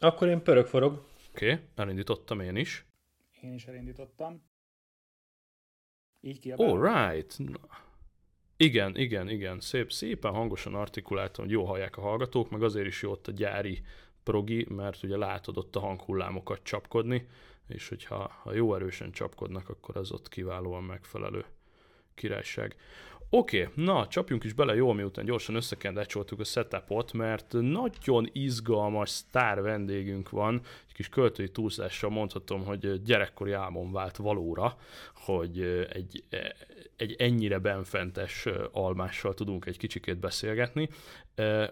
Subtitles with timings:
[0.00, 1.06] Akkor én pörög forog.
[1.30, 2.86] Oké, okay, elindítottam én is.
[3.42, 4.42] Én is elindítottam.
[6.20, 7.38] Így ki All right.
[7.38, 7.58] Na.
[8.56, 9.60] Igen, igen, igen.
[9.60, 13.32] Szép, szépen hangosan artikuláltam, hogy jó hallják a hallgatók, meg azért is jó ott a
[13.32, 13.82] gyári
[14.22, 17.28] progi, mert ugye látod ott a hanghullámokat csapkodni,
[17.66, 21.44] és hogyha ha jó erősen csapkodnak, akkor az ott kiválóan megfelelő
[22.14, 22.76] királyság.
[23.32, 29.62] Oké, na, csapjunk is bele jó, miután gyorsan összekendecsoltuk a setupot, mert nagyon izgalmas sztár
[29.62, 34.76] vendégünk van, egy kis költői túlzással mondhatom, hogy gyerekkori álmom vált valóra,
[35.14, 35.60] hogy
[35.92, 36.24] egy,
[36.96, 40.88] egy ennyire benfentes almással tudunk egy kicsikét beszélgetni,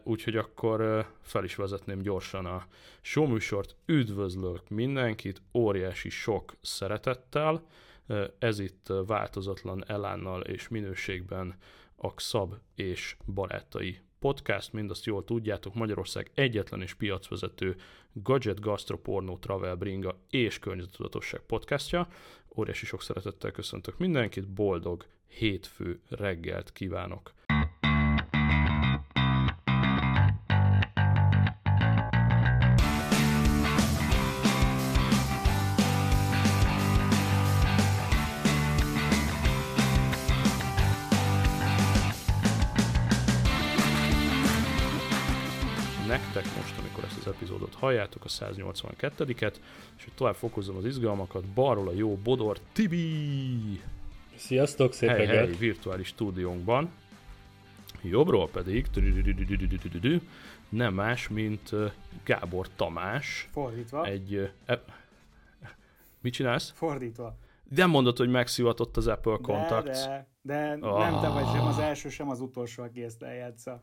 [0.02, 2.66] úgyhogy akkor fel is vezetném gyorsan a
[3.00, 3.76] showműsort.
[3.86, 7.62] Üdvözlök mindenkit, óriási sok szeretettel,
[8.38, 11.54] ez itt változatlan elánnal és minőségben
[11.96, 17.76] a Xab és barátai podcast, mindazt jól tudjátok, Magyarország egyetlen és piacvezető
[18.12, 22.08] gadget, gastroporno, travel, bringa és környezetudatosság podcastja.
[22.56, 27.32] Óriási sok szeretettel köszöntök mindenkit, boldog hétfő reggelt kívánok!
[47.78, 49.54] Halljátok, a 182-et,
[49.96, 53.80] és hogy tovább fokozom az izgalmakat, balról a jó Bodor Tibi!
[54.36, 56.90] Sziasztok, szép hey, hey, virtuális stúdiónkban.
[58.02, 58.86] Jobbról pedig
[60.68, 61.70] nem más, mint
[62.24, 63.48] Gábor Tamás.
[63.52, 64.04] Fordítva.
[64.04, 64.50] Egy...
[64.66, 64.82] E,
[66.20, 66.72] mit csinálsz?
[66.74, 67.36] Fordítva.
[67.68, 70.04] Nem mondod, hogy megszivatott az Apple Contacts.
[70.04, 70.98] De, de, de oh.
[70.98, 73.80] nem te vagy sem az első, sem az utolsó, aki ezt eljátsza.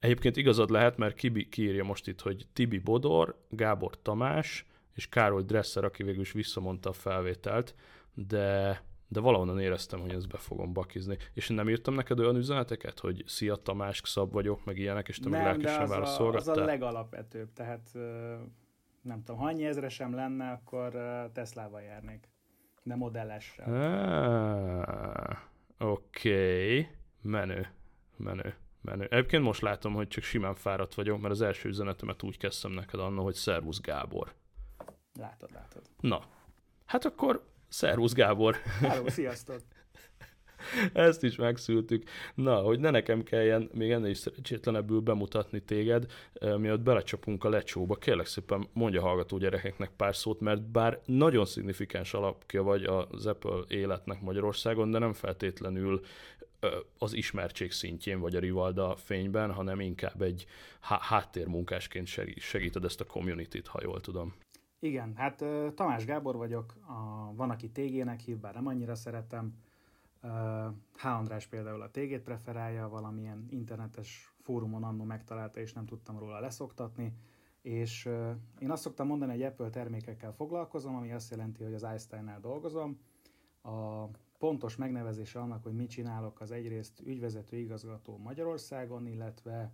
[0.00, 5.42] Egyébként igazad lehet, mert ki, kiírja most itt, hogy Tibi Bodor, Gábor Tamás és Károly
[5.42, 7.74] Dresser, aki végül is visszamondta a felvételt,
[8.14, 11.16] de, de valahonnan éreztem, hogy ezt be fogom bakizni.
[11.34, 15.18] És én nem írtam neked olyan üzeneteket, hogy szia Tamás, Szab vagyok, meg ilyenek, és
[15.18, 16.54] te nem, meg lelkesen válaszolgattál?
[16.54, 17.90] az a legalapvetőbb, tehát
[19.02, 20.92] nem tudom, ha annyi ezre sem lenne, akkor
[21.32, 22.28] Teslával járnék,
[22.82, 23.74] de modellessel.
[23.74, 25.38] Ah,
[25.90, 26.88] Oké, okay.
[27.22, 27.68] menő,
[28.16, 29.06] menő menő.
[29.10, 33.00] Egyébként most látom, hogy csak simán fáradt vagyok, mert az első üzenetemet úgy kezdtem neked
[33.00, 34.34] anna, hogy Szervusz Gábor.
[35.18, 35.82] Látod, látod.
[36.00, 36.24] Na,
[36.86, 38.56] hát akkor Szervusz Gábor.
[38.80, 39.60] Hello, sziasztok.
[40.92, 42.02] Ezt is megszültük.
[42.34, 46.06] Na, hogy ne nekem kelljen még ennél is szerencsétlenebbül bemutatni téged,
[46.56, 52.14] miatt belecsapunk a lecsóba, kérlek szépen mondja hallgató gyerekeknek pár szót, mert bár nagyon szignifikáns
[52.14, 56.00] alapja vagy az Apple életnek Magyarországon, de nem feltétlenül
[56.98, 60.46] az ismertség szintjén vagy a Rivalda fényben, hanem inkább egy
[60.80, 62.06] háttérmunkásként
[62.36, 64.34] segíted ezt a community-t, ha jól tudom.
[64.78, 65.44] Igen, hát
[65.74, 69.54] Tamás Gábor vagyok, a, van, aki tégének hív, bár nem annyira szeretem.
[70.96, 71.06] H.
[71.06, 77.12] András például a tégét preferálja, valamilyen internetes fórumon annó megtalálta, és nem tudtam róla leszoktatni.
[77.62, 78.08] És
[78.58, 83.00] én azt szoktam mondani, hogy Apple termékekkel foglalkozom, ami azt jelenti, hogy az iStyle-nál dolgozom.
[83.62, 84.04] A
[84.40, 89.72] pontos megnevezése annak, hogy mit csinálok, az egyrészt ügyvezető igazgató Magyarországon, illetve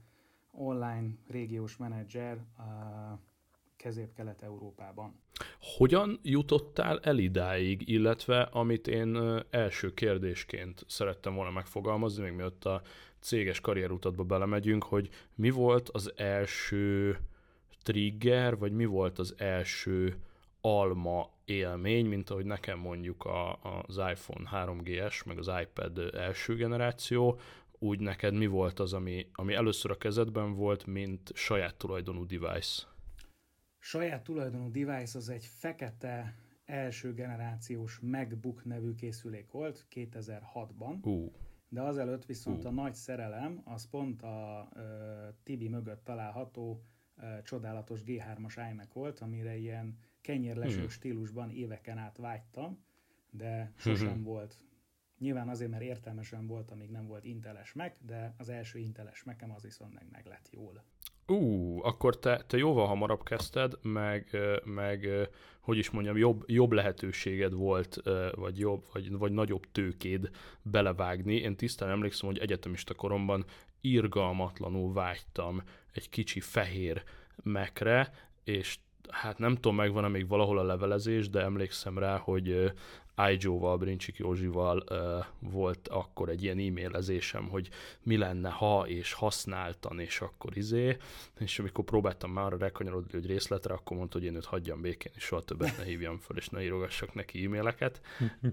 [0.50, 2.44] online régiós menedzser
[3.76, 5.21] közép-kelet-európában.
[5.60, 9.19] Hogyan jutottál el idáig, illetve amit én
[9.50, 12.82] első kérdésként szerettem volna megfogalmazni, még mielőtt a
[13.21, 17.19] céges karrierutatba belemegyünk, hogy mi volt az első
[17.82, 20.16] trigger, vagy mi volt az első
[20.60, 27.41] alma élmény, mint ahogy nekem mondjuk a, az iPhone 3GS, meg az iPad első generáció,
[27.79, 32.83] úgy neked mi volt az, ami, ami először a kezedben volt, mint saját tulajdonú device?
[33.79, 41.01] Saját tulajdonú device az egy fekete első generációs MacBook nevű készülék volt 2006-ban.
[41.03, 41.33] Uh.
[41.69, 42.71] De azelőtt viszont uh.
[42.71, 44.83] a nagy szerelem az pont a uh,
[45.43, 46.83] Tibi mögött található
[47.17, 50.88] uh, csodálatos G3-as iMac volt, amire ilyen kenyérleső hmm.
[50.88, 52.84] stílusban éveken át vágytam,
[53.31, 54.23] de sosem hmm.
[54.23, 54.58] volt.
[55.19, 59.52] Nyilván azért, mert értelmesen volt, amíg nem volt inteles meg, de az első inteles mekem
[59.52, 60.84] az viszont meg, meg lett jól.
[61.26, 65.08] Ú, uh, akkor te, te jóval hamarabb kezdted, meg, meg
[65.61, 68.02] hogy is mondjam, jobb, jobb lehetőséged volt,
[68.34, 70.31] vagy jobb, vagy, vagy nagyobb tőkéd
[70.62, 71.34] belevágni.
[71.34, 73.44] Én tisztán emlékszem, hogy egyetemista koromban
[73.81, 75.62] irgalmatlanul vágytam
[75.93, 77.02] egy kicsi fehér
[77.43, 78.12] mekre,
[78.44, 78.79] és
[79.11, 82.73] hát nem tudom, megvan-e még valahol a levelezés, de emlékszem rá, hogy
[83.31, 87.69] iJoe-val, Brincsik Józsival uh, volt akkor egy ilyen e-mailezésem, hogy
[88.03, 90.97] mi lenne, ha és használtan, és akkor izé,
[91.38, 95.12] és amikor próbáltam már a rekanyarodni hogy részletre, akkor mondta, hogy én őt hagyjam békén,
[95.14, 98.00] és soha többet ne hívjam föl, és ne írogassak neki e-maileket.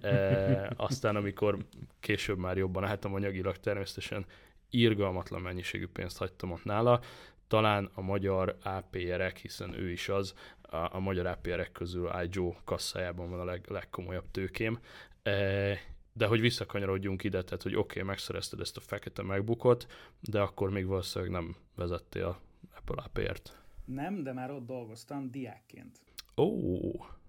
[0.02, 1.58] E, aztán, amikor
[2.00, 4.26] később már jobban álltam anyagilag, természetesen
[4.70, 7.02] irgalmatlan mennyiségű pénzt hagytam ott nála,
[7.48, 13.30] talán a magyar APR-ek, hiszen ő is az, a, a magyar APR-ek közül iJoe kasszájában
[13.30, 14.80] van a leg, legkomolyabb tőkém.
[15.24, 15.78] E,
[16.14, 19.88] de hogy visszakanyarodjunk ide, tehát hogy oké, okay, megszerezted ezt a fekete megbukot,
[20.20, 22.40] de akkor még valószínűleg nem vezettél
[22.76, 23.62] Apple APR-t.
[23.86, 26.02] Nem, de már ott dolgoztam diákként.
[26.38, 26.48] Ó,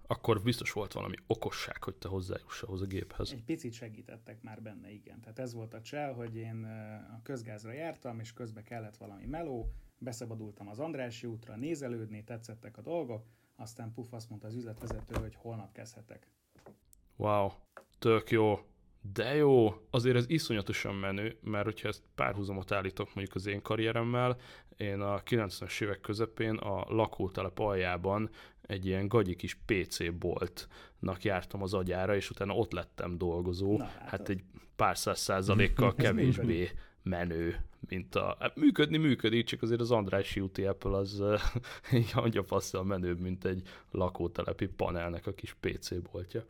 [0.07, 3.31] akkor biztos volt valami okosság, hogy te hozzájuss ahhoz a géphez.
[3.31, 5.19] Egy picit segítettek már benne, igen.
[5.21, 6.63] Tehát ez volt a csel, hogy én
[7.17, 12.81] a közgázra jártam, és közben kellett valami meló, beszabadultam az Andrási útra, nézelődni, tetszettek a
[12.81, 13.25] dolgok,
[13.55, 16.27] aztán puf, azt mondta az üzletvezető, hogy holnap kezdhetek.
[17.15, 17.49] Wow,
[17.99, 18.59] tök jó.
[19.13, 24.37] De jó, azért ez iszonyatosan menő, mert hogyha ezt párhuzamot állítok mondjuk az én karrieremmel,
[24.77, 28.29] én a 90-es évek közepén a lakótelep aljában
[28.61, 33.77] egy ilyen gagyi kis PC boltnak jártam az agyára, és utána ott lettem dolgozó.
[33.77, 34.43] Na, hát egy
[34.75, 36.71] pár száz százalékkal kevésbé
[37.05, 37.59] menő,
[37.89, 38.37] mint a...
[38.39, 41.23] Hát működni működik, csak azért az Andrássy úti Apple az
[41.91, 43.61] egy angyapasszal menőbb, mint egy
[43.91, 46.43] lakótelepi panelnek a kis PC boltja.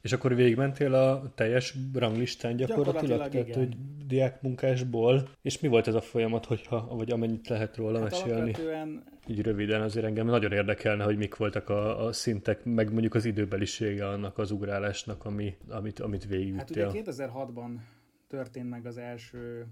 [0.00, 5.94] És akkor végigmentél a teljes ranglistán gyakorlatilag, gyakorlatilag tehát hogy diákmunkásból, és mi volt ez
[5.94, 8.40] a folyamat, hogyha, vagy amennyit lehet róla hát mesélni?
[8.40, 9.04] Alapvetően...
[9.26, 13.24] Így röviden azért engem nagyon érdekelne, hogy mik voltak a, a szintek, meg mondjuk az
[13.24, 16.84] időbelisége annak az ugrálásnak, ami, amit, amit végigüttél.
[16.84, 17.70] Hát ugye 2006-ban
[18.28, 19.66] történt meg az első,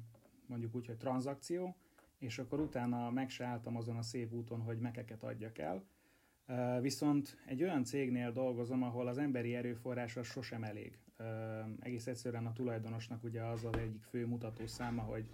[0.47, 1.77] mondjuk úgy, hogy tranzakció,
[2.19, 5.85] és akkor utána meg se álltam azon a szép úton, hogy mekeket adjak el,
[6.81, 10.99] Viszont egy olyan cégnél dolgozom, ahol az emberi erőforrás az sosem elég.
[11.81, 15.25] Egész egyszerűen a tulajdonosnak ugye az az egyik fő mutató száma, hogy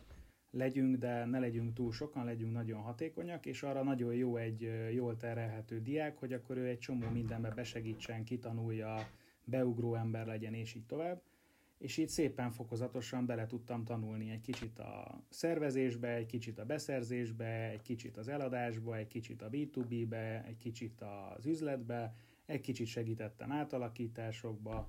[0.51, 5.17] legyünk, de ne legyünk túl sokan, legyünk nagyon hatékonyak, és arra nagyon jó egy jól
[5.17, 9.09] terelhető diák, hogy akkor ő egy csomó mindenbe besegítsen, kitanulja,
[9.45, 11.23] beugró ember legyen, és így tovább
[11.83, 17.71] és így szépen fokozatosan bele tudtam tanulni egy kicsit a szervezésbe, egy kicsit a beszerzésbe,
[17.71, 21.01] egy kicsit az eladásba, egy kicsit a B2B-be, egy kicsit
[21.37, 22.15] az üzletbe,
[22.47, 24.89] egy kicsit segítettem átalakításokba.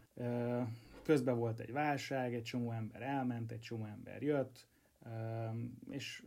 [1.04, 4.68] Közben volt egy válság, egy csomó ember elment, egy csomó ember jött,
[5.89, 6.24] és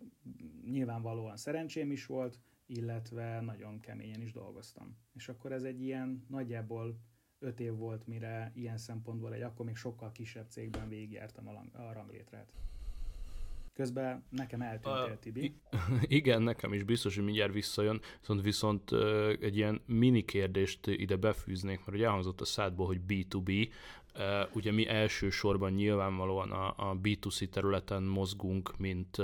[0.71, 4.97] nyilvánvalóan szerencsém is volt, illetve nagyon keményen is dolgoztam.
[5.15, 6.99] És akkor ez egy ilyen nagyjából
[7.39, 11.93] öt év volt, mire ilyen szempontból egy akkor még sokkal kisebb cégben végigjártam a, a
[11.93, 12.53] ranglétrát.
[13.77, 15.55] Közben nekem eltűntél, uh, Tibi.
[16.19, 18.93] Igen, nekem is biztos, hogy mindjárt visszajön, viszont viszont
[19.41, 23.69] egy ilyen mini kérdést ide befűznék, mert ugye elhangzott a szádból, hogy B2B,
[24.15, 24.23] uh,
[24.55, 29.19] ugye mi elsősorban nyilvánvalóan a, a B2C területen mozgunk, mint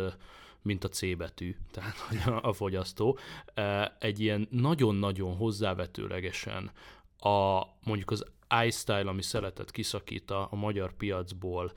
[0.63, 3.19] mint a C betű, tehát a, a fogyasztó.
[3.99, 6.71] Egy ilyen nagyon-nagyon hozzávetőlegesen
[7.23, 8.25] a mondjuk az
[8.67, 11.73] iStyle, ami szeletet kiszakít a, magyar piacból,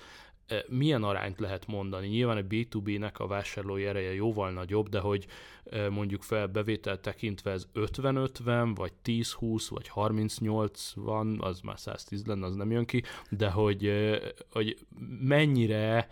[0.47, 2.07] e, milyen arányt lehet mondani?
[2.07, 5.25] Nyilván a B2B-nek a vásárlói ereje jóval nagyobb, de hogy
[5.65, 12.25] e, mondjuk fel bevétel tekintve ez 50-50, vagy 10-20, vagy 38 van, az már 110
[12.25, 14.21] lenne, az nem jön ki, de hogy, e,
[14.51, 14.77] hogy
[15.19, 16.09] mennyire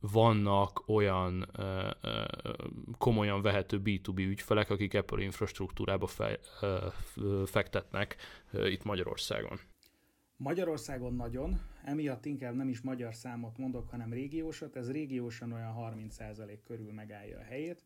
[0.00, 2.24] vannak olyan ö, ö,
[2.98, 6.38] komolyan vehető B2B ügyfelek, akik Apple infrastruktúrába fe,
[7.16, 8.16] ö, fektetnek
[8.50, 9.58] ö, itt Magyarországon.
[10.36, 16.58] Magyarországon nagyon, emiatt inkább nem is magyar számot mondok, hanem régiósat, ez régiósan olyan 30%
[16.64, 17.84] körül megállja a helyét.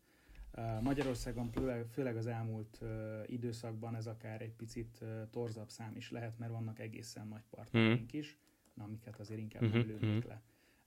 [0.81, 1.51] Magyarországon
[1.91, 2.81] főleg az elmúlt
[3.27, 8.19] időszakban ez akár egy picit torzabb szám is lehet, mert vannak egészen nagy partnereink mm.
[8.19, 8.39] is,
[8.77, 9.79] amiket azért inkább mm-hmm.
[9.79, 10.29] nem lőnék mm-hmm.
[10.29, 10.43] le.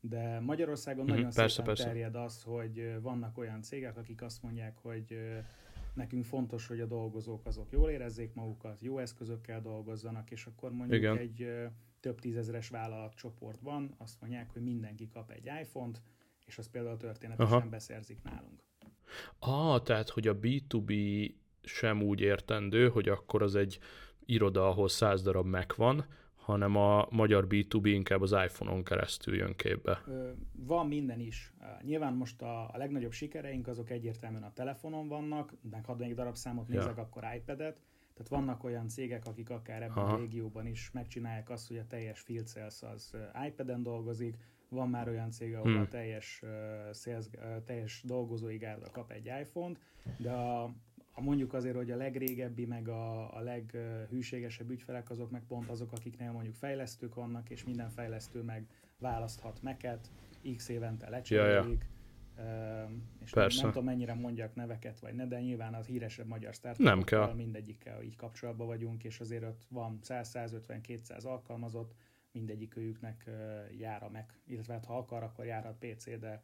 [0.09, 1.83] De Magyarországon mm-hmm, nagyon persze, szépen persze.
[1.83, 5.17] terjed az, hogy vannak olyan cégek, akik azt mondják, hogy
[5.93, 10.99] nekünk fontos, hogy a dolgozók azok jól érezzék magukat, jó eszközökkel dolgozzanak, és akkor mondjuk
[10.99, 11.17] Igen.
[11.17, 11.47] egy
[11.99, 16.01] több tízezeres vállalatcsoportban azt mondják, hogy mindenki kap egy iPhone-t,
[16.45, 17.69] és az például történetesen Aha.
[17.69, 18.63] beszerzik nálunk.
[19.39, 21.31] Ah, tehát, hogy a B2B
[21.63, 23.79] sem úgy értendő, hogy akkor az egy
[24.25, 26.05] iroda, ahol száz darab Mac van,
[26.45, 30.03] hanem a magyar B2B inkább az iPhone-on keresztül jön képbe.
[30.51, 31.53] Van minden is.
[31.81, 36.67] Nyilván most a, a legnagyobb sikereink azok egyértelműen a telefonon vannak, de ha még darabszámot
[36.67, 37.01] nézek, ja.
[37.01, 37.81] akkor iPad-et.
[38.13, 40.13] Tehát vannak olyan cégek, akik akár ebben Aha.
[40.13, 43.15] a régióban is megcsinálják azt, hogy a teljes field sales az
[43.47, 44.37] iPad-en dolgozik,
[44.69, 45.81] van már olyan cég, ahol hmm.
[45.81, 46.49] a teljes, uh,
[46.93, 49.79] sales, uh, teljes dolgozói gárda kap egy iPhone-t,
[50.17, 50.73] de a,
[51.15, 55.91] ha mondjuk azért, hogy a legrégebbi, meg a, a leghűségesebb ügyfelek, azok meg pont azok,
[55.91, 58.67] akiknél mondjuk fejlesztők vannak, és minden fejlesztő meg
[58.99, 60.11] választhat meket,
[60.55, 61.85] x évente lecserélik,
[62.37, 62.89] ja, ja.
[63.23, 63.55] és Persze.
[63.55, 66.53] nem, nem tudom mennyire mondjak neveket, vagy ne, de nyilván az híresebb magyar
[67.03, 67.33] kell.
[67.33, 71.95] mindegyikkel így kapcsolatban vagyunk, és azért ott van 100-150-200 alkalmazott,
[72.31, 73.29] mindegyik őjüknek
[73.77, 76.43] jár a meg, illetve hát ha akar, akkor járhat PC, de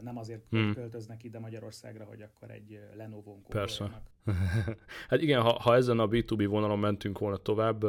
[0.00, 0.74] nem azért hmm.
[0.74, 4.02] költöznek ide Magyarországra, hogy akkor egy Lenovo-n Persze.
[5.08, 7.84] hát igen, ha, ha ezen a B2B vonalon mentünk volna tovább,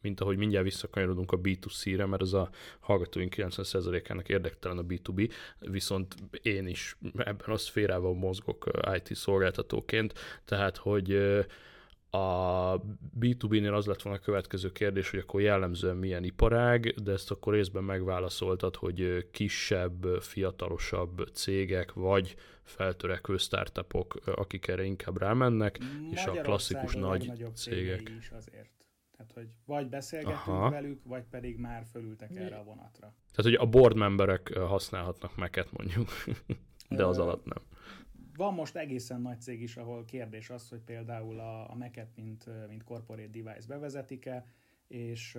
[0.00, 6.14] mint ahogy mindjárt visszakanyarodunk a B2C-re, mert az a hallgatóink 90%-ának érdektelen a B2B, viszont
[6.42, 11.38] én is ebben a szférában mozgok IT szolgáltatóként, tehát hogy
[12.10, 12.80] a
[13.20, 17.52] B2B-nél az lett volna a következő kérdés, hogy akkor jellemzően milyen iparág, de ezt akkor
[17.52, 25.78] részben megválaszoltad, hogy kisebb, fiatalosabb cégek, vagy feltörekvő startupok, akik erre inkább rámennek,
[26.10, 28.12] és a klasszikus a nagy cégek.
[28.18, 28.80] is azért.
[29.16, 30.70] Tehát, hogy vagy beszélgetünk Aha.
[30.70, 33.14] velük, vagy pedig már fölültek erre a vonatra.
[33.32, 36.08] Tehát, hogy a board memberek használhatnak meket mondjuk,
[36.88, 37.62] de az alatt nem.
[38.40, 42.44] Van most egészen nagy cég is, ahol kérdés az, hogy például a, a Mac-et, mint,
[42.68, 44.44] mint corporate device bevezetik-e,
[44.88, 45.38] és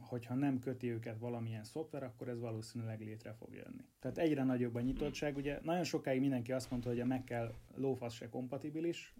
[0.00, 3.84] hogyha nem köti őket valamilyen szoftver, akkor ez valószínűleg létre fog jönni.
[4.00, 5.36] Tehát egyre nagyobb a nyitottság.
[5.36, 9.14] Ugye nagyon sokáig mindenki azt mondta, hogy a Mac-kel lófasz se kompatibilis,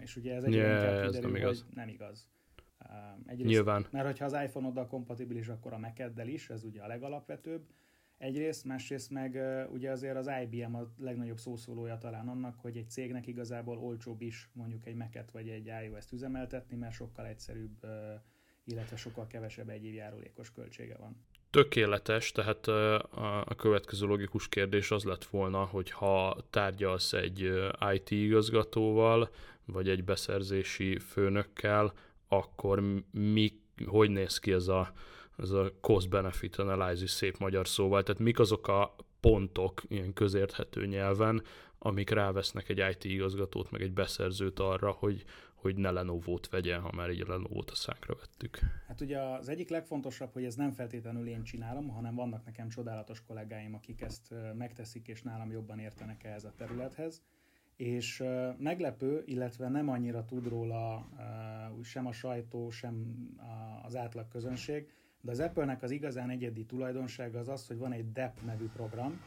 [0.00, 1.64] és ugye ez egyre yeah, inkább kiderül, nem igaz.
[1.66, 2.28] hogy nem igaz.
[3.26, 3.86] Egyrészt, Nyilván.
[3.90, 7.66] Mert hogyha az iPhone-oddal kompatibilis, akkor a Mac-eddel is, ez ugye a legalapvetőbb
[8.22, 9.38] Egyrészt, másrészt meg
[9.72, 14.50] ugye azért az IBM a legnagyobb szószólója talán annak, hogy egy cégnek igazából olcsóbb is
[14.52, 17.86] mondjuk egy Mac-et vagy egy iOS-t üzemeltetni, mert sokkal egyszerűbb,
[18.64, 21.24] illetve sokkal kevesebb egyéb járulékos költsége van.
[21.50, 22.66] Tökéletes, tehát
[23.44, 27.50] a következő logikus kérdés az lett volna, hogy ha tárgyalsz egy
[27.94, 29.30] IT igazgatóval,
[29.64, 31.92] vagy egy beszerzési főnökkel,
[32.28, 33.52] akkor mi,
[33.86, 34.92] hogy néz ki ez a
[35.36, 41.42] ez a cost-benefit analysis szép magyar szóval, tehát mik azok a pontok ilyen közérthető nyelven,
[41.78, 45.24] amik rávesznek egy IT igazgatót, meg egy beszerzőt arra, hogy,
[45.54, 48.58] hogy ne Lenovo-t vegyen, ha már így Lenovo-t a szánkra vettük.
[48.88, 53.22] Hát ugye az egyik legfontosabb, hogy ez nem feltétlenül én csinálom, hanem vannak nekem csodálatos
[53.22, 57.22] kollégáim, akik ezt megteszik, és nálam jobban értenek ehhez a területhez.
[57.76, 58.22] És
[58.58, 61.08] meglepő, illetve nem annyira tud róla
[61.82, 63.16] sem a sajtó, sem
[63.82, 68.12] az átlag közönség, de az Apple-nek az igazán egyedi tulajdonsága az az, hogy van egy
[68.12, 69.20] DEP nevű program,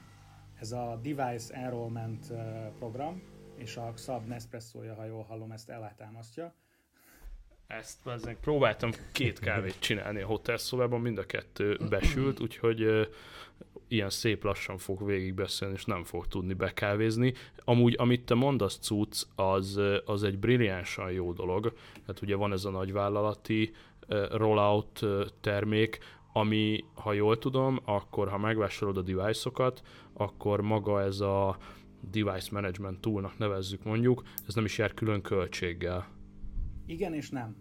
[0.60, 2.34] ez a Device Enrollment
[2.78, 3.22] program,
[3.56, 6.54] és a Xab Nespresso-ja, ha jól hallom, ezt ellátámasztja.
[7.68, 13.10] Ezt ezek próbáltam két kávét csinálni a hotelszobában, mind a kettő besült, úgyhogy
[13.88, 17.34] ilyen szép lassan fog végigbeszélni, és nem fog tudni bekávézni.
[17.64, 21.78] Amúgy, amit te mondasz, cucc, az, az egy brilliánsan jó dolog.
[22.08, 23.74] Hát ugye van ez a nagyvállalati
[24.32, 25.06] rollout
[25.42, 26.00] termék,
[26.34, 29.82] ami, ha jól tudom, akkor ha megvásárolod a device-okat,
[30.14, 31.58] akkor maga ez a
[32.12, 36.08] device management toolnak nevezzük mondjuk, ez nem is jár külön költséggel.
[36.86, 37.56] Igen és nem.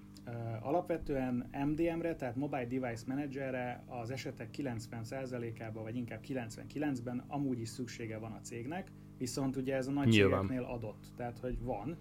[0.60, 8.18] Alapvetően MDM-re, tehát Mobile Device Managerre az esetek 90%-ában, vagy inkább 99-ben amúgy is szüksége
[8.18, 11.96] van a cégnek, viszont ugye ez a nagy cégeknél adott, tehát hogy van,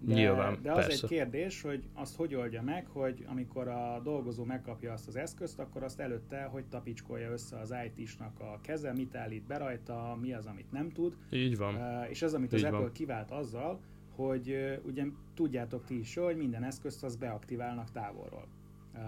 [0.00, 1.02] de, Nyilván, de az persze.
[1.02, 5.58] egy kérdés, hogy azt hogy oldja meg, hogy amikor a dolgozó megkapja azt az eszközt,
[5.58, 10.32] akkor azt előtte, hogy tapicskolja össze az IT-snak a keze, mit állít be rajta, mi
[10.32, 11.16] az, amit nem tud.
[11.30, 11.74] Így van.
[11.74, 12.74] Uh, és ez, amit Így az van.
[12.74, 13.80] Apple kivált azzal,
[14.14, 18.46] hogy uh, ugye tudjátok ti is, hogy minden eszközt az beaktiválnak távolról.
[18.94, 19.00] Uh,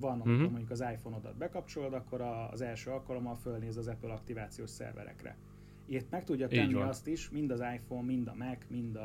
[0.00, 0.50] van, amikor uh-huh.
[0.50, 5.36] mondjuk az iPhone-odat bekapcsolod, akkor a, az első alkalommal fölnéz az Apple aktivációs szerverekre.
[5.86, 8.98] Itt meg tudja tenni azt is, mind az iPhone, mind a Mac, mind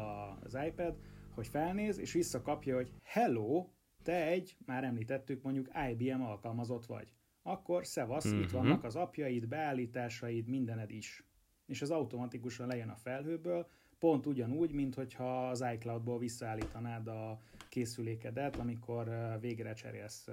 [0.44, 0.96] az iPad,
[1.36, 3.68] hogy felnéz, és visszakapja, hogy hello,
[4.04, 7.14] te egy, már említettük, mondjuk IBM alkalmazott vagy.
[7.44, 8.42] Akkor szevasz, mm-hmm.
[8.42, 8.56] itt mhm.
[8.56, 11.24] vannak az apjaid, beállításaid, mindened is.
[11.66, 13.68] És az automatikusan lejön a felhőből,
[14.00, 17.40] pont ugyanúgy, mint hogyha az iCloud-ból visszaállítanád a
[17.70, 20.28] készülékedet, amikor végre cserélsz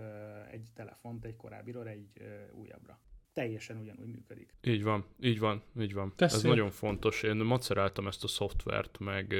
[0.51, 2.11] egy telefont egy korábbiról egy
[2.53, 3.01] újabbra
[3.33, 4.55] teljesen ugyanúgy működik.
[4.63, 6.13] Így van, így van, így van.
[6.17, 6.37] Teszi.
[6.37, 7.23] Ez nagyon fontos.
[7.23, 9.35] Én maceráltam ezt a szoftvert, meg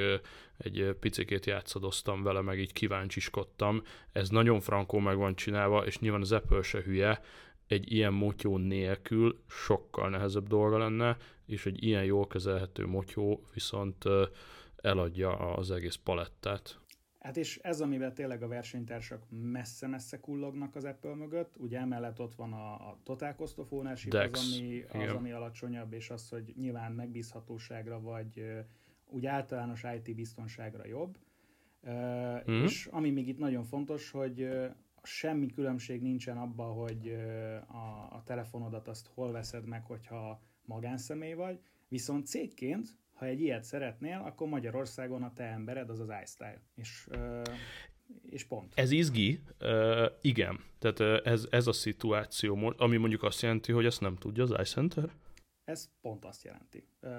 [0.57, 3.81] egy picikét játszadoztam vele, meg így kíváncsiskodtam.
[4.11, 7.21] Ez nagyon frankó meg van csinálva, és nyilván az Apple se hülye,
[7.67, 14.03] egy ilyen motyó nélkül sokkal nehezebb dolga lenne, és egy ilyen jól kezelhető motyó viszont
[14.75, 16.79] eladja az egész palettát.
[17.23, 22.35] Hát és ez, amivel tényleg a versenytársak messze-messze kullognak az Apple mögött, ugye emellett ott
[22.35, 24.39] van a, a Total Cost of Ownership, Dex.
[24.39, 28.43] az, ami, az, ami alacsonyabb, és az, hogy nyilván megbízhatóságra, vagy
[29.05, 31.17] úgy általános IT biztonságra jobb.
[31.89, 32.63] Mm.
[32.63, 34.49] És ami még itt nagyon fontos, hogy
[35.03, 37.07] semmi különbség nincsen abban, hogy
[37.67, 43.63] a, a telefonodat azt hol veszed meg, hogyha magánszemély vagy, viszont cégként, ha egy ilyet
[43.63, 46.61] szeretnél, akkor Magyarországon a te embered az az iStyle.
[46.75, 47.07] És,
[48.29, 48.71] és pont.
[48.75, 49.39] Ez izgi,
[50.21, 50.59] igen.
[50.79, 55.09] Tehát ez, ez a szituáció, ami mondjuk azt jelenti, hogy ezt nem tudja az iCenter?
[55.63, 56.87] Ez pont azt jelenti.
[57.01, 57.11] Uh,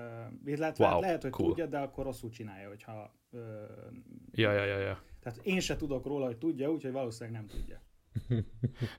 [0.45, 1.49] illetve wow, lehet, hogy cool.
[1.49, 3.15] tudja, de akkor rosszul csinálja, hogyha...
[3.31, 3.41] Uh,
[4.33, 5.03] ja, ja, ja, ja.
[5.21, 7.83] Tehát én se tudok róla, hogy tudja, úgyhogy valószínűleg nem tudja.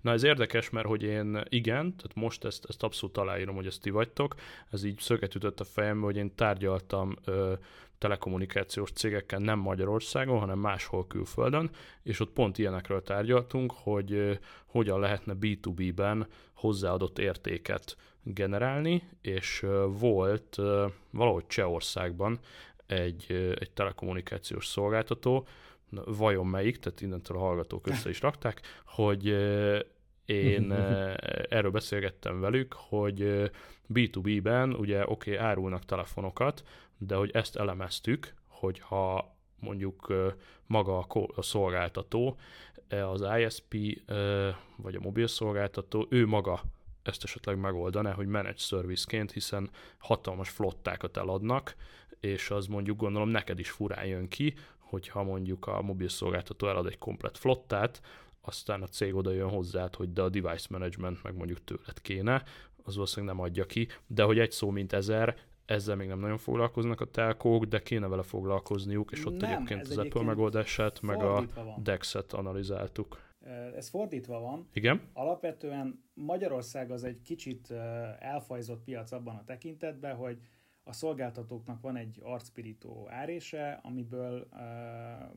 [0.01, 3.81] Na ez érdekes, mert hogy én igen, tehát most ezt, ezt abszolút aláírom, hogy ezt
[3.81, 4.35] ti vagytok,
[4.71, 7.53] ez így szöget ütött a fejembe, hogy én tárgyaltam ö,
[7.97, 11.69] telekommunikációs cégekkel nem Magyarországon, hanem máshol külföldön,
[12.03, 14.33] és ott pont ilyenekről tárgyaltunk, hogy ö,
[14.65, 22.39] hogyan lehetne B2B-ben hozzáadott értéket generálni, és ö, volt ö, valahogy Csehországban
[22.85, 25.47] egy, egy telekommunikációs szolgáltató,
[26.05, 29.25] vajon melyik, tehát innentől a hallgatók össze is rakták, hogy
[30.25, 30.71] én
[31.57, 33.51] erről beszélgettem velük, hogy
[33.93, 36.63] B2B-ben ugye oké, okay, árulnak telefonokat,
[36.97, 40.13] de hogy ezt elemeztük, hogy ha mondjuk
[40.65, 42.37] maga a szolgáltató,
[42.89, 44.01] az ISP
[44.77, 46.61] vagy a mobil szolgáltató, ő maga
[47.03, 51.75] ezt esetleg megoldaná, hogy manage serviceként, hiszen hatalmas flottákat eladnak,
[52.19, 54.53] és az mondjuk gondolom neked is furán jön ki,
[54.85, 58.01] hogyha mondjuk a mobil szolgáltató elad egy komplet flottát,
[58.41, 62.43] aztán a cég oda jön hozzá, hogy de a device management meg mondjuk tőled kéne,
[62.83, 66.37] az valószínűleg nem adja ki, de hogy egy szó mint ezer, ezzel még nem nagyon
[66.37, 71.01] foglalkoznak a telkók, de kéne vele foglalkozniuk, és ott nem, egyébként az egyébként Apple megoldását,
[71.01, 71.45] meg a
[71.77, 73.23] DeX-et analizáltuk.
[73.75, 74.69] Ez fordítva van.
[74.73, 75.01] Igen.
[75.13, 77.71] Alapvetően Magyarország az egy kicsit
[78.19, 80.37] elfajzott piac abban a tekintetben, hogy
[80.87, 84.59] a szolgáltatóknak van egy arcpirító árése, amiből uh,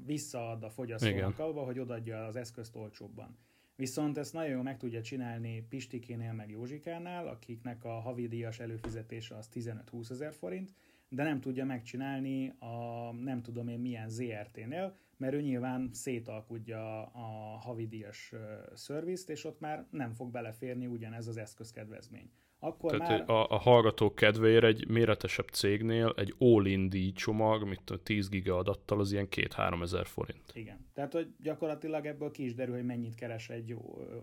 [0.05, 3.37] visszaad a fogyasztónak abba, hogy odaadja az eszközt olcsóbban.
[3.77, 9.49] Viszont ezt nagyon jól meg tudja csinálni Pistikénél meg Józsikánál, akiknek a havidíjas előfizetése az
[9.55, 10.75] 15-20 ezer forint,
[11.09, 17.59] de nem tudja megcsinálni a nem tudom én milyen ZRT-nél, mert ő nyilván szétalkudja a
[17.59, 18.33] havidíjas
[18.75, 23.31] szervizt, és ott már nem fog beleférni ugyanez az eszközkedvezmény akkor Tehát már...
[23.37, 28.57] a, a hallgatók kedvéért egy méretesebb cégnél egy all-in díj csomag, mint a 10 giga
[28.57, 30.51] adattal, az ilyen 2-3 ezer forint.
[30.53, 30.87] Igen.
[30.95, 33.77] Tehát, hogy gyakorlatilag ebből ki is derül, hogy mennyit keres egy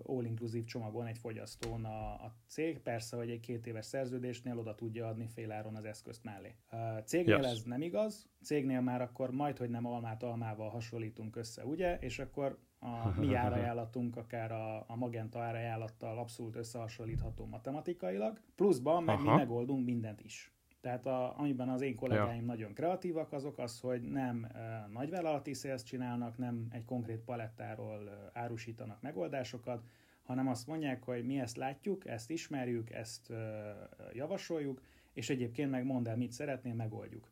[0.03, 2.79] all-inclusive csomagon egy fogyasztón a, a cég.
[2.79, 6.55] Persze, hogy egy két éves szerződésnél oda tudja adni féláron az eszközt mellé.
[6.69, 7.45] A cégnél yes.
[7.45, 8.29] ez nem igaz.
[8.43, 11.97] Cégnél már akkor majd, hogy nem almát almával hasonlítunk össze, ugye?
[11.99, 19.15] És akkor a mi árajánlatunk akár a, a Magenta árajánlattal abszolút összehasonlítható matematikailag, pluszban meg
[19.15, 19.31] Aha.
[19.31, 20.55] mi megoldunk mindent is.
[20.81, 22.45] Tehát a, amiben az én kollégáim ja.
[22.45, 28.39] nagyon kreatívak, azok az, hogy nem e, nagyvállalati sales csinálnak, nem egy konkrét palettáról e,
[28.39, 29.83] árusítanak megoldásokat,
[30.23, 33.73] hanem azt mondják, hogy mi ezt látjuk, ezt ismerjük, ezt e,
[34.13, 34.81] javasoljuk,
[35.13, 37.31] és egyébként meg mondd el, mit szeretnél, megoldjuk.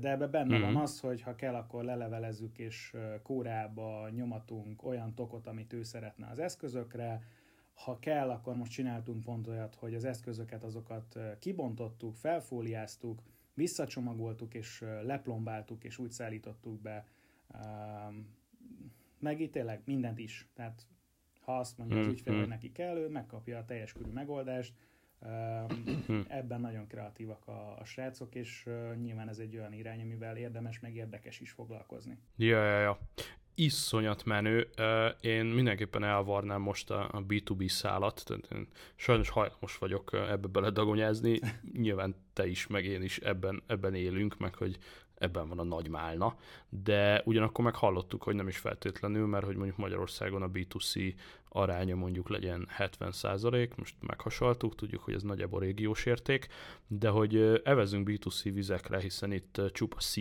[0.00, 0.62] De ebbe benne mm-hmm.
[0.62, 0.80] van mhm.
[0.80, 6.38] az, hogy ha kell, akkor lelevelezzük és kórába nyomatunk olyan tokot, amit ő szeretne az
[6.38, 7.22] eszközökre.
[7.74, 13.22] Ha kell, akkor most csináltunk pont olyat, hogy az eszközöket azokat kibontottuk, felfóliáztuk,
[13.54, 17.06] visszacsomagoltuk és leplombáltuk és úgy szállítottuk be.
[19.18, 20.48] Meg itt tényleg mindent is.
[20.54, 20.86] Tehát
[21.40, 22.50] ha azt mondja az mhm, ügyfél, hogy mhm.
[22.50, 24.74] neki kell, ő megkapja a teljes körű megoldást,
[26.28, 28.68] Ebben nagyon kreatívak a, a srácok, és
[29.00, 32.18] nyilván ez egy olyan irány, amivel érdemes, meg érdekes is foglalkozni.
[32.36, 32.98] Ja, ja, ja.
[33.54, 34.68] Iszonyat menő.
[35.20, 41.40] Én mindenképpen elvarnám most a B2B szálat, tehát én sajnos hajlamos vagyok ebbe beledagonyázni.
[41.72, 44.78] Nyilván te is, meg én is ebben, ebben élünk, meg hogy
[45.18, 46.36] ebben van a nagy málna,
[46.68, 51.14] de ugyanakkor meg hallottuk, hogy nem is feltétlenül, mert hogy mondjuk Magyarországon a B2C
[51.48, 53.12] aránya mondjuk legyen 70
[53.76, 56.46] most meghasaltuk, tudjuk, hogy ez nagyjából régiós érték,
[56.86, 60.14] de hogy evezünk B2C vizekre, hiszen itt csupa C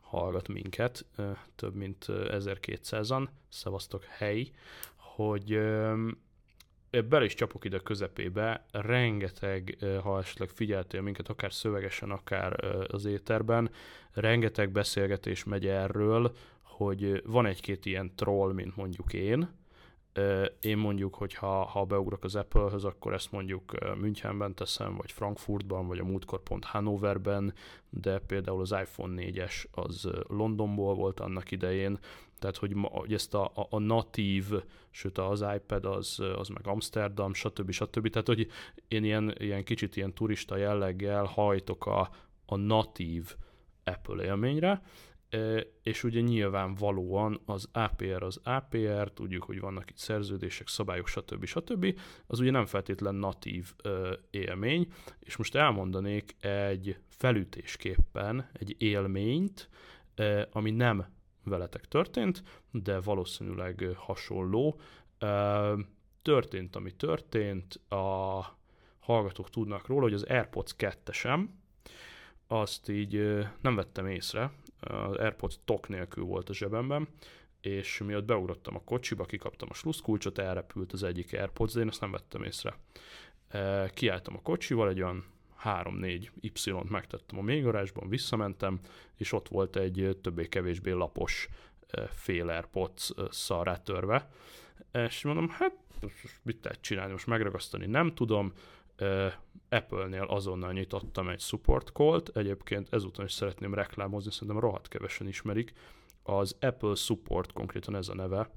[0.00, 1.06] hallgat minket,
[1.54, 4.50] több mint 1200-an, szevasztok hely,
[4.96, 5.60] hogy
[7.08, 13.04] bele is csapok ide a közepébe, rengeteg, ha esetleg figyeltél minket, akár szövegesen, akár az
[13.04, 13.70] éterben,
[14.12, 19.48] rengeteg beszélgetés megy erről, hogy van egy-két ilyen troll, mint mondjuk én,
[20.60, 25.86] én mondjuk, hogy ha, ha beugrok az Apple-höz, akkor ezt mondjuk Münchenben teszem, vagy Frankfurtban,
[25.86, 27.54] vagy a múltkor pont Hannoverben,
[27.90, 31.98] de például az iPhone 4-es az Londonból volt annak idején,
[32.40, 34.44] tehát hogy, hogy ezt a, a, a natív,
[34.90, 37.70] sőt az iPad az, az meg Amsterdam, stb.
[37.70, 38.08] stb.
[38.08, 38.46] Tehát, hogy
[38.88, 42.10] én ilyen, ilyen kicsit ilyen turista jelleggel hajtok a,
[42.46, 43.34] a natív
[43.84, 44.82] Apple élményre,
[45.82, 51.44] és ugye nyilvánvalóan az APR az APR, tudjuk, hogy vannak itt szerződések, szabályok, stb.
[51.44, 51.98] stb.
[52.26, 53.74] Az ugye nem feltétlen natív
[54.30, 59.68] élmény, és most elmondanék egy felütésképpen egy élményt,
[60.52, 61.06] ami nem
[61.44, 64.80] veletek történt, de valószínűleg hasonló.
[66.22, 68.40] Történt, ami történt, a
[68.98, 71.46] hallgatók tudnak róla, hogy az AirPods 2-esem,
[72.46, 77.08] azt így nem vettem észre, az AirPods tok nélkül volt a zsebemben,
[77.60, 82.00] és miatt beugrottam a kocsiba, kikaptam a sluszkulcsot, elrepült az egyik AirPods, de én ezt
[82.00, 82.78] nem vettem észre.
[83.94, 85.24] Kiálltam a kocsival, egy olyan
[85.64, 88.80] 3-4 Y-t megtettem a mélygarázsban, visszamentem,
[89.16, 91.48] és ott volt egy többé-kevésbé lapos
[92.10, 94.30] fél AirPods szarrá törve.
[94.92, 95.74] És mondom, hát
[96.42, 98.52] mit lehet csinálni, most megragasztani nem tudom,
[99.68, 105.72] Apple-nél azonnal nyitottam egy support call-t, egyébként ezúton is szeretném reklámozni, szerintem rohadt kevesen ismerik,
[106.22, 108.50] az Apple Support, konkrétan ez a neve,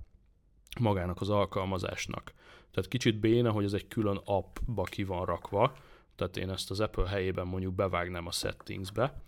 [0.79, 2.33] magának az alkalmazásnak.
[2.71, 5.75] Tehát kicsit béna, hogy ez egy külön appba ki van rakva,
[6.15, 9.23] tehát én ezt az Apple helyében mondjuk bevágnám a settingsbe,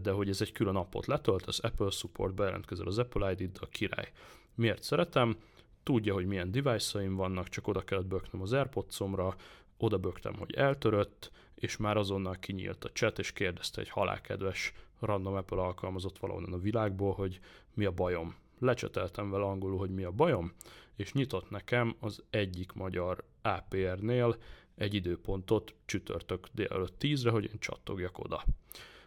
[0.00, 3.66] de hogy ez egy külön appot letölt, az Apple Support bejelentkezel az Apple id a
[3.66, 4.12] király.
[4.54, 5.36] Miért szeretem?
[5.82, 9.36] Tudja, hogy milyen device-aim vannak, csak oda kellett böknöm az AirPods-omra,
[9.78, 15.34] oda bögtem, hogy eltörött, és már azonnal kinyílt a chat, és kérdezte egy halálkedves random
[15.34, 17.40] Apple alkalmazott valahonnan a világból, hogy
[17.74, 18.34] mi a bajom.
[18.58, 20.52] Lecseteltem vele angolul, hogy mi a bajom,
[20.96, 24.36] és nyitott nekem az egyik magyar APR-nél
[24.74, 28.44] egy időpontot csütörtök délelőtt tízre, hogy én csattogjak oda.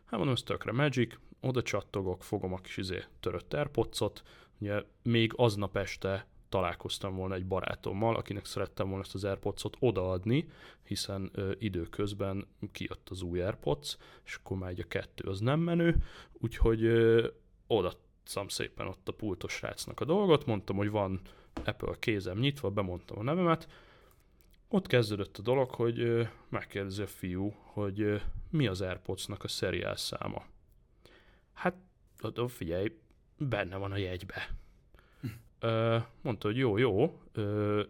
[0.05, 3.99] Hát mondom, ez tökre magic, oda csattogok, fogom a kis izé törött airpods
[4.59, 10.47] ugye még aznap este találkoztam volna egy barátommal, akinek szerettem volna ezt az AirPods-ot odaadni,
[10.83, 15.59] hiszen ö, időközben kijött az új AirPods, és akkor már egy a kettő az nem
[15.59, 17.27] menő, úgyhogy ö,
[17.67, 21.21] odaadtam szépen ott a pultos srácnak a dolgot, mondtam, hogy van
[21.65, 23.67] Apple kézem nyitva, bemondtam a nevemet,
[24.67, 29.95] ott kezdődött a dolog, hogy ö, megkérdezi a fiú, hogy mi az AirPods-nak a szeriál
[29.95, 30.45] száma.
[31.53, 31.75] Hát,
[32.47, 32.97] figyelj,
[33.37, 34.59] benne van a jegybe
[36.21, 37.19] mondta, hogy jó, jó,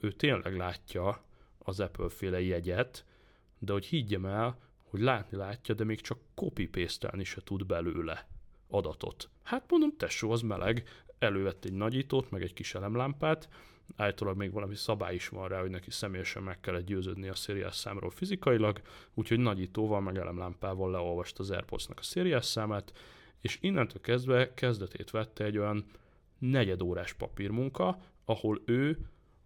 [0.01, 1.23] ő tényleg látja
[1.57, 3.05] az Apple-féle jegyet,
[3.59, 8.27] de hogy higgyem el, hogy látni látja, de még csak copy paste se tud belőle
[8.67, 9.29] adatot.
[9.43, 10.83] Hát mondom, tesó, az meleg,
[11.19, 13.49] elővett egy nagyítót, meg egy kis elemlámpát,
[13.95, 17.75] állítólag még valami szabály is van rá, hogy neki személyesen meg kellett győződni a szériás
[17.75, 18.81] számról fizikailag,
[19.13, 22.93] úgyhogy nagyítóval, meg elemlámpával leolvast az AirPods-nak a szériás számát,
[23.41, 25.85] és innentől kezdve kezdetét vette egy olyan
[26.41, 28.97] negyedórás papírmunka, ahol ő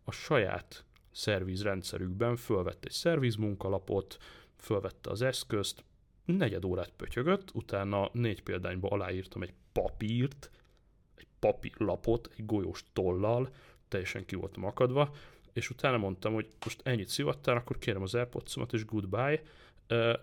[0.04, 4.18] a saját szervizrendszerükben fölvette egy szervizmunkalapot,
[4.56, 5.84] fölvette az eszközt,
[6.26, 10.52] negyed órát pötyögött, utána négy példányba aláírtam egy papírt,
[11.16, 13.50] egy papírlapot, egy golyós tollal,
[13.88, 15.16] teljesen ki voltam akadva,
[15.54, 19.42] és utána mondtam, hogy most ennyit szivattál, akkor kérem az airpods és goodbye.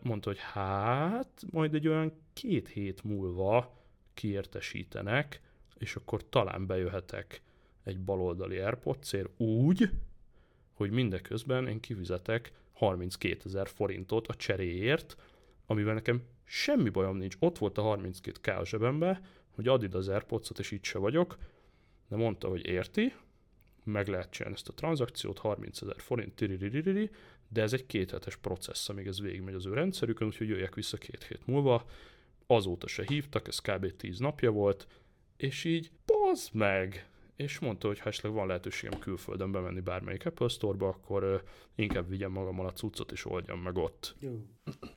[0.03, 3.81] Mondta, hogy hát, majd egy olyan két hét múlva
[4.15, 5.41] kiértesítenek,
[5.83, 7.43] és akkor talán bejöhetek
[7.85, 9.91] egy baloldali airpods úgy,
[10.73, 15.17] hogy mindeközben én kivizetek 32 ezer forintot a cseréért,
[15.67, 17.37] amivel nekem semmi bajom nincs.
[17.39, 20.99] Ott volt a 32 k a zsebembe, hogy add ide az airpods és itt se
[20.99, 21.37] vagyok,
[22.09, 23.15] de mondta, hogy érti,
[23.85, 27.11] meg lehet csinálni ezt a tranzakciót, 30 ezer forint, tiriririri,
[27.49, 31.25] de ez egy kéthetes processz, amíg ez végigmegy az ő rendszerükön, úgyhogy jöjjek vissza két
[31.25, 31.85] hét múlva.
[32.47, 33.97] Azóta se hívtak, ez kb.
[33.97, 34.87] 10 napja volt,
[35.37, 37.07] és így, bazd meg!
[37.37, 41.41] És mondta, hogy ha esetleg van lehetőségem külföldön bemenni bármelyik Apple Store-ba, akkor uh,
[41.75, 44.17] inkább vigyem magammal a cuccot, és oldjam meg ott.
[44.19, 44.47] Jó.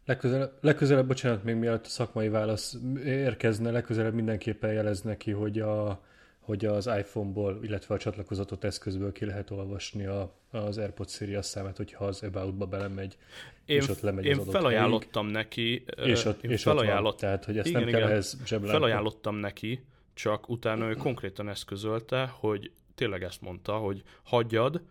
[0.05, 6.03] Legközelebb, legközelebb, bocsánat, még mielőtt a szakmai válasz érkezne, legközelebb mindenképpen jelez neki, hogy a,
[6.39, 11.77] hogy az iPhone-ból, illetve a csatlakozatot eszközből ki lehet olvasni a, az AirPods Series számát,
[11.77, 13.17] hogyha az About-ba belemegy,
[13.65, 15.33] én, és ott lemegy én az felajánlottam hely.
[15.33, 18.37] neki, és ott, és felajánlott, ott van, tehát hogy ezt igen, nem kell igen, ehhez
[18.45, 24.81] Felajánlottam neki, csak utána ő konkrétan eszközölte, hogy tényleg ezt mondta, hogy hagyjad,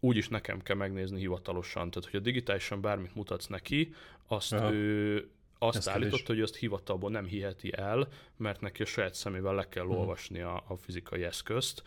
[0.00, 1.90] úgyis nekem kell megnézni hivatalosan.
[1.90, 3.94] Tehát, hogy a digitálisan bármit mutatsz neki,
[4.26, 4.72] azt Aha.
[4.72, 9.54] ő azt Ezt állította, hogy azt hivatalból nem hiheti el, mert neki a saját szemével
[9.54, 10.00] le kell uh-huh.
[10.00, 11.82] olvasni a, a fizikai eszközt.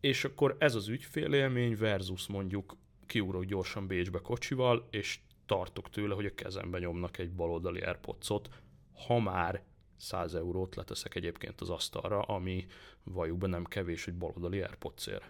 [0.00, 2.76] És akkor ez az ügyfélélmény versus mondjuk
[3.06, 8.28] kiugrok gyorsan Bécsbe kocsival, és tartok tőle, hogy a kezembe nyomnak egy baloldali airpods
[9.06, 9.62] ha már
[10.00, 12.66] 100 eurót leteszek egyébként az asztalra, ami
[13.02, 15.22] valljuk nem kevés, hogy baloldali airpods ér.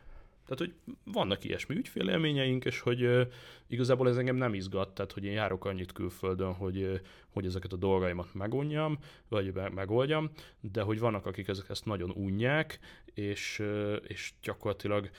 [0.50, 3.26] Tehát, hogy vannak ilyesmi ügyfélélményeink, és hogy uh,
[3.66, 7.72] igazából ez engem nem izgat, tehát, hogy én járok annyit külföldön, hogy, uh, hogy ezeket
[7.72, 10.30] a dolgaimat megunjam, vagy megoldjam,
[10.60, 12.78] de hogy vannak, akik ezek ezt nagyon unják,
[13.14, 15.10] és, uh, és gyakorlatilag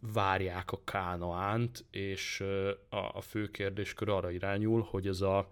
[0.00, 2.44] várják a Kánaánt, és
[2.88, 5.50] a, fő kérdéskör arra irányul, hogy ez a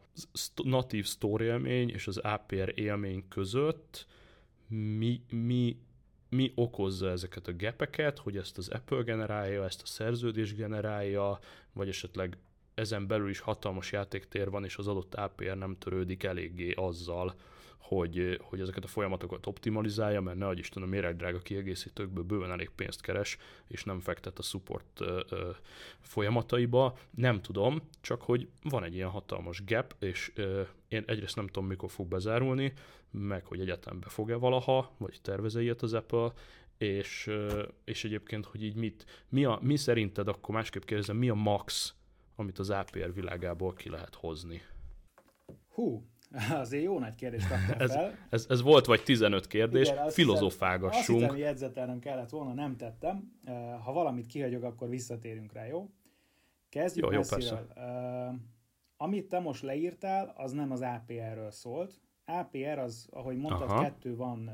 [0.65, 4.07] natív story élmény és az APR élmény között
[4.69, 5.77] mi, mi,
[6.29, 11.39] mi okozza ezeket a gepeket, hogy ezt az Apple generálja, ezt a szerződés generálja,
[11.73, 12.39] vagy esetleg
[12.75, 17.35] ezen belül is hatalmas játéktér van, és az adott APR nem törődik eléggé azzal,
[17.89, 23.01] hogy, hogy ezeket a folyamatokat optimalizálja, mert ne Isten a méregdrága kiegészítőkből bőven elég pénzt
[23.01, 25.01] keres, és nem fektet a support
[26.01, 26.99] folyamataiba.
[27.11, 30.33] Nem tudom, csak hogy van egy ilyen hatalmas gap, és
[30.89, 32.73] én egyrészt nem tudom, mikor fog bezárulni,
[33.11, 36.33] meg hogy egyetembe be fog-e valaha, vagy terveze ilyet az Apple,
[36.79, 37.31] és,
[37.85, 41.95] és egyébként, hogy így mit, mi, a, mi szerinted, akkor másképp kérdezem, mi a max,
[42.37, 44.63] amit az APR világából ki lehet hozni?
[45.69, 46.05] Hú,
[46.63, 48.15] Azért jó nagy kérdést ez, fel.
[48.31, 51.23] Ez, ez volt vagy 15 kérdés, Igen, filozofálgassunk.
[51.23, 53.33] Azt hiszem, jegyzetelnem kellett volna, nem tettem.
[53.85, 55.91] Ha valamit kihagyok, akkor visszatérünk rá, jó?
[56.69, 57.67] Kezdjük jó, jó, persze.
[57.77, 58.35] Uh,
[58.97, 62.01] amit te most leírtál, az nem az APR-ről szólt.
[62.25, 63.83] APR az, ahogy mondtad, Aha.
[63.83, 64.51] kettő van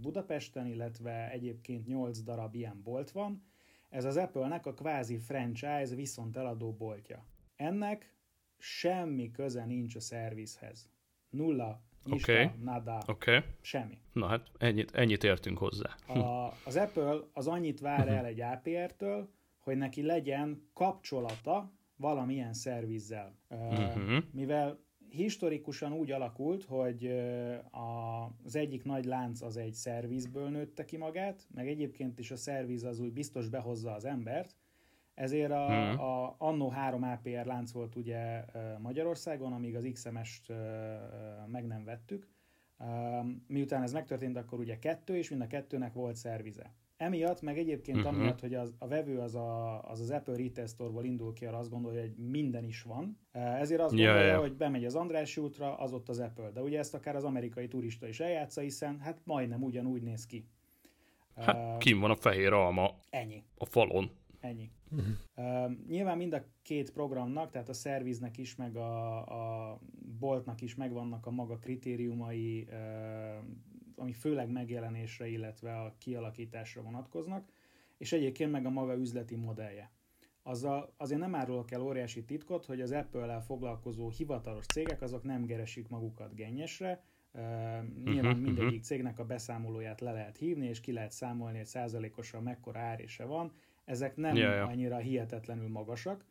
[0.00, 3.42] Budapesten, illetve egyébként 8 darab ilyen bolt van.
[3.88, 7.24] Ez az Apple-nek a kvázi franchise viszont eladó boltja.
[7.56, 8.12] Ennek
[8.58, 10.88] semmi köze nincs a szervizhez.
[11.34, 12.50] Nulla, nyista, okay.
[12.62, 13.40] nada, okay.
[13.60, 13.98] semmi.
[14.12, 15.96] Na hát ennyit, ennyit értünk hozzá.
[16.06, 23.34] A, az Apple az annyit vár el egy APR-től, hogy neki legyen kapcsolata valamilyen szervizzel.
[23.48, 24.22] Uh-huh.
[24.32, 27.06] Mivel historikusan úgy alakult, hogy
[28.44, 32.84] az egyik nagy lánc az egy szervizből nőtte ki magát, meg egyébként is a szerviz
[32.84, 34.56] az úgy biztos behozza az embert,
[35.14, 36.00] ezért a, hmm.
[36.00, 38.44] a annó 3 APR lánc volt ugye
[38.78, 40.52] Magyarországon, amíg az XMS-t
[41.46, 42.28] meg nem vettük.
[43.46, 46.74] Miután ez megtörtént, akkor ugye kettő, és mind a kettőnek volt szervize.
[46.96, 48.14] Emiatt, meg egyébként uh-huh.
[48.14, 51.58] amiatt, hogy az, a vevő az, a, az az Apple Retail Store-ból indul ki, arra
[51.58, 53.18] azt gondolja, hogy minden is van.
[53.32, 54.40] Ezért azt gondolja, ja, ja.
[54.40, 56.50] hogy bemegy az András útra, az ott az Apple.
[56.50, 60.48] De ugye ezt akár az amerikai turista is eljátsza, hiszen hát majdnem ugyanúgy néz ki.
[61.36, 62.94] Hát, uh, kim van a fehér alma.
[63.10, 63.44] Ennyi.
[63.58, 64.10] A falon.
[64.44, 64.70] Ennyi.
[64.90, 65.06] Uh-huh.
[65.36, 69.16] Uh, nyilván mind a két programnak, tehát a szerviznek is, meg a,
[69.70, 69.78] a
[70.18, 73.44] boltnak is megvannak a maga kritériumai, uh,
[73.96, 77.48] ami főleg megjelenésre, illetve a kialakításra vonatkoznak,
[77.98, 79.90] és egyébként meg a maga üzleti modellje.
[80.42, 85.46] Azzal azért nem árulok el óriási titkot, hogy az Apple-el foglalkozó hivatalos cégek azok nem
[85.46, 87.02] keresik magukat gennyesre,
[87.36, 87.40] Uh,
[88.04, 88.80] nyilván uh-huh, mindegyik uh-huh.
[88.80, 93.52] cégnek a beszámolóját le lehet hívni, és ki lehet számolni, hogy százalékosan mekkora árése van,
[93.84, 94.66] ezek nem ja, ja.
[94.66, 96.24] annyira hihetetlenül magasak,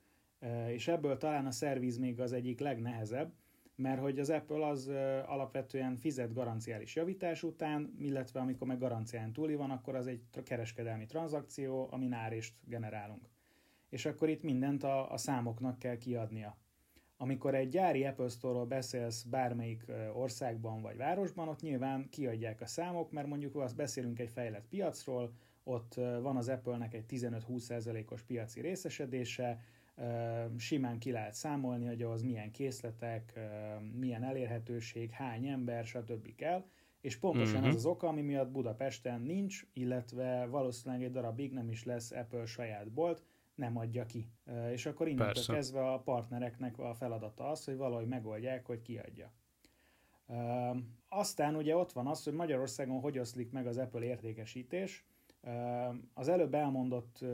[0.67, 3.33] és ebből talán a szerviz még az egyik legnehezebb,
[3.75, 4.87] mert hogy az Apple az
[5.25, 11.05] alapvetően fizet garanciális javítás után, illetve amikor meg garancián túli van, akkor az egy kereskedelmi
[11.05, 13.29] tranzakció, ami nárést generálunk.
[13.89, 16.57] És akkor itt mindent a, a számoknak kell kiadnia.
[17.17, 23.11] Amikor egy gyári Apple Store-ról beszélsz bármelyik országban vagy városban, ott nyilván kiadják a számok,
[23.11, 25.33] mert mondjuk azt beszélünk egy fejlett piacról,
[25.63, 29.59] ott van az Apple-nek egy 15-20%-os piaci részesedése,
[30.57, 33.39] simán ki lehet számolni, hogy az milyen készletek,
[33.93, 36.35] milyen elérhetőség, hány ember, stb.
[36.35, 36.63] kell,
[37.01, 37.69] és pontosan uh-huh.
[37.69, 42.45] ez az oka, ami miatt Budapesten nincs, illetve valószínűleg egy darabig nem is lesz Apple
[42.45, 43.23] saját bolt,
[43.55, 44.29] nem adja ki.
[44.71, 49.31] És akkor innentől kezdve a partnereknek a feladata az, hogy valahogy megoldják, hogy kiadja.
[51.09, 55.05] Aztán ugye ott van az, hogy Magyarországon hogy oszlik meg az Apple értékesítés,
[56.13, 57.25] az előbb elmondott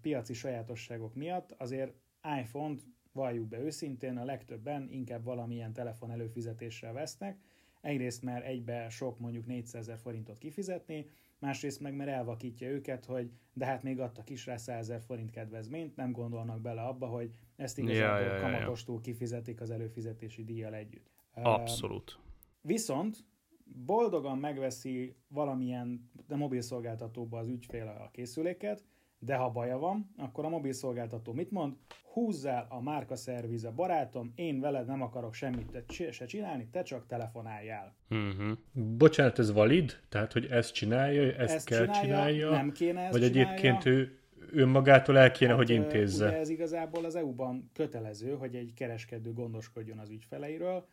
[0.00, 1.94] piaci sajátosságok miatt azért
[2.40, 7.38] iPhone-t valljuk be őszintén, a legtöbben inkább valamilyen telefon előfizetéssel vesznek,
[7.80, 11.06] egyrészt mert egybe sok mondjuk 400 ezer forintot kifizetni,
[11.38, 15.30] másrészt meg mert elvakítja őket, hogy de hát még adtak is rá 100 ezer forint
[15.30, 20.44] kedvezményt, nem gondolnak bele abba, hogy ezt igazából ja, ja, ja, kamatostul kifizetik az előfizetési
[20.44, 21.10] díjjal együtt.
[21.32, 22.18] Abszolút.
[22.60, 23.24] Viszont
[23.74, 28.84] boldogan megveszi valamilyen de mobilszolgáltatóba az ügyfél a készüléket,
[29.18, 31.76] de ha baja van, akkor a mobilszolgáltató mit mond?
[32.12, 37.94] Húzzál a márka szervize, barátom, én veled nem akarok semmit se csinálni, te csak telefonáljál.
[38.10, 38.58] Uh-huh.
[38.72, 40.00] Bocsánat, ez valid?
[40.08, 42.50] Tehát, hogy ezt csinálja, ezt, ezt kell csinálja, csinálja?
[42.50, 43.50] Nem kéne ezt Vagy csinálja.
[43.50, 44.18] egyébként ő
[44.52, 46.26] önmagától el kéne, hát, hogy intézze?
[46.26, 50.86] Ugye ez igazából az EU-ban kötelező, hogy egy kereskedő gondoskodjon az ügyfeleiről,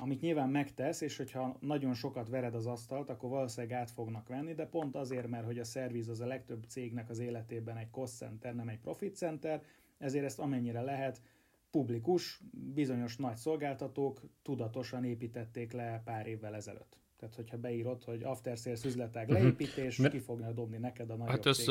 [0.00, 4.54] amit nyilván megtesz, és hogyha nagyon sokat vered az asztalt, akkor valószínűleg át fognak venni,
[4.54, 8.16] de pont azért, mert hogy a szerviz az a legtöbb cégnek az életében egy cost
[8.16, 9.62] center, nem egy profit center,
[9.98, 11.22] ezért ezt amennyire lehet
[11.70, 12.40] publikus,
[12.74, 16.96] bizonyos nagy szolgáltatók tudatosan építették le pár évvel ezelőtt.
[17.18, 19.42] Tehát, hogyha beírod, hogy after sales üzletág mhm.
[19.42, 20.14] leépítés, uh-huh.
[20.14, 21.64] ki fogja dobni neked a nagyobb Hát ez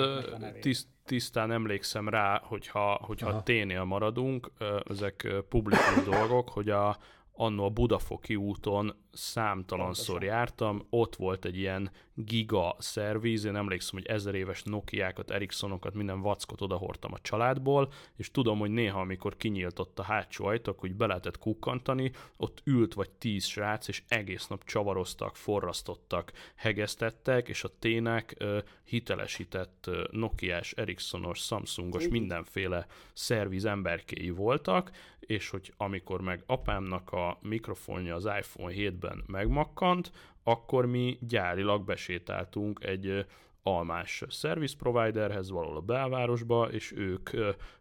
[0.59, 4.51] tiszt, tisztán emlékszem rá, hogyha, hogyha ténél maradunk,
[4.89, 6.97] ezek publikus dolgok, hogy a,
[7.37, 14.05] annó a Budafoki úton számtalanszor jártam, ott volt egy ilyen giga szerviz, én emlékszem, hogy
[14.05, 19.99] ezer éves Nokiákat, Ericssonokat, minden vackot odahortam a családból, és tudom, hogy néha, amikor kinyíltott
[19.99, 24.63] a hátsó ajtók, hogy be lehetett kukkantani, ott ült vagy tíz srác, és egész nap
[24.63, 34.29] csavaroztak, forrasztottak, hegesztettek, és a tének uh, hitelesített uh, Nokiás, Ericssonos, Samsungos, mindenféle szerviz emberkéi
[34.29, 34.91] voltak,
[35.27, 40.11] és hogy amikor meg apámnak a mikrofonja az iPhone 7-ben megmakkant,
[40.43, 43.25] akkor mi gyárilag besétáltunk egy
[43.63, 47.29] almás service providerhez valahol a belvárosba, és ők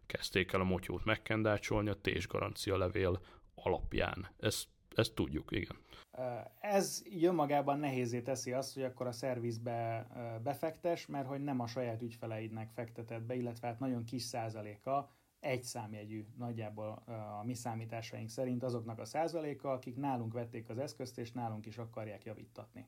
[0.05, 3.19] kezdték el a motyót megkendácsolni a garancia levél
[3.55, 4.27] alapján.
[4.39, 5.77] Ezt, ezt tudjuk, igen.
[6.59, 10.07] Ez jön magában nehézé teszi azt, hogy akkor a szervizbe
[10.43, 15.09] befektes, mert hogy nem a saját ügyfeleidnek fektetett be, illetve hát nagyon kis százaléka
[15.47, 17.03] egy számjegyű nagyjából
[17.39, 21.77] a mi számításaink szerint azoknak a százaléka, akik nálunk vették az eszközt, és nálunk is
[21.77, 22.87] akarják javítatni.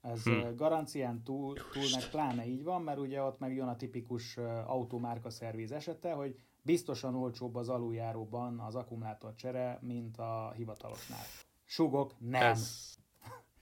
[0.00, 0.54] Ez hm.
[0.56, 4.36] garancián túl, túl meg pláne így van, mert ugye ott meg jön a tipikus
[4.66, 11.24] automárka szerviz esete, hogy biztosan olcsóbb az aluljáróban az akkumulátor csere, mint a hivatalosnál.
[11.64, 12.42] Sugok, nem.
[12.42, 12.94] Ez,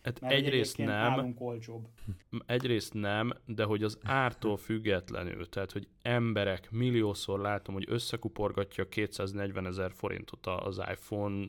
[0.03, 1.89] Hát Mert egyrészt nem, olcsóbb.
[2.47, 9.67] Egyrészt nem, de hogy az ártól függetlenül, tehát hogy emberek milliószor látom, hogy összekuporgatja 240
[9.67, 11.47] ezer forintot az iPhone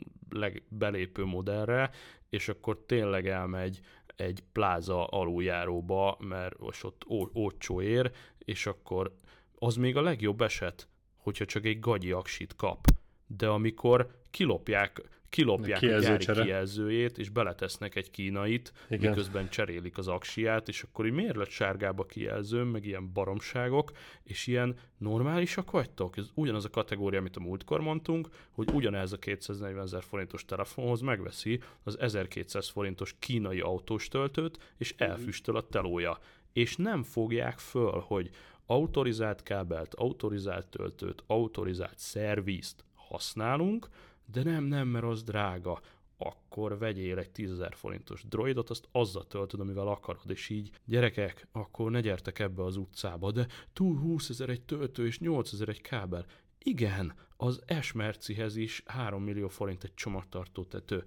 [0.67, 1.89] belépő modellre,
[2.29, 3.79] és akkor tényleg elmegy
[4.15, 9.15] egy pláza aluljáróba, mert most ott olcsó ér, és akkor
[9.55, 12.87] az még a legjobb eset, hogyha csak egy gagyi aksit kap.
[13.27, 19.09] De amikor kilopják kilopják a gyári kijelzőjét, és beletesznek egy kínait, Igen.
[19.09, 23.91] miközben cserélik az aksiát, és akkor így miért lett sárgába kijelző, meg ilyen baromságok,
[24.23, 26.17] és ilyen normálisak vagytok?
[26.17, 31.01] Ez ugyanaz a kategória, amit a múltkor mondtunk, hogy ugyanez a 240 ezer forintos telefonhoz
[31.01, 36.19] megveszi az 1200 forintos kínai autós töltőt, és elfüstöl a telója.
[36.53, 38.29] És nem fogják föl, hogy
[38.65, 43.87] autorizált kábelt, autorizált töltőt, autorizált szervízt használunk,
[44.31, 45.81] de nem, nem, mert az drága,
[46.17, 51.91] akkor vegyél egy 10 forintos droidot, azt azzal töltöd, amivel akarod, és így, gyerekek, akkor
[51.91, 55.81] ne gyertek ebbe az utcába, de túl 20 ezer egy töltő és 8 ezer egy
[55.81, 56.25] kábel.
[56.57, 61.03] Igen, az Esmercihez is 3 millió forint egy csomagtartó tető.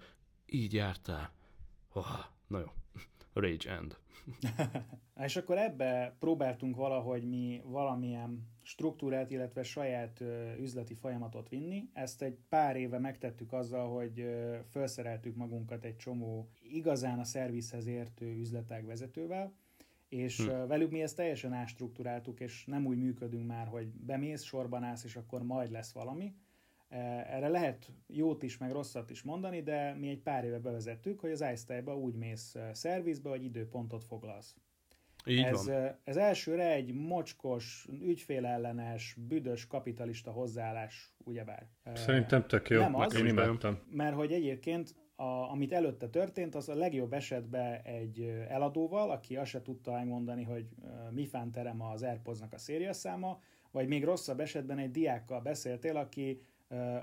[0.47, 1.33] Így jártál.
[1.93, 2.73] Oh, na jó.
[3.43, 3.99] Rage End.
[5.25, 10.23] és akkor ebbe próbáltunk valahogy mi valamilyen struktúrát, illetve saját
[10.59, 11.89] üzleti folyamatot vinni.
[11.93, 14.27] Ezt egy pár éve megtettük azzal, hogy
[14.69, 19.53] felszereltük magunkat egy csomó igazán a szervizhez értő üzletág vezetővel,
[20.09, 20.67] és hm.
[20.67, 25.17] velük mi ezt teljesen ástruktúráltuk, és nem úgy működünk már, hogy bemész, sorban állsz, és
[25.17, 26.35] akkor majd lesz valami,
[27.27, 31.31] erre lehet jót is, meg rosszat is mondani, de mi egy pár éve bevezettük, hogy
[31.31, 34.57] az iStyle-ba úgy mész szervizbe, hogy időpontot foglalsz.
[35.27, 35.99] Így ez, van.
[36.05, 41.67] ez elsőre egy mocskos, ügyfélellenes, büdös, kapitalista hozzáállás, ugyebár.
[41.95, 43.79] Szerintem tök jó, nem az, én imádtam.
[43.91, 49.51] Mert hogy egyébként a, amit előtte történt, az a legjobb esetben egy eladóval, aki azt
[49.51, 50.69] se tudta elmondani, hogy
[51.11, 56.41] mi terem az Airpods-nak a szériaszáma, vagy még rosszabb esetben egy diákkal beszéltél, aki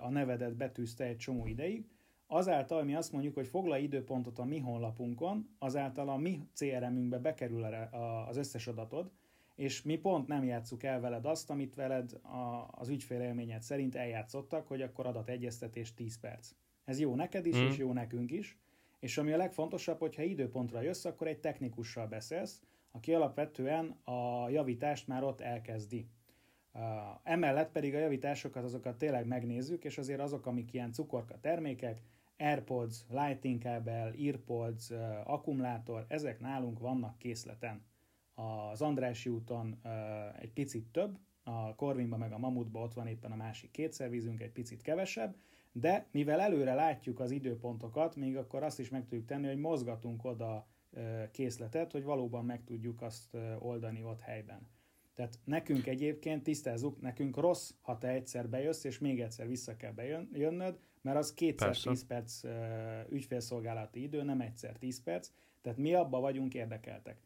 [0.02, 1.86] a nevedet betűzte egy csomó ideig,
[2.28, 7.64] azáltal mi azt mondjuk, hogy foglalj időpontot a mi honlapunkon, azáltal a mi CRM-ünkbe bekerül
[8.30, 9.12] az összes adatod,
[9.56, 12.20] és mi pont nem játsszuk el veled azt, amit veled
[12.72, 16.52] az ügyfélélményed szerint eljátszottak, hogy akkor adategyeztetés 10 perc.
[16.86, 17.66] Ez jó neked is, mm.
[17.66, 18.58] és jó nekünk is.
[19.00, 25.08] És ami a legfontosabb, hogyha időpontra jössz, akkor egy technikussal beszélsz, aki alapvetően a javítást
[25.08, 26.08] már ott elkezdi.
[27.24, 32.02] Emellett pedig a javításokat azokat tényleg megnézzük, és azért azok, amik ilyen cukorka termékek,
[32.38, 34.92] AirPods, Lightning kábel, EarPods,
[35.24, 37.82] akkumulátor, ezek nálunk vannak készleten.
[38.34, 39.82] Az Andrási úton
[40.40, 44.42] egy picit több, a Corvinban meg a Mamutban ott van éppen a másik két szervizünk,
[44.42, 45.36] egy picit kevesebb,
[45.72, 50.26] de mivel előre látjuk az időpontokat, még akkor azt is meg tudjuk tenni, hogy mozgatunk
[50.26, 50.68] oda
[51.32, 54.68] készletet, hogy valóban meg tudjuk azt oldani ott helyben.
[55.20, 59.92] Tehát nekünk egyébként, tisztázzuk, nekünk rossz, ha te egyszer bejössz, és még egyszer vissza kell
[59.92, 61.90] bejönnöd, mert az kétszer Persze.
[61.90, 62.42] 10 perc
[63.10, 65.30] ügyfélszolgálati idő, nem egyszer 10 perc,
[65.62, 67.18] tehát mi abba vagyunk érdekeltek.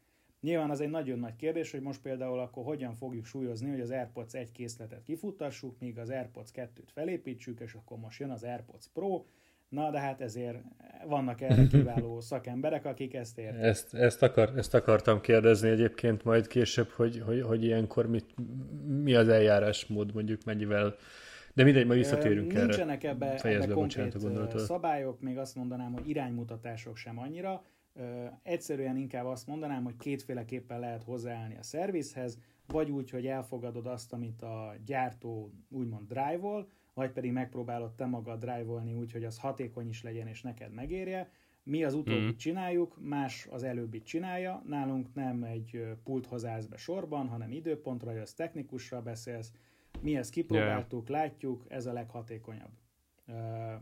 [0.41, 3.91] Nyilván az egy nagyon nagy kérdés, hogy most például akkor hogyan fogjuk súlyozni, hogy az
[3.91, 8.87] AirPods egy készletet kifuttassuk, míg az AirPods 2-t felépítsük, és akkor most jön az AirPods
[8.93, 9.25] Pro,
[9.73, 10.57] Na, de hát ezért
[11.05, 13.61] vannak erre kiváló szakemberek, akik ezt értik.
[13.61, 18.25] Ezt, ezt, akar, ezt akartam kérdezni egyébként majd később, hogy, hogy, hogy ilyenkor mit,
[18.87, 20.95] mi az eljárásmód, mondjuk mennyivel
[21.53, 22.65] de mindegy, majd visszatérünk erre.
[22.65, 24.19] Nincsenek ebbe, ebbe konkrét
[24.55, 27.63] szabályok, még azt mondanám, hogy iránymutatások sem annyira.
[28.43, 34.13] Egyszerűen inkább azt mondanám, hogy kétféleképpen lehet hozzáállni a szervizhez, vagy úgy, hogy elfogadod azt,
[34.13, 39.87] amit a gyártó úgymond drive-ol, vagy pedig megpróbálod te magad drive-olni úgy, hogy az hatékony
[39.87, 41.31] is legyen és neked megérje.
[41.63, 42.37] Mi az utóbbit mm.
[42.37, 44.63] csináljuk, más az előbbit csinálja.
[44.67, 49.51] Nálunk nem egy pulthoz állsz be sorban, hanem időpontra jössz, technikusra beszélsz.
[50.01, 51.21] Mi ezt kipróbáltuk, yeah.
[51.21, 52.71] látjuk, ez a leghatékonyabb.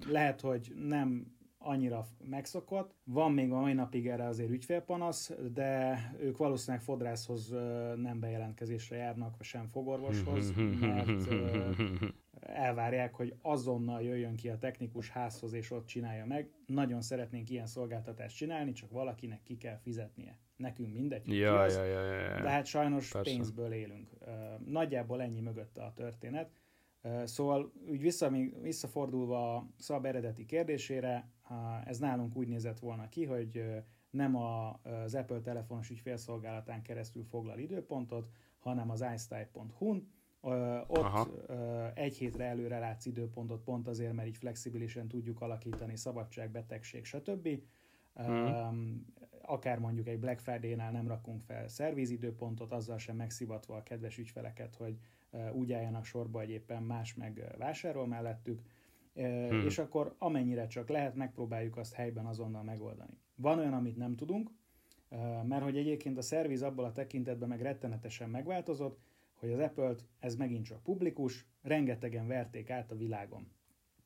[0.07, 2.95] Lehet, hogy nem annyira megszokott.
[3.03, 7.49] Van még a mai napig erre azért ügyfélpanasz, de ők valószínűleg fodrászhoz
[7.95, 11.27] nem bejelentkezésre járnak, sem fogorvoshoz, mert
[12.39, 16.49] elvárják, hogy azonnal jöjjön ki a technikus házhoz, és ott csinálja meg.
[16.65, 20.37] Nagyon szeretnénk ilyen szolgáltatást csinálni, csak valakinek ki kell fizetnie.
[20.55, 22.41] Nekünk mindegy, ja, az, ja, ja, ja, ja.
[22.41, 23.31] de hát sajnos Persze.
[23.31, 24.09] pénzből élünk.
[24.65, 26.51] Nagyjából ennyi mögötte a történet.
[27.23, 28.31] Szóval úgy vissza,
[28.61, 31.29] visszafordulva a szab eredeti kérdésére,
[31.85, 38.29] ez nálunk úgy nézett volna ki, hogy nem az Apple telefonos ügyfélszolgálatán keresztül foglal időpontot,
[38.59, 40.07] hanem az iStype.hu-n,
[40.87, 41.27] ott Aha.
[41.93, 47.49] egy hétre előre látsz időpontot, pont azért, mert így flexibilisen tudjuk alakítani, szabadság, betegség, stb.
[48.13, 49.05] Hmm.
[49.41, 54.75] Akár mondjuk egy Black Friday-nál nem rakunk fel szervízidőpontot, azzal sem megszivatva a kedves ügyfeleket,
[54.75, 54.97] hogy
[55.51, 58.61] úgy álljanak sorba, hogy éppen más meg vásárol mellettük,
[59.13, 59.65] hmm.
[59.65, 63.17] és akkor amennyire csak lehet, megpróbáljuk azt helyben azonnal megoldani.
[63.35, 64.51] Van olyan, amit nem tudunk,
[65.43, 68.99] mert hogy egyébként a szerviz abból a tekintetben meg rettenetesen megváltozott,
[69.33, 73.51] hogy az Apple-t, ez megint csak publikus, rengetegen verték át a világon.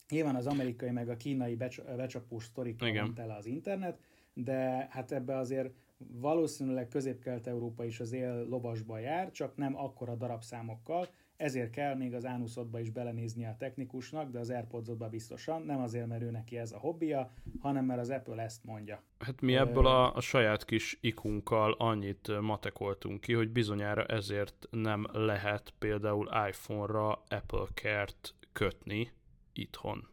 [0.09, 3.99] Nyilván az amerikai meg a kínai becs- becsapós sztorikkal van tele az internet,
[4.33, 11.07] de hát ebbe azért valószínűleg közép-kelet-európa is az él lovasba jár, csak nem akkora darabszámokkal,
[11.37, 16.07] ezért kell még az ánuszodba is belenézni a technikusnak, de az airpods biztosan, nem azért,
[16.07, 19.03] mert ő neki ez a hobbija, hanem mert az Apple ezt mondja.
[19.19, 25.07] Hát mi ebből a, a saját kis ikunkkal annyit matekoltunk ki, hogy bizonyára ezért nem
[25.11, 29.11] lehet például iPhone-ra Apple Care-t kötni
[29.53, 30.07] itthon.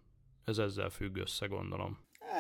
[0.45, 1.99] Ez ezzel függ össze, gondolom.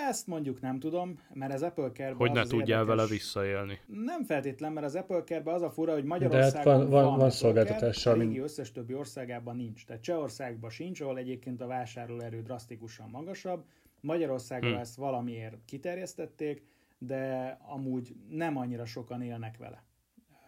[0.09, 2.87] Ezt mondjuk nem tudom, mert az Apple care Hogy ne tudjál érdekes...
[2.87, 3.81] vele visszaélni.
[3.87, 7.19] Nem feltétlen, mert az Apple care az a fura, hogy Magyarországon De hát van, van,
[7.19, 9.85] van szolgáltatás, a régi összes többi országában nincs.
[9.85, 13.65] Tehát Csehországban sincs, ahol egyébként a vásárlóerő drasztikusan magasabb.
[14.01, 14.81] Magyarországon hmm.
[14.81, 16.65] ezt valamiért kiterjesztették,
[16.99, 19.85] de amúgy nem annyira sokan élnek vele.
[20.43, 20.47] Uh,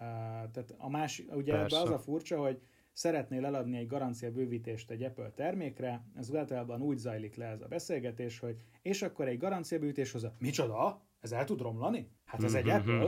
[0.51, 2.61] tehát a más, ugye ebbe az a furcsa, hogy
[2.95, 7.67] szeretnél eladni egy garancia bővítést egy Apple termékre, ez általában úgy zajlik le ez a
[7.67, 11.03] beszélgetés, hogy és akkor egy garancia bővítés hozzá, micsoda?
[11.21, 12.09] Ez el tud romlani?
[12.25, 13.07] Hát ez egy Apple.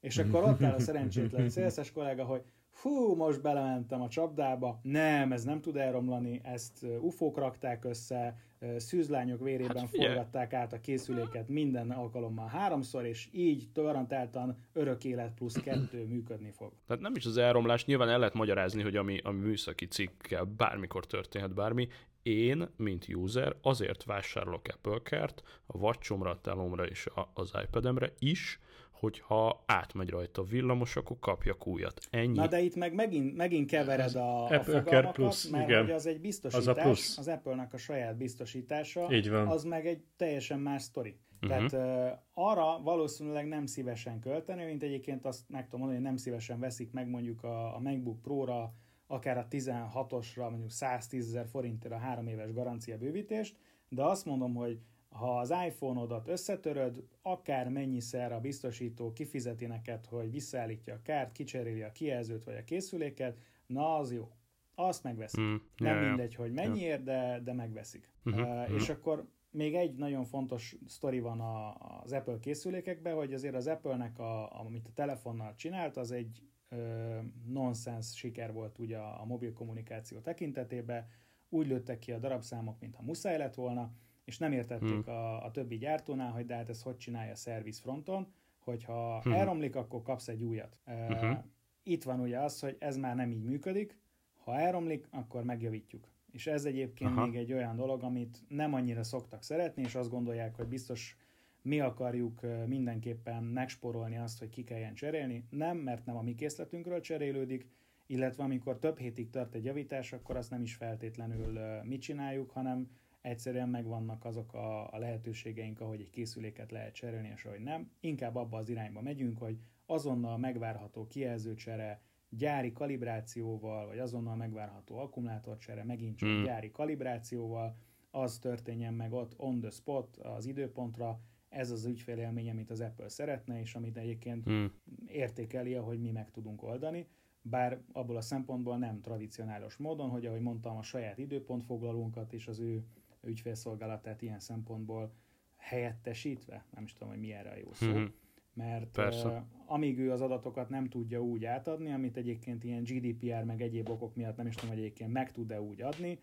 [0.00, 2.42] és akkor ott áll a szerencsétlen szélszes kollega, hogy
[2.72, 8.36] fú, most belementem a csapdába, nem, ez nem tud elromlani, ezt ufók rakták össze,
[8.76, 15.34] szűzlányok vérében hát forgatták át a készüléket minden alkalommal háromszor, és így garantáltan örök élet
[15.34, 16.72] plusz kettő működni fog.
[16.86, 21.06] Tehát nem is az elromlás, nyilván el lehet magyarázni, hogy ami, ami műszaki cikkkel bármikor
[21.06, 21.88] történhet bármi,
[22.22, 28.12] én, mint user, azért vásárolok Apple Care-t a vacsomra, a telomra és a, az iPad-emre
[28.18, 28.60] is,
[29.02, 32.00] hogyha átmegy rajta a villamos, akkor kapjak újat.
[32.10, 32.36] Ennyi.
[32.36, 35.80] Na de itt meg megint, megint kevered a, a fogalmakat, Plus, mert igen.
[35.80, 37.18] hogy az egy biztosítás, az, a plusz.
[37.18, 39.46] az Apple-nak a saját biztosítása, Így van.
[39.46, 41.20] az meg egy teljesen más sztori.
[41.42, 41.68] Uh-huh.
[41.68, 46.16] Tehát uh, arra valószínűleg nem szívesen költeni, mint egyébként azt meg tudom mondani, hogy nem
[46.16, 48.74] szívesen veszik meg mondjuk a, a MacBook Pro-ra,
[49.06, 53.56] akár a 16-osra mondjuk 110 ezer forintért a három éves garancia bővítést,
[53.88, 54.78] de azt mondom, hogy
[55.12, 61.82] ha az iPhone-odat összetöröd, akár mennyiszer a biztosító kifizeti neked, hogy visszaállítja a kárt, kicseréli
[61.82, 64.30] a kijelzőt vagy a készüléket, na az jó.
[64.74, 65.40] Azt megveszik.
[65.40, 68.12] Mm, Nem yeah, mindegy, hogy mennyiért, de, de megveszik.
[68.24, 68.74] Uh-huh, uh, uh-huh.
[68.74, 73.66] És akkor még egy nagyon fontos sztori van a, az Apple készülékekben, hogy azért az
[73.66, 79.24] Apple-nek, a, amit a telefonnal csinált, az egy ö, nonsens siker volt ugye a, a
[79.24, 81.06] mobil kommunikáció tekintetében.
[81.48, 83.92] Úgy lőttek ki a darabszámok, mintha muszáj lett volna,
[84.24, 85.14] és nem értették hmm.
[85.14, 89.32] a, a többi gyártónál, hogy de hát ez hogy csinálja a szerviz fronton, hogyha hmm.
[89.32, 90.78] elromlik, akkor kapsz egy újat.
[90.86, 91.38] Uh-huh.
[91.82, 93.98] Itt van ugye az, hogy ez már nem így működik,
[94.44, 96.10] ha elromlik, akkor megjavítjuk.
[96.32, 97.26] És ez egyébként Aha.
[97.26, 101.16] még egy olyan dolog, amit nem annyira szoktak szeretni, és azt gondolják, hogy biztos
[101.62, 105.44] mi akarjuk mindenképpen megsporolni azt, hogy ki kelljen cserélni.
[105.50, 107.68] Nem, mert nem a mi készletünkről cserélődik,
[108.06, 112.90] illetve amikor több hétig tart egy javítás, akkor azt nem is feltétlenül mi csináljuk, hanem
[113.22, 117.90] egyszerűen megvannak azok a, a lehetőségeink, ahogy egy készüléket lehet cserélni, és ahogy nem.
[118.00, 125.84] Inkább abba az irányba megyünk, hogy azonnal megvárható kijelzőcsere, gyári kalibrációval, vagy azonnal megvárható akkumulátorcsere,
[125.84, 126.44] megint csak mm.
[126.44, 127.76] gyári kalibrációval,
[128.10, 133.08] az történjen meg ott on the spot, az időpontra, ez az ügyfélélmény, amit az Apple
[133.08, 134.64] szeretne, és amit egyébként mm.
[135.06, 137.06] értékeli, hogy mi meg tudunk oldani,
[137.42, 142.58] bár abból a szempontból nem tradicionális módon, hogy ahogy mondtam, a saját időpontfoglalónkat és az
[142.58, 142.84] ő
[143.26, 145.12] ügyfélszolgálatát ilyen szempontból
[145.56, 148.04] helyettesítve, nem is tudom, hogy mi erre a jó szó, mm-hmm.
[148.52, 149.28] mert Persze.
[149.28, 153.88] Uh, amíg ő az adatokat nem tudja úgy átadni, amit egyébként ilyen GDPR meg egyéb
[153.88, 156.18] okok miatt nem is tudom, hogy egyébként meg tud-e úgy adni,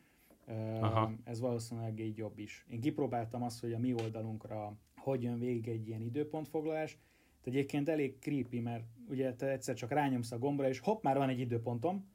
[0.48, 1.14] uh, Aha.
[1.24, 2.66] ez valószínűleg egy jobb is.
[2.70, 6.98] Én kipróbáltam azt, hogy a mi oldalunkra hogy jön végig egy ilyen időpontfoglalás,
[7.44, 11.18] de egyébként elég creepy, mert ugye te egyszer csak rányomsz a gombra, és hopp, már
[11.18, 12.10] van egy időpontom,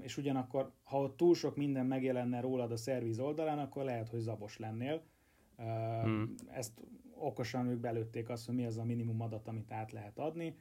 [0.00, 4.20] és ugyanakkor, ha ott túl sok minden megjelenne rólad a szerviz oldalán, akkor lehet, hogy
[4.20, 5.02] zabos lennél.
[6.02, 6.34] Hmm.
[6.52, 6.80] Ezt
[7.14, 10.58] okosan ők belőtték azt, hogy mi az a minimum adat, amit át lehet adni.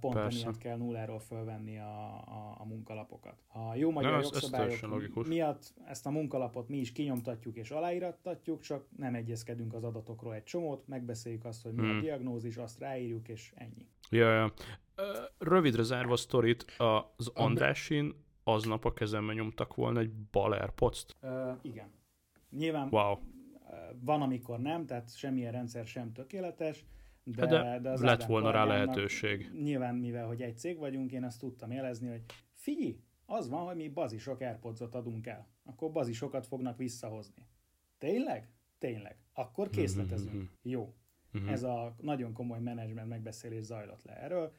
[0.00, 0.40] Pont Persze.
[0.40, 3.42] emiatt kell nulláról fölvenni a, a, a munkalapokat.
[3.48, 8.86] A jó magyar Na, jogszabályok miatt ezt a munkalapot mi is kinyomtatjuk és aláírattatjuk, csak
[8.96, 11.96] nem egyezkedünk az adatokról egy csomót, megbeszéljük azt, hogy mi hmm.
[11.96, 13.88] a diagnózis, azt ráírjuk, és ennyi.
[14.10, 14.52] Ja, ja.
[15.38, 16.64] Rövidre zárva a sztorit,
[17.16, 21.06] az Andrásin aznap a kezembe nyomtak volna egy bal airpods
[21.62, 21.90] igen.
[22.50, 23.18] Nyilván wow.
[24.00, 26.84] van, amikor nem, tehát semmilyen rendszer sem tökéletes,
[27.24, 29.50] de, de, de az lett volna rá lehetőség.
[29.62, 32.22] Nyilván, mivel hogy egy cég vagyunk, én azt tudtam jelezni, hogy
[32.52, 35.48] figyelj, az van, hogy mi bazisok airpods adunk el.
[35.64, 37.48] Akkor bazisokat fognak visszahozni.
[37.98, 38.50] Tényleg?
[38.78, 39.16] Tényleg.
[39.32, 40.34] Akkor készletezünk.
[40.34, 40.44] Mm-hmm.
[40.62, 40.94] Jó.
[41.38, 41.48] Mm-hmm.
[41.48, 44.52] Ez a nagyon komoly menedzsment megbeszélés zajlott le erről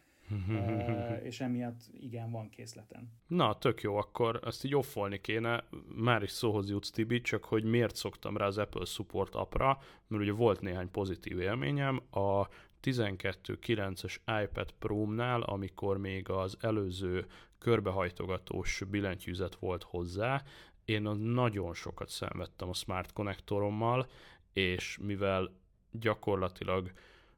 [1.23, 3.11] és emiatt igen, van készleten.
[3.27, 5.63] Na, tök jó, akkor ezt így offolni kéne,
[5.95, 10.23] már is szóhoz jutsz Tibi, csak hogy miért szoktam rá az Apple Support appra, mert
[10.23, 12.47] ugye volt néhány pozitív élményem, a
[12.83, 17.25] 12.9-es iPad Pro-nál, amikor még az előző
[17.57, 20.43] körbehajtogatós billentyűzet volt hozzá,
[20.85, 24.07] én nagyon sokat szenvedtem a Smart Connectorommal,
[24.53, 25.51] és mivel
[25.91, 26.91] gyakorlatilag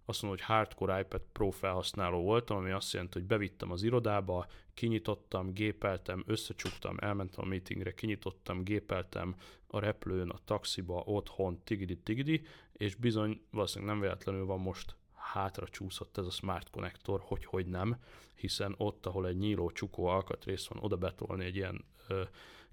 [0.10, 4.47] azt mondom, hogy hardcore iPad Pro felhasználó voltam, ami azt jelenti, hogy bevittem az irodába,
[4.74, 9.36] kinyitottam, gépeltem, összecsuktam, elmentem a meetingre, kinyitottam, gépeltem
[9.68, 12.41] a repülőn, a taxiba, otthon, tigidi-tigidi,
[12.74, 17.66] és bizony valószínűleg nem véletlenül van most hátra csúszott ez a Smart Connector, hogy hogy
[17.66, 17.97] nem,
[18.36, 22.22] hiszen ott, ahol egy nyíló csukó alkatrész van, oda betolni egy ilyen ö,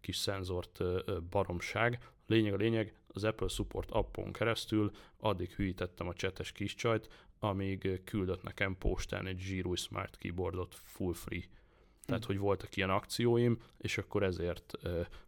[0.01, 2.11] kis szenzort ö, baromság.
[2.27, 7.09] Lényeg a lényeg, az Apple Support appon keresztül addig hűítettem a csetes kis csajt,
[7.39, 11.45] amíg küldött nekem postán egy zsírúj Smart Keyboardot full free.
[12.05, 12.27] Tehát, hm.
[12.27, 14.73] hogy voltak ilyen akcióim, és akkor ezért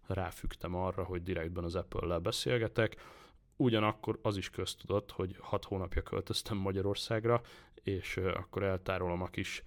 [0.06, 2.96] ráfügtem arra, hogy direktben az Apple-lel beszélgetek.
[3.56, 7.40] Ugyanakkor az is köztudott, hogy hat hónapja költöztem Magyarországra,
[7.82, 9.62] és akkor eltárolom a kis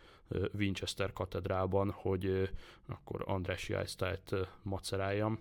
[0.53, 2.49] Winchester katedrában, hogy
[2.87, 5.39] akkor András Eisztályt maceráljam,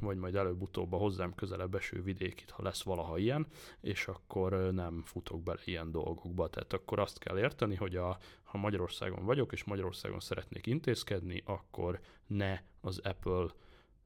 [0.00, 3.46] vagy majd előbb-utóbb a hozzám közelebb eső vidékit, ha lesz valaha ilyen,
[3.80, 6.48] és akkor e, nem futok bele ilyen dolgokba.
[6.48, 12.00] Tehát akkor azt kell érteni, hogy a, ha Magyarországon vagyok, és Magyarországon szeretnék intézkedni, akkor
[12.26, 13.46] ne az Apple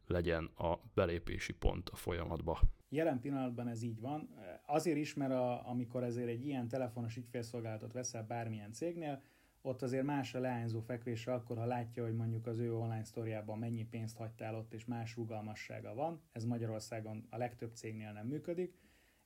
[0.06, 2.60] legyen a belépési pont a folyamatba.
[2.88, 4.28] Jelen pillanatban ez így van.
[4.66, 9.22] Azért is, mert a, amikor ezért egy ilyen telefonos ügyfélszolgálatot veszel bármilyen cégnél,
[9.62, 13.58] ott azért más a leányzó fekvése akkor, ha látja, hogy mondjuk az ő online sztoriában
[13.58, 16.22] mennyi pénzt hagytál ott, és más rugalmassága van.
[16.32, 18.74] Ez Magyarországon a legtöbb cégnél nem működik.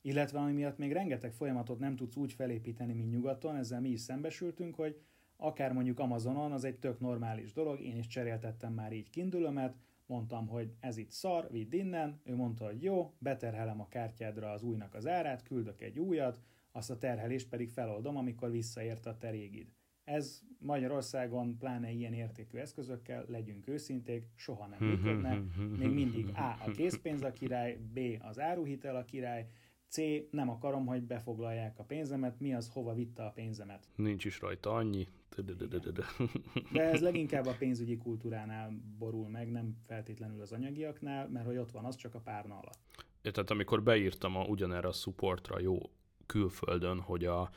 [0.01, 3.99] Illetve ami miatt még rengeteg folyamatot nem tudsz úgy felépíteni, mint nyugaton, ezzel mi is
[3.99, 5.01] szembesültünk, hogy
[5.37, 10.47] akár mondjuk Amazonon, az egy tök normális dolog, én is cseréltettem már így kindülömet, mondtam,
[10.47, 14.93] hogy ez itt szar, vidd innen, ő mondta, hogy jó, beterhelem a kártyádra az újnak
[14.93, 19.76] az árát, küldök egy újat, azt a terhelést pedig feloldom, amikor visszaért a te régid.
[20.07, 25.41] Ez Magyarországon, pláne ilyen értékű eszközökkel, legyünk őszinték, soha nem működne.
[25.77, 26.57] Még mindig A.
[26.65, 27.99] a készpénz a király, B.
[28.19, 29.47] az áruhitel a király,
[29.87, 29.97] C.
[30.31, 33.87] Nem akarom, hogy befoglalják a pénzemet, mi az, hova vitte a pénzemet.
[33.95, 35.07] Nincs is rajta annyi.
[36.71, 41.71] De ez leginkább a pénzügyi kultúránál borul meg, nem feltétlenül az anyagiaknál, mert hogy ott
[41.71, 42.79] van az csak a párna alatt.
[43.21, 45.77] Tehát amikor beírtam a, ugyanerre a supportra jó
[46.25, 47.49] külföldön, hogy a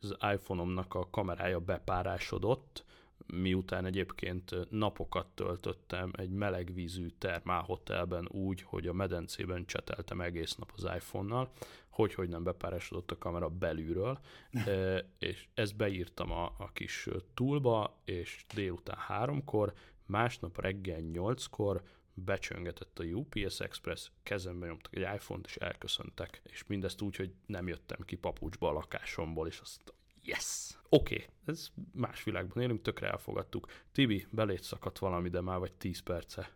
[0.00, 2.84] az iPhone-omnak a kamerája bepárásodott,
[3.26, 10.82] miután egyébként napokat töltöttem egy melegvízű termálhotelben úgy, hogy a medencében cseteltem egész nap az
[10.94, 11.50] iPhone-nal,
[11.88, 14.18] hogy, hogy nem bepárásodott a kamera belülről,
[15.18, 19.72] és ezt beírtam a, a kis túlba, és délután háromkor,
[20.06, 21.82] másnap reggel nyolckor
[22.24, 26.40] becsöngetett a UPS Express, kezembe nyomtak egy iPhone-t, és elköszöntek.
[26.44, 30.70] És mindezt úgy, hogy nem jöttem ki papucsba a lakásomból, és azt yes!
[30.88, 33.66] Oké, okay, ez más világban élünk, tökre elfogadtuk.
[33.92, 36.50] Tibi, belét szakadt valami, de már vagy 10 perce.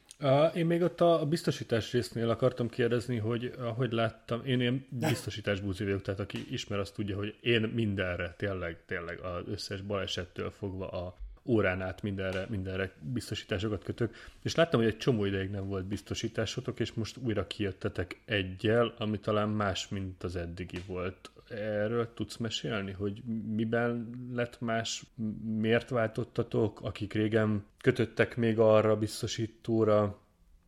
[0.55, 5.85] Én még ott a biztosítás résznél akartam kérdezni, hogy ahogy láttam, én ilyen biztosítás búzi
[5.85, 10.89] vagyok, tehát aki ismer, azt tudja, hogy én mindenre, tényleg, tényleg az összes balesettől fogva
[10.89, 15.85] a órán át mindenre, mindenre biztosításokat kötök, és láttam, hogy egy csomó ideig nem volt
[15.85, 21.31] biztosításotok, és most újra kijöttetek egyel, ami talán más, mint az eddigi volt.
[21.49, 23.23] Erről tudsz mesélni, hogy
[23.55, 25.03] miben lett más,
[25.45, 30.19] miért váltottatok, akik régen kötöttek még arra biztosítóra,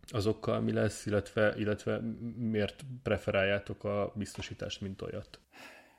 [0.09, 2.01] azokkal mi lesz, illetve, illetve
[2.37, 5.39] miért preferáljátok a biztosítást, mint olyat?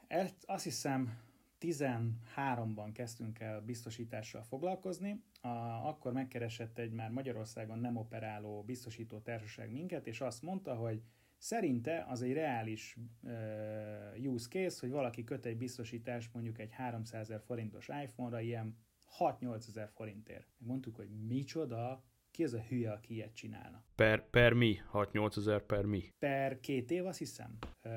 [0.08, 1.18] Ezt azt hiszem,
[1.64, 5.48] 13-ban kezdtünk el biztosítással foglalkozni, a,
[5.88, 11.02] akkor megkeresett egy már Magyarországon nem operáló biztosító társaság minket, és azt mondta, hogy
[11.38, 17.22] szerinte az egy reális uh, use case, hogy valaki köt egy biztosítást mondjuk egy 300
[17.22, 18.78] ezer forintos iPhone-ra ilyen
[19.20, 20.48] 6-8 ezer forintért.
[20.58, 23.84] Mondtuk, hogy micsoda, ki az a hülye, aki ilyet csinálna?
[23.96, 24.78] Per, per mi?
[24.94, 26.14] 6-8 ezer per mi?
[26.20, 27.58] Per két év, azt hiszem.
[27.84, 27.92] Uh,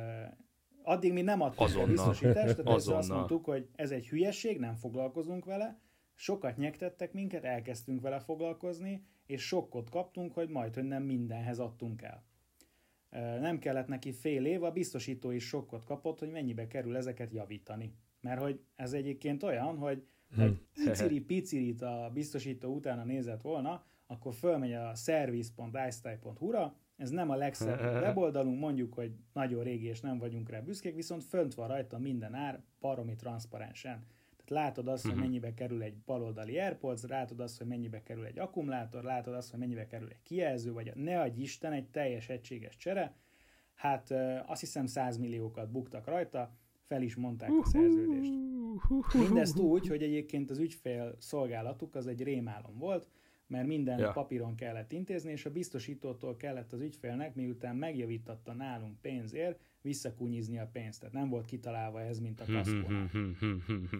[0.89, 1.85] Addig mi nem adtuk Azonnal.
[1.85, 5.81] a biztosítást, de azt mondtuk, hogy ez egy hülyeség, nem foglalkozunk vele,
[6.15, 12.03] sokat nyektettek minket, elkezdtünk vele foglalkozni, és sokkot kaptunk, hogy majd, hogy nem mindenhez adtunk
[12.03, 12.25] el.
[13.41, 17.95] Nem kellett neki fél év, a biztosító is sokkot kapott, hogy mennyibe kerül ezeket javítani.
[18.21, 20.07] Mert hogy ez egyébként olyan, hogy
[20.39, 20.61] egy
[20.93, 28.61] iciri-picirit a biztosító utána nézett volna, akkor fölmegy a service.icety.hu-ra, ez nem a legszebb weboldalunk,
[28.61, 32.63] mondjuk, hogy nagyon régi és nem vagyunk rá büszkék, viszont fönt van rajta minden ár,
[32.81, 34.07] baromi transzparensen.
[34.37, 35.21] Tehát látod azt, hogy mhm.
[35.21, 39.59] mennyibe kerül egy baloldali AirPods, látod azt, hogy mennyibe kerül egy akkumulátor, látod azt, hogy
[39.59, 43.15] mennyibe kerül egy kijelző, vagy ne adj Isten, egy teljes egységes csere.
[43.75, 44.15] Hát
[44.47, 48.33] azt hiszem 100 milliókat buktak rajta, fel is mondták a szerződést.
[49.15, 53.07] Mindezt úgy, hogy egyébként az ügyfél szolgálatuk az egy rémálom volt,
[53.47, 54.13] mert minden ja.
[54.13, 60.69] papíron kellett intézni, és a biztosítótól kellett az ügyfélnek, miután megjavítatta nálunk pénzért, visszakúnyizni a
[60.73, 61.01] pénzt.
[61.01, 63.11] Tehát nem volt kitalálva ez, mint a kaszkónál.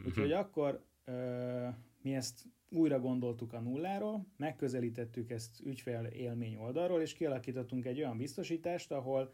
[0.07, 1.69] Úgyhogy akkor ö,
[2.03, 8.17] mi ezt újra gondoltuk a nulláról, megközelítettük ezt ügyfél élmény oldalról, és kialakítottunk egy olyan
[8.17, 9.33] biztosítást, ahol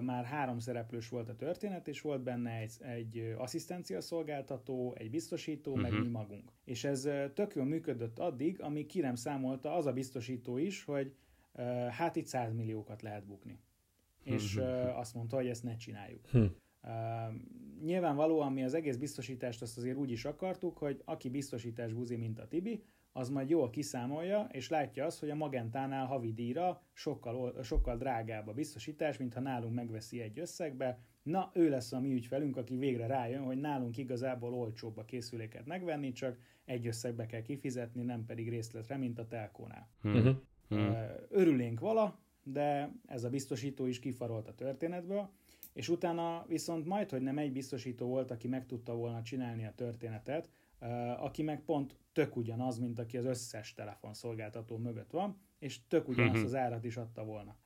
[0.00, 5.70] már három szereplős volt a történet, és volt benne egy, egy asszisztencia szolgáltató, egy biztosító,
[5.70, 5.88] uh-huh.
[5.88, 6.02] meg mhm.
[6.02, 6.52] mi magunk.
[6.64, 11.14] És ez tök jól működött addig, amíg ki nem számolta az a biztosító is, hogy
[11.90, 13.58] hát itt 100 milliókat lehet bukni.
[14.20, 14.34] Uh-huh.
[14.34, 16.24] És uh, azt mondta, hogy ezt ne csináljuk.
[16.24, 16.50] Uh-huh.
[16.82, 17.34] Uh,
[17.84, 22.38] nyilvánvalóan mi az egész biztosítást azt azért úgy is akartuk, hogy aki biztosítás buzi, mint
[22.38, 27.62] a Tibi, az majd jól kiszámolja, és látja azt, hogy a Magentánál havi díjra sokkal,
[27.62, 30.98] sokkal drágább a biztosítás, mint ha nálunk megveszi egy összegbe.
[31.22, 35.66] Na, ő lesz a mi ügyfelünk, aki végre rájön, hogy nálunk igazából olcsóbb a készüléket
[35.66, 39.88] megvenni, csak egy összegbe kell kifizetni, nem pedig részletre, mint a telkónál.
[40.02, 40.36] Uh-huh.
[41.28, 45.30] Örülénk vala, de ez a biztosító is kifarolt a történetből,
[45.72, 49.72] és utána viszont majd, hogy nem egy biztosító volt, aki meg tudta volna csinálni a
[49.74, 50.50] történetet,
[51.18, 56.36] aki meg pont tök ugyanaz, mint aki az összes telefonszolgáltató mögött van, és tök ugyanazt
[56.36, 56.44] mhm.
[56.44, 57.56] az árat is adta volna.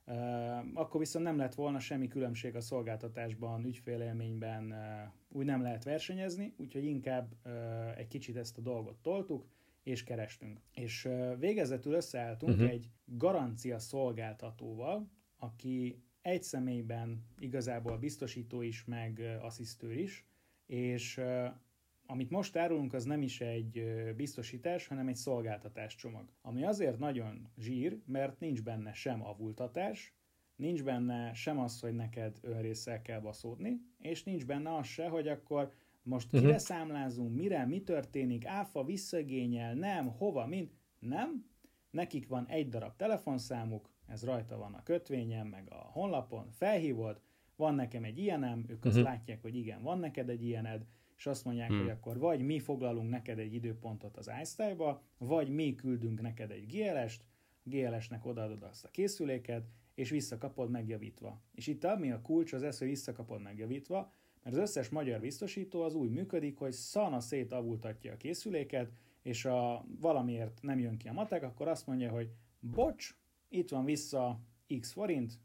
[0.74, 4.74] Akkor viszont nem lett volna semmi különbség a szolgáltatásban, ügyfélélményben,
[5.28, 7.34] úgy nem lehet versenyezni, úgyhogy inkább
[7.96, 9.46] egy kicsit ezt a dolgot toltuk,
[9.82, 10.60] és kerestünk.
[10.74, 11.08] És
[11.38, 12.70] végezetül összeálltunk uh-huh.
[12.70, 20.26] egy garancia szolgáltatóval, aki egy személyben igazából biztosító is, meg asszisztőr is,
[20.66, 21.20] és
[22.06, 23.84] amit most árulunk, az nem is egy
[24.16, 26.32] biztosítás, hanem egy szolgáltatás csomag.
[26.42, 30.14] Ami azért nagyon zsír, mert nincs benne sem avultatás,
[30.56, 35.28] nincs benne sem az, hogy neked önrészsel kell baszódni, és nincs benne az se, hogy
[35.28, 36.40] akkor most uh-huh.
[36.40, 40.70] kire számlázunk, mire, mi történik, áfa visszagényel, nem, hova, mind.
[40.98, 41.46] Nem.
[41.90, 47.20] Nekik van egy darab telefonszámuk, ez rajta van a kötvényen, meg a honlapon, felhívod,
[47.56, 48.94] van nekem egy ilyenem, ők uh-huh.
[48.94, 50.86] azt látják, hogy igen, van neked egy ilyened,
[51.16, 51.78] és azt mondják, hmm.
[51.78, 56.66] hogy akkor vagy mi foglalunk neked egy időpontot az iStyle-ba, vagy mi küldünk neked egy
[56.66, 57.24] GLS-t,
[57.64, 61.40] a GLS-nek odaadod azt a készüléket, és visszakapod megjavítva.
[61.54, 64.12] És itt ami a kulcs az ez, hogy visszakapod megjavítva,
[64.42, 68.92] mert az összes magyar biztosító az úgy működik, hogy szana szétavultatja a készüléket,
[69.22, 73.16] és a, valamiért nem jön ki a matek, akkor azt mondja, hogy bocs,
[73.48, 74.40] itt van vissza
[74.80, 75.40] x forint,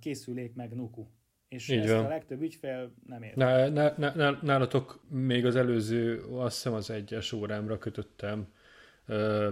[0.00, 1.06] készülék meg nuku.
[1.50, 2.04] És Így ezt van.
[2.04, 3.36] a legtöbb ügyfél nem ért.
[3.36, 8.46] Ná, ná, ná, nálatok még az előző, azt hiszem az egyes órámra kötöttem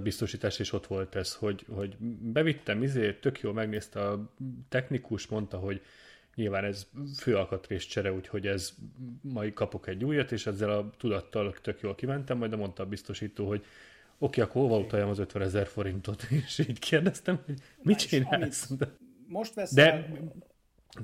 [0.02, 4.32] biztosítás, és ott volt ez, hogy, hogy bevittem, izé, tök jól megnézte a
[4.68, 5.82] technikus, mondta, hogy
[6.34, 6.86] nyilván ez
[7.16, 8.74] főalkatrész csere, úgyhogy ez
[9.20, 13.46] majd kapok egy újat, és ezzel a tudattal tök jól kimentem, majd mondta a biztosító,
[13.48, 13.64] hogy
[14.18, 16.26] oké, akkor hova utaljam az 50 ezer forintot?
[16.46, 18.70] És így kérdeztem, hogy mit csinálsz?
[19.26, 20.18] Most veszel, De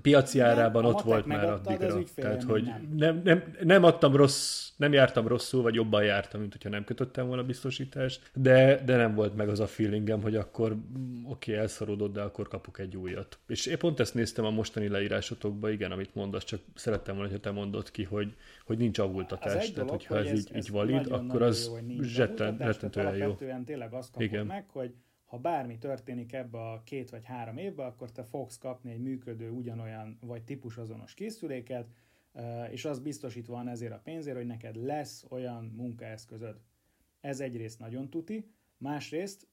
[0.02, 2.02] piaci árában ott volt már addigra.
[2.14, 2.88] Tehát, hogy nem.
[2.96, 7.26] Nem, nem, nem adtam rossz, nem jártam rosszul, vagy jobban jártam, mint hogyha nem kötöttem
[7.26, 11.54] volna biztosítást, de, de nem volt meg az a feelingem, hogy akkor mm, oké, okay,
[11.54, 13.38] elszorodott, de akkor kapok egy újat.
[13.46, 17.40] És én pont ezt néztem a mostani leírásotokban, igen, amit mondasz, csak szerettem volna, hogy
[17.40, 19.70] te mondod ki, hogy, hogy nincs avultatás.
[19.70, 21.70] Tehát, hogyha ez, ez így, ez így valid, akkor az
[22.58, 23.36] rettentően jó.
[23.64, 24.46] tényleg azt kapod igen.
[24.46, 24.94] meg, hogy
[25.34, 29.50] ha bármi történik ebbe a két vagy három évbe, akkor te fogsz kapni egy működő
[29.50, 31.86] ugyanolyan vagy típusazonos készüléket,
[32.70, 36.60] és az biztosítva van ezért a pénzért, hogy neked lesz olyan munkaeszközöd.
[37.20, 39.48] Ez egyrészt nagyon tuti, másrészt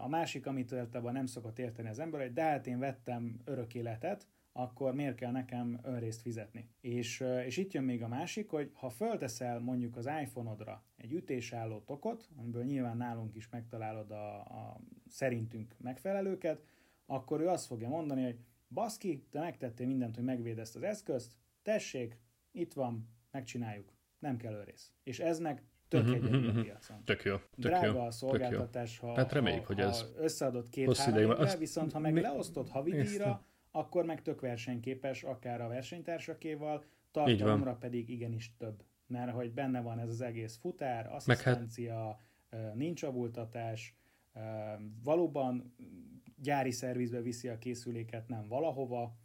[0.00, 3.74] a másik, amit általában nem szokott érteni az ember, hogy de hát én vettem örök
[3.74, 4.26] életet,
[4.56, 6.68] akkor miért kell nekem önrészt fizetni?
[6.80, 11.80] És, és itt jön még a másik, hogy ha fölteszel mondjuk az iPhone-odra egy ütésálló
[11.80, 16.64] tokot, amiből nyilván nálunk is megtalálod a, a szerintünk megfelelőket,
[17.06, 18.38] akkor ő azt fogja mondani, hogy
[18.68, 22.18] baszki, te megtettél mindent, hogy megvéd ezt az eszközt, tessék,
[22.52, 24.92] itt van, megcsináljuk, nem kell őrész.
[25.02, 26.56] És ez meg tök egyedi uh-huh.
[26.56, 27.04] a piacon.
[27.04, 27.36] Tök jó.
[27.36, 31.98] Tök Drága jó, a szolgáltatás, ha, hát reméljük, ha, hogy ez összeadott két-három viszont ha
[31.98, 32.20] meg mi...
[32.20, 33.46] leosztod havidíjra,
[33.76, 38.84] akkor meg tök versenyképes, akár a versenytársakéval, tartalomra pedig igenis több.
[39.06, 42.18] Mert hogy benne van ez az egész futár, hát- asszisztencia,
[42.50, 42.74] hát...
[42.74, 43.96] nincs avultatás,
[45.04, 45.74] valóban
[46.42, 49.16] gyári szervizbe viszi a készüléket, nem valahova,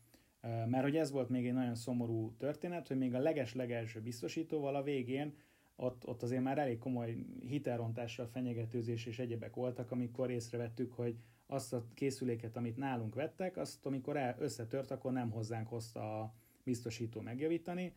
[0.42, 4.84] mert hogy ez volt még egy nagyon szomorú történet, hogy még a leges-legelső biztosítóval a
[4.84, 5.36] végén
[5.76, 11.16] ott, ott azért már elég komoly hitelrontással, fenyegetőzés és egyebek voltak, amikor észrevettük, hogy
[11.52, 16.34] azt a készüléket, amit nálunk vettek, azt amikor el, összetört, akkor nem hozzánk hozta a
[16.64, 17.94] biztosító megjavítani.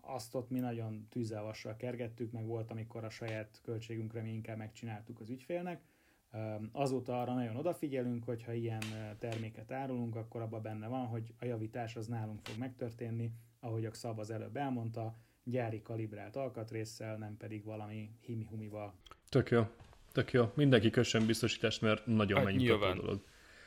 [0.00, 5.20] Azt ott mi nagyon tűzelvassal kergettük, meg volt, amikor a saját költségünkre mi inkább megcsináltuk
[5.20, 5.82] az ügyfélnek.
[6.72, 8.82] Azóta arra nagyon odafigyelünk, hogy ha ilyen
[9.18, 13.94] terméket árulunk, akkor abban benne van, hogy a javítás az nálunk fog megtörténni, ahogy a
[13.94, 18.94] Szab az előbb elmondta, gyári kalibrált alkatrészsel, nem pedig valami himi-humival.
[19.28, 19.62] Tök jó.
[20.12, 20.52] Tök jó.
[20.54, 23.20] Mindenki kössön biztosítást, mert nagyon hát megnyugtató dolog.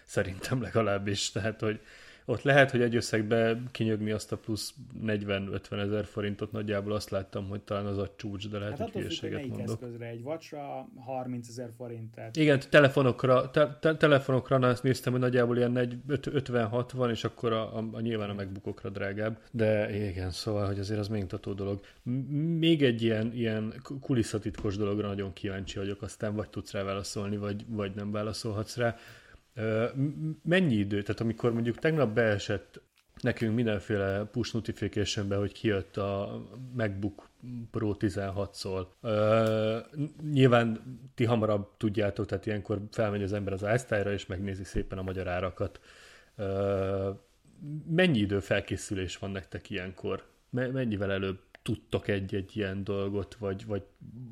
[0.04, 1.32] Szerintem legalábbis.
[1.32, 1.80] Tehát, hogy
[2.26, 4.74] ott lehet, hogy egy összegbe kinyögni azt a plusz
[5.06, 9.02] 40-50 ezer forintot, nagyjából azt láttam, hogy talán az a csúcs, de lehet, hát hogy
[9.02, 9.70] hülyeséget mondok.
[9.70, 12.14] eszközre egy vacsra 30 ezer forint.
[12.14, 12.38] Tehát...
[12.38, 17.88] Igen, telefonokra, te, te, telefonokra azt néztem, hogy nagyjából ilyen 50-60, és akkor a, a,
[17.92, 21.80] a, nyilván a megbukokra drágább, de igen, szóval, hogy azért az megmutató dolog.
[22.58, 27.66] Még egy ilyen, ilyen kulisszatitkos dologra nagyon kíváncsi vagyok, aztán vagy tudsz rá válaszolni, vagy,
[27.68, 28.96] vagy nem válaszolhatsz rá.
[30.44, 32.82] Mennyi idő, tehát amikor mondjuk tegnap beesett
[33.22, 36.42] nekünk mindenféle push notification hogy kijött a
[36.74, 37.30] MacBook
[37.72, 38.86] Pro 16-szól.
[39.02, 40.82] Uh, nyilván
[41.16, 45.28] ti hamarabb tudjátok, tehát ilyenkor felmegy az ember az iStyle-ra, és megnézi szépen a magyar
[45.28, 45.80] árakat.
[46.38, 47.18] Uh,
[47.90, 50.24] mennyi idő felkészülés van nektek ilyenkor?
[50.50, 53.84] Mennyivel előbb tudtok egy-egy ilyen dolgot, vagy, vagy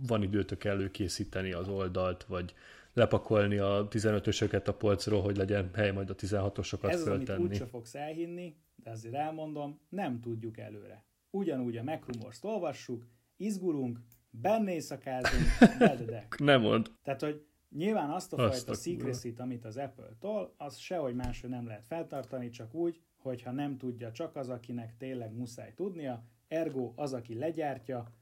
[0.07, 2.53] van időtök előkészíteni az oldalt, vagy
[2.93, 7.23] lepakolni a 15-ösöket a polcról, hogy legyen hely majd a 16-osokat Ez föltenni.
[7.23, 11.03] Ez az, amit úgyse fogsz elhinni, de azért elmondom, nem tudjuk előre.
[11.29, 15.43] Ugyanúgy a Macrumors-t olvassuk, izgulunk, benne éjszakázunk,
[16.37, 16.91] Nem mond.
[17.03, 21.49] Tehát, hogy nyilván azt a azt fajta secrecy amit az Apple tol, az sehogy máshogy
[21.49, 26.93] nem lehet feltartani, csak úgy, hogyha nem tudja csak az, akinek tényleg muszáj tudnia, ergo
[26.95, 28.13] az, aki legyártja,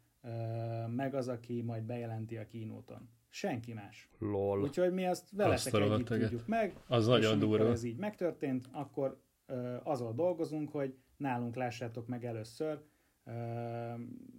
[0.88, 3.10] meg az, aki majd bejelenti a kínóton.
[3.38, 4.10] Senki más.
[4.20, 4.62] Lol.
[4.62, 6.76] Úgyhogy mi azt veletek együtt tudjuk meg.
[6.88, 7.70] Az nagyon durva.
[7.70, 12.82] ez így megtörtént, akkor ö, azon dolgozunk, hogy nálunk lássátok meg először,
[13.24, 13.32] ö,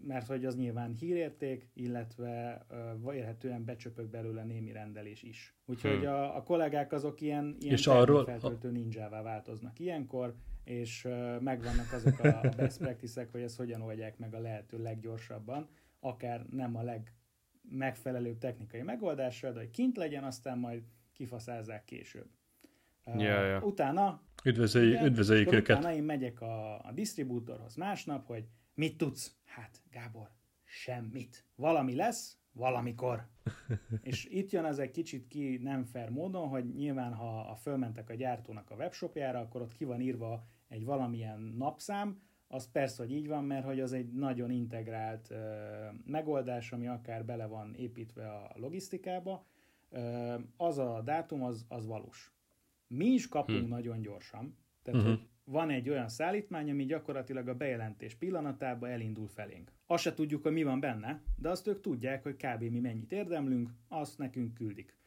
[0.06, 2.66] mert hogy az nyilván hírérték, illetve
[3.04, 5.54] ö, érhetően becsöpök belőle némi rendelés is.
[5.66, 6.08] Úgyhogy hmm.
[6.08, 10.34] a, a kollégák azok ilyen, ilyen és arról, feltöltő ninjává változnak ilyenkor,
[10.64, 14.82] és ö, megvannak azok a, a best practices hogy ezt hogyan oldják meg a lehető
[14.82, 15.68] leggyorsabban,
[16.00, 17.12] akár nem a leg
[17.70, 22.28] megfelelő technikai megoldással, de hogy kint legyen, aztán majd kifaszázzák később.
[23.04, 23.60] Ja, ja.
[23.60, 25.78] Utána Üdvözöljük, igen, üdvözöljük őket.
[25.78, 28.44] Utána én megyek a, a disztribútorhoz másnap, hogy
[28.74, 29.36] mit tudsz?
[29.44, 30.30] Hát, Gábor,
[30.64, 31.44] semmit.
[31.54, 33.28] Valami lesz, valamikor.
[34.02, 38.10] és itt jön az egy kicsit ki nem fair módon, hogy nyilván ha a fölmentek
[38.10, 43.12] a gyártónak a webshopjára, akkor ott ki van írva egy valamilyen napszám, az persze, hogy
[43.12, 45.32] így van, mert hogy az egy nagyon integrált
[46.04, 49.46] megoldás, ami akár bele van építve a logisztikába,
[50.56, 52.32] az a dátum, az, az valós.
[52.86, 53.68] Mi is kapunk hmm.
[53.68, 55.16] nagyon gyorsan, tehát uh-huh.
[55.16, 59.72] hogy van egy olyan szállítmány, ami gyakorlatilag a bejelentés pillanatában elindul felénk.
[59.86, 62.62] Azt se tudjuk, hogy mi van benne, de azt ők tudják, hogy kb.
[62.62, 64.97] mi mennyit érdemlünk, azt nekünk küldik.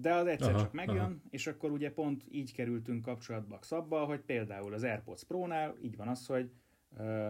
[0.00, 1.14] De az egyszer aha, csak megjön, aha.
[1.30, 6.08] és akkor ugye pont így kerültünk kapcsolatba szabba, hogy például az AirPods Pro-nál így van
[6.08, 6.50] az, hogy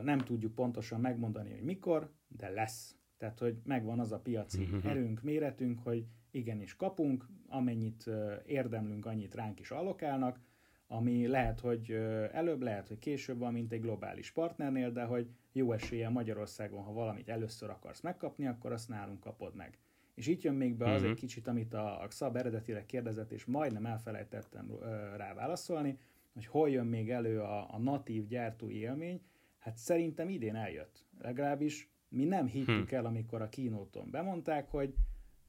[0.03, 2.97] nem tudjuk pontosan megmondani, hogy mikor, de lesz.
[3.19, 4.91] Tehát, hogy megvan az a piaci uh-huh.
[4.91, 8.11] erőnk, méretünk, hogy igenis kapunk, amennyit
[8.47, 10.41] érdemlünk, annyit ránk is allokálnak,
[10.87, 11.91] ami lehet, hogy
[12.33, 16.93] előbb, lehet, hogy később van, mint egy globális partnernél, de hogy jó esélye Magyarországon, ha
[16.93, 19.79] valamit először akarsz megkapni, akkor azt nálunk kapod meg.
[20.15, 21.11] És itt jön még be az uh-huh.
[21.11, 24.71] egy kicsit, amit a, a Xab eredetileg kérdezett, és majdnem elfelejtettem
[25.17, 25.99] rá válaszolni,
[26.33, 29.21] hogy hol jön még elő a, a natív gyártói élmény.
[29.59, 31.07] Hát szerintem idén eljött.
[31.21, 32.95] Legalábbis mi nem hittük hm.
[32.95, 34.95] el, amikor a kínóton bemondták, hogy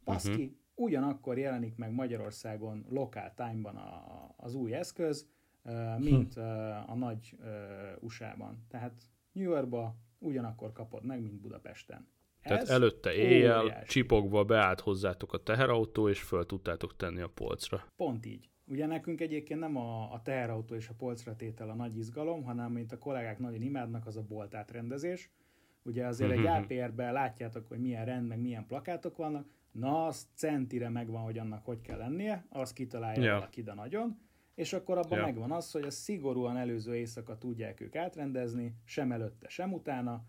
[0.03, 0.57] baszki, uh-huh.
[0.75, 5.27] ugyanakkor jelenik meg Magyarországon lokál time-ban a, az új eszköz,
[5.97, 6.39] mint hm.
[6.87, 7.37] a nagy
[7.99, 8.65] USA-ban.
[8.67, 9.01] Tehát
[9.31, 12.07] New Yorkba ugyanakkor kapod meg, mint Budapesten.
[12.45, 13.87] Tehát Ez előtte éjjel óriási.
[13.87, 17.83] csipogva beállt hozzátok a teherautó, és föl tudtátok tenni a polcra.
[17.95, 18.49] Pont így.
[18.67, 22.71] Ugye nekünk egyébként nem a, a teherautó és a polcra tétel a nagy izgalom, hanem
[22.71, 25.29] mint a kollégák nagyon imádnak, az a bolt átrendezés.
[25.83, 30.89] Ugye azért egy APR-ben látjátok, hogy milyen rend, meg milyen plakátok vannak, na, az centire
[30.89, 33.33] megvan, hogy annak hogy kell lennie, az kitalálja ja.
[33.33, 34.17] valaki, de nagyon,
[34.55, 35.23] és akkor abban ja.
[35.23, 40.23] megvan az, hogy a szigorúan előző éjszaka tudják ők átrendezni, sem előtte, sem utána,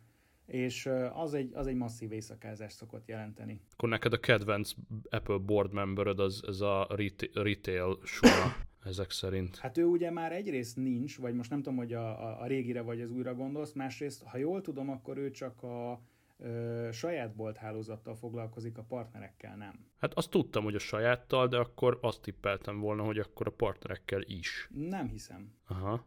[0.47, 3.61] és az egy, az egy masszív éjszakázást szokott jelenteni.
[3.73, 4.73] Akkor neked a kedvenc
[5.11, 6.89] Apple board membered az ez a
[7.33, 9.57] retail sora ezek szerint.
[9.57, 12.81] Hát ő ugye már egyrészt nincs, vagy most nem tudom, hogy a, a, a régire
[12.81, 16.01] vagy az újra gondolsz, másrészt, ha jól tudom, akkor ő csak a
[16.39, 19.87] ö, saját bolthálózattal foglalkozik, a partnerekkel nem.
[19.97, 24.23] Hát azt tudtam, hogy a sajáttal, de akkor azt tippeltem volna, hogy akkor a partnerekkel
[24.23, 24.69] is.
[24.75, 25.53] Nem hiszem.
[25.67, 26.07] Aha.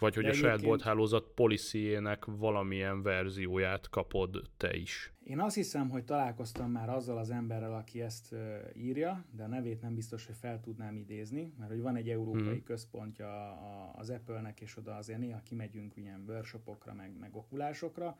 [0.00, 5.12] Vagy hogy De a saját bolthálózat policyének valamilyen verzióját kapod te is.
[5.24, 8.34] Én azt hiszem, hogy találkoztam már azzal az emberrel, aki ezt
[8.76, 12.42] írja, de a nevét nem biztos, hogy fel tudnám idézni, mert hogy van egy európai
[12.42, 12.62] hmm.
[12.62, 13.52] központja
[13.92, 18.18] az Apple-nek, és oda azért néha kimegyünk ilyen workshopokra, meg, meg okulásokra,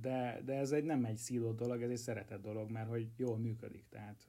[0.00, 3.38] de, de ez egy nem egy szílott dolog, ez egy szeretett dolog, mert hogy jól
[3.38, 3.88] működik.
[3.88, 4.24] Tehát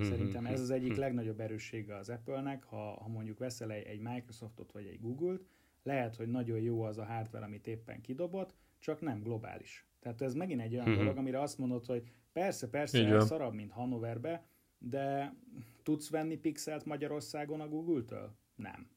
[0.00, 4.72] szerintem ez az egyik legnagyobb erőssége az Apple-nek, ha, ha mondjuk veszel egy, egy Microsoftot
[4.72, 5.46] vagy egy Google-t,
[5.82, 9.86] lehet, hogy nagyon jó az a hardware, amit éppen kidobott, csak nem globális.
[10.00, 12.02] Tehát ez megint egy olyan dolog, amire azt mondod, hogy
[12.32, 14.44] persze, persze, szarabb, mint Hannoverbe,
[14.78, 15.34] de
[15.82, 18.34] tudsz venni pixelt Magyarországon a Google-től?
[18.54, 18.90] Nem.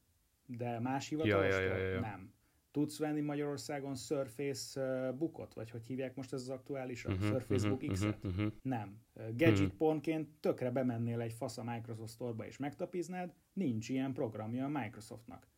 [0.46, 1.62] De más hivatalostól?
[1.62, 2.00] Ja, ja, ja, ja.
[2.00, 2.33] Nem.
[2.74, 5.54] Tudsz venni Magyarországon Surface Bookot?
[5.54, 7.04] Vagy hogy hívják most ez az aktuális?
[7.04, 8.24] Uh-huh, Surface Book uh-huh, X-et?
[8.24, 8.52] Uh-huh.
[8.62, 9.00] Nem.
[9.14, 9.76] Gadget uh-huh.
[9.76, 15.48] pontként tökre bemennél egy fasz a Microsoft Store-ba és megtapiznád, nincs ilyen programja a Microsoftnak.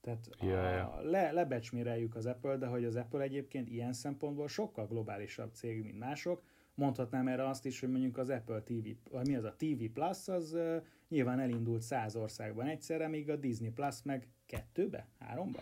[0.00, 1.04] Tehát yeah, yeah.
[1.04, 5.98] Le, lebecsméreljük az Apple, de hogy az Apple egyébként ilyen szempontból sokkal globálisabb cég, mint
[5.98, 6.42] mások.
[6.74, 10.28] Mondhatnám erre azt is, hogy mondjuk az Apple TV, vagy mi az a TV Plus,
[10.28, 10.76] az uh,
[11.08, 15.60] nyilván elindult száz országban egyszerre, míg a Disney Plus meg kettőbe, háromba.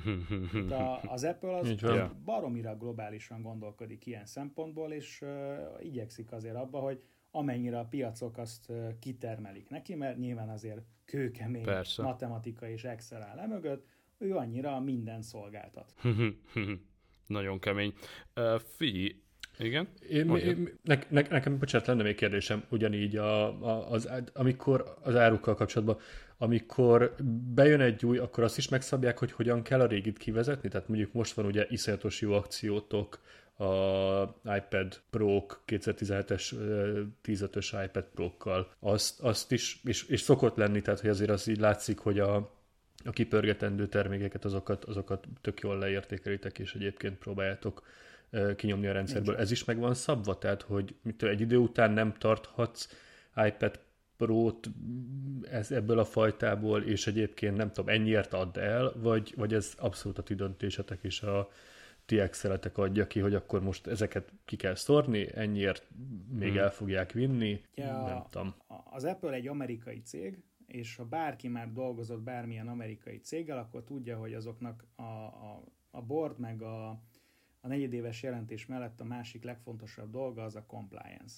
[0.68, 6.78] De az Apple az, az baromira globálisan gondolkodik ilyen szempontból, és uh, igyekszik azért abba,
[6.78, 12.02] hogy amennyire a piacok azt uh, kitermelik neki, mert nyilván azért kőkemény Persze.
[12.02, 13.86] matematika és Excel áll mögött,
[14.18, 15.94] ő annyira minden szolgáltat.
[17.26, 17.94] Nagyon kemény.
[18.36, 19.22] Uh, figyelj,
[19.58, 19.88] igen?
[20.08, 25.16] Én, én, ne, ne, nekem, bocsánat, lenne még kérdésem ugyanígy, a, a, az, amikor az
[25.16, 25.98] árukkal kapcsolatban,
[26.42, 27.14] amikor
[27.54, 30.68] bejön egy új, akkor azt is megszabják, hogy hogyan kell a régit kivezetni?
[30.68, 33.20] Tehát mondjuk most van ugye iszonyatos jó akciótok,
[33.56, 34.22] a
[34.56, 36.52] iPad Pro-k, 2017-es
[37.24, 38.70] 15-ös iPad Pro-kkal.
[38.80, 42.34] Azt, azt is, és, és szokott lenni, tehát hogy azért az így látszik, hogy a,
[43.04, 47.82] a kipörgetendő termékeket, azokat, azokat tök jól leértékelitek, és egyébként próbáljátok
[48.56, 49.34] kinyomni a rendszerből.
[49.34, 49.44] Nincs.
[49.44, 52.88] Ez is meg van szabva, tehát hogy mit egy idő után nem tarthatsz
[53.46, 53.78] iPad
[54.24, 54.70] Pro-t
[55.50, 60.18] ez, ebből a fajtából, és egyébként nem tudom, ennyiért add el, vagy, vagy ez abszolút
[60.18, 61.48] a ti döntésetek és a
[62.04, 65.88] ti exceletek adja ki, hogy akkor most ezeket ki kell szórni, ennyiért
[66.28, 66.58] még hmm.
[66.58, 68.54] el fogják vinni, ja, nem tudom.
[68.90, 74.18] Az Apple egy amerikai cég, és ha bárki már dolgozott bármilyen amerikai céggel, akkor tudja,
[74.18, 76.88] hogy azoknak a, a, a board meg a,
[77.60, 81.34] a negyedéves jelentés mellett a másik legfontosabb dolga az a compliance.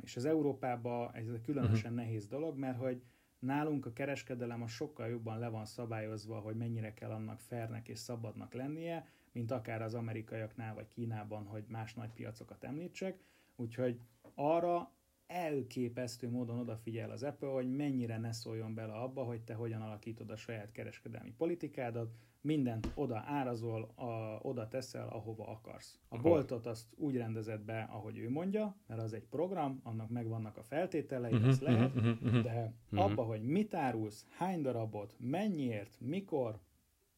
[0.00, 2.04] És az Európában ez különösen uh-huh.
[2.06, 3.02] nehéz dolog, mert hogy
[3.38, 7.98] nálunk a kereskedelem a sokkal jobban le van szabályozva, hogy mennyire kell annak fernek és
[7.98, 13.18] szabadnak lennie, mint akár az amerikaiaknál vagy Kínában, hogy más nagy piacokat említsek.
[13.56, 14.00] Úgyhogy
[14.34, 14.92] arra
[15.26, 20.30] elképesztő módon odafigyel az Apple, hogy mennyire ne szóljon bele abba, hogy te hogyan alakítod
[20.30, 25.98] a saját kereskedelmi politikádat, mindent oda árazol, a, oda teszel, ahova akarsz.
[26.08, 26.22] A Aha.
[26.22, 30.62] boltot azt úgy rendezed be, ahogy ő mondja, mert az egy program, annak megvannak a
[30.62, 33.10] feltételei, uh-huh, azt lehet, uh-huh, uh-huh, de uh-huh.
[33.10, 36.60] abba, hogy mit árulsz, hány darabot, mennyiért, mikor,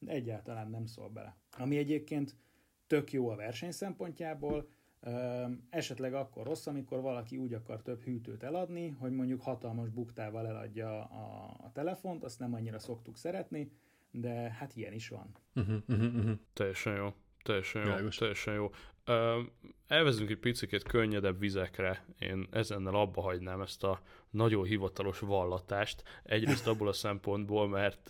[0.07, 1.37] egyáltalán nem szól bele.
[1.59, 2.37] Ami egyébként
[2.87, 4.69] tök jó a verseny szempontjából,
[5.71, 11.05] esetleg akkor rossz, amikor valaki úgy akar több hűtőt eladni, hogy mondjuk hatalmas buktával eladja
[11.05, 13.71] a, a telefont, azt nem annyira szoktuk szeretni,
[14.13, 15.37] de hát ilyen is van.
[15.55, 16.39] Uh-huh, uh-huh, uh-huh.
[16.53, 17.15] Teljesen jó.
[17.43, 18.17] Teljesen jó, Jágos.
[18.17, 18.71] teljesen jó.
[19.87, 24.01] Elvezünk egy picit könnyedebb vizekre, én ezennel abba hagynám ezt a
[24.31, 28.09] nagyon hivatalos vallatást, egyrészt abból a szempontból, mert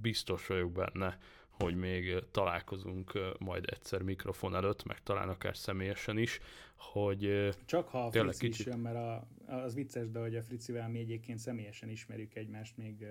[0.00, 6.40] biztos vagyok benne, hogy még találkozunk majd egyszer mikrofon előtt, meg talán akár személyesen is,
[6.76, 8.66] hogy Csak ha a Frici kicsit...
[8.66, 12.76] is jön, mert a, az vicces, de hogy a Fricivel mi egyébként személyesen ismerjük egymást
[12.76, 13.06] még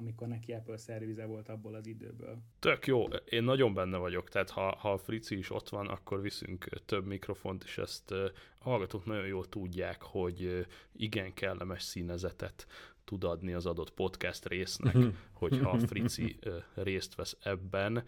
[0.00, 2.38] amikor neki Apple szervize volt abból az időből.
[2.58, 6.20] Tök jó, én nagyon benne vagyok, tehát ha, ha a Frici is ott van, akkor
[6.20, 12.66] viszünk több mikrofont, és ezt a hallgatók nagyon jól tudják, hogy igen kellemes színezetet
[13.04, 14.96] tud adni az adott podcast résznek,
[15.32, 16.38] hogyha a Frici
[16.74, 18.04] részt vesz ebben.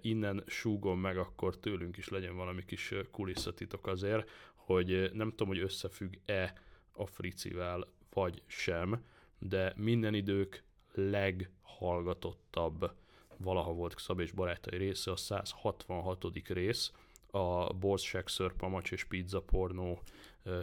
[0.00, 5.58] Innen súgom meg, akkor tőlünk is legyen valami kis kulisszatitok azért, hogy nem tudom, hogy
[5.58, 6.54] összefügg-e
[6.92, 9.04] a Fricivel, vagy sem,
[9.38, 10.64] de minden idők
[10.94, 12.92] leghallgatottabb
[13.36, 16.48] valaha volt Szab és barátai része, a 166.
[16.48, 16.92] rész,
[17.30, 20.02] a Borszsek, Szörpamacs és Pizza Pornó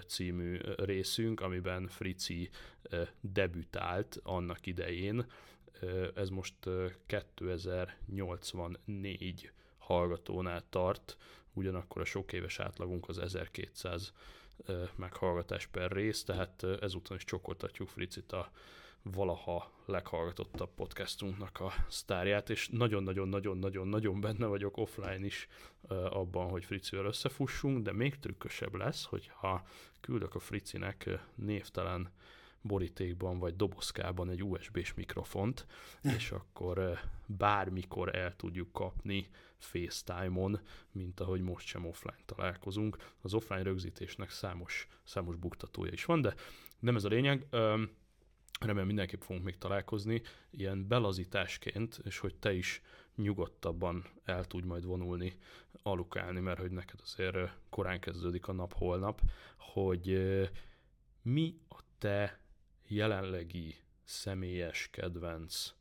[0.08, 2.50] című részünk, amiben Frici
[3.22, 5.26] debütált annak idején.
[6.16, 6.56] Ez most
[7.06, 11.18] 2084 hallgatónál tart,
[11.54, 14.14] ugyanakkor a sok éves átlagunk az 1200
[14.96, 18.52] meghallgatás per rész, tehát ezúton is csokoltatjuk Fricit a
[19.04, 25.48] valaha leghallgatottabb podcastunknak a sztárját, és nagyon-nagyon-nagyon-nagyon-nagyon benne vagyok offline is
[26.10, 29.68] abban, hogy Fricivel összefussunk, de még trükkösebb lesz, hogyha
[30.02, 32.12] küldök a Fricinek névtelen
[32.62, 35.66] borítékban vagy dobozkában egy USB-s mikrofont,
[36.02, 40.60] és akkor bármikor el tudjuk kapni FaceTime-on,
[40.92, 42.98] mint ahogy most sem offline találkozunk.
[43.22, 46.36] Az offline rögzítésnek számos, számos buktatója is van, de
[46.80, 47.48] nem ez a lényeg
[48.66, 52.82] remélem mindenképp fogunk még találkozni, ilyen belazításként, és hogy te is
[53.16, 55.38] nyugodtabban el tudj majd vonulni,
[55.84, 57.38] alukálni, mert hogy neked azért
[57.70, 59.22] korán kezdődik a nap holnap,
[59.58, 60.22] hogy
[61.22, 62.40] mi a te
[62.88, 65.74] jelenlegi személyes kedvenc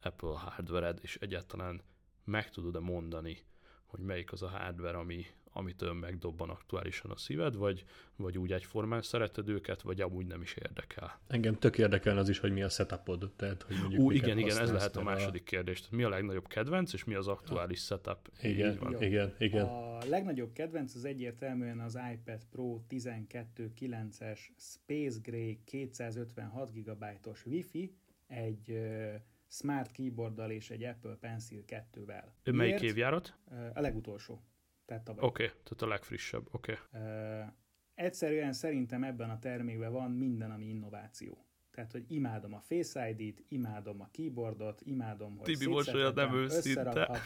[0.00, 1.82] Apple hardvered, és egyáltalán
[2.24, 3.44] meg tudod-e mondani,
[3.84, 5.26] hogy melyik az a hardware, ami,
[5.56, 7.84] amitől megdobban aktuálisan a szíved, vagy,
[8.16, 11.20] vagy úgy egyformán szereted őket, vagy amúgy nem is érdekel.
[11.26, 13.32] Engem tök érdekel az is, hogy mi a setupod.
[13.36, 15.44] Tehát, hogy mondjuk Ú, igen, igen, ez lehet a második a...
[15.44, 15.78] kérdés.
[15.78, 18.30] Tehát mi a legnagyobb kedvenc, és mi az aktuális setup?
[18.42, 19.66] Igen, igen, igen.
[19.66, 27.94] A legnagyobb kedvenc az egyértelműen az iPad Pro 12.9-es Space Gray 256 GB-os Wi-Fi,
[28.26, 29.14] egy uh,
[29.48, 32.24] Smart Keyboarddal és egy Apple Pencil 2-vel.
[32.44, 33.36] Melyik évjárat?
[33.74, 34.40] A legutolsó.
[34.86, 36.72] Tehát Oké, okay, tehát a legfrissebb, oké.
[36.72, 37.02] Okay.
[37.02, 37.46] Uh,
[37.94, 41.46] egyszerűen szerintem ebben a termékben van minden, ami innováció.
[41.76, 47.20] Tehát, hogy imádom a Face ID-t, imádom a keyboardot, imádom, hogy Tibi mosolyod nem őszinte.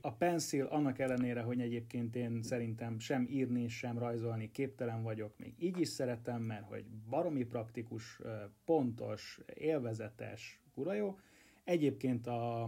[0.00, 5.54] a Pencil annak ellenére, hogy egyébként én szerintem sem írni, sem rajzolni képtelen vagyok, még
[5.58, 8.20] így is szeretem, mert hogy baromi praktikus,
[8.64, 11.18] pontos, élvezetes, kura jó,
[11.64, 12.62] Egyébként a,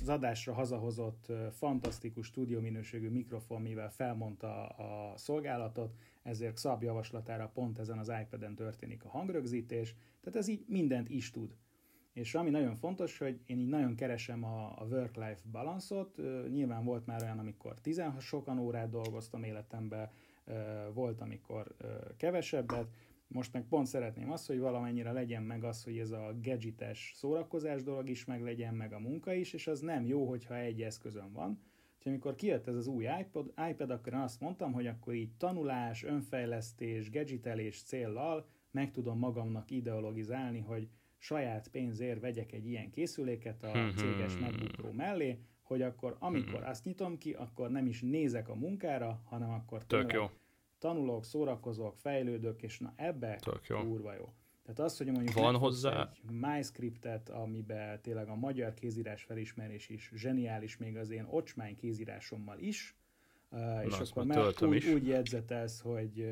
[0.00, 7.98] az adásra hazahozott fantasztikus stúdióminőségű mikrofon, mivel felmondta a szolgálatot, ezért Szab javaslatára pont ezen
[7.98, 11.56] az iPad-en történik a hangrögzítés, tehát ez így mindent is tud.
[12.12, 16.16] És ami nagyon fontos, hogy én így nagyon keresem a, a work-life balanszot,
[16.50, 20.10] nyilván volt már olyan, amikor 16 sokan órát dolgoztam életemben,
[20.92, 21.76] volt, amikor
[22.16, 22.86] kevesebbet,
[23.34, 27.82] most meg pont szeretném azt, hogy valamennyire legyen meg az, hogy ez a gadgetes szórakozás
[27.82, 31.32] dolog is meg legyen, meg a munka is, és az nem jó, hogyha egy eszközön
[31.32, 31.60] van.
[31.96, 35.30] Úgyhogy amikor kijött ez az új iPod, iPad, akkor én azt mondtam, hogy akkor így
[35.36, 43.62] tanulás, önfejlesztés, gadgetelés céllal meg tudom magamnak ideologizálni, hogy saját pénzért vegyek egy ilyen készüléket
[43.62, 43.96] a mhm.
[43.96, 46.68] céges MacBook Pro mellé, hogy akkor amikor hmm.
[46.68, 50.30] azt nyitom ki, akkor nem is nézek a munkára, hanem akkor Tök jó.
[50.78, 53.78] Tanulok, szórakozok, fejlődök, és na ebbe Tök jó.
[53.78, 54.32] kurva jó.
[54.62, 60.10] Tehát az, hogy mondjuk van hozzá egy MyScriptet, amiben tényleg a magyar kézírás felismerés is
[60.14, 62.96] zseniális, még az én ocsmány kézírásommal is,
[63.50, 64.86] Uh, és Na, akkor már úgy, is.
[64.86, 66.28] úgy jegyzetelsz, hogy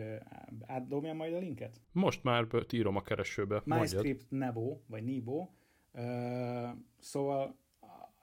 [0.67, 1.81] átdobjam majd a linket?
[1.93, 3.63] Most már írom a keresőbe.
[3.65, 5.49] MyScript Nebo, vagy Nibo.
[6.99, 7.57] Szóval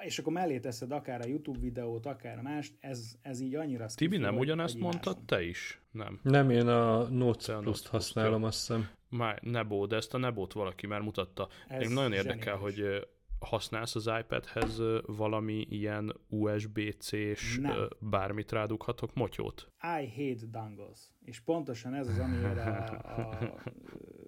[0.04, 4.18] és akkor mellé teszed akár a YouTube videót, akár mást, ez, ez így annyira Tibi,
[4.18, 5.82] nem ugyanezt mondtad te is?
[5.92, 6.20] Nem.
[6.24, 8.90] Nem, én a Notes Plus-t használom, azt hiszem.
[9.10, 11.48] Már Nebo, de ezt a Nebot valaki már mutatta.
[11.68, 12.80] Ez Én nagyon érdekel, zseniális.
[12.80, 13.08] hogy
[13.40, 17.60] használsz az iPadhez valami ilyen USB-C-s
[18.00, 19.72] bármit rádughatok motyót?
[20.02, 21.00] I hate dongles.
[21.26, 23.54] És pontosan ez az, amire a, a,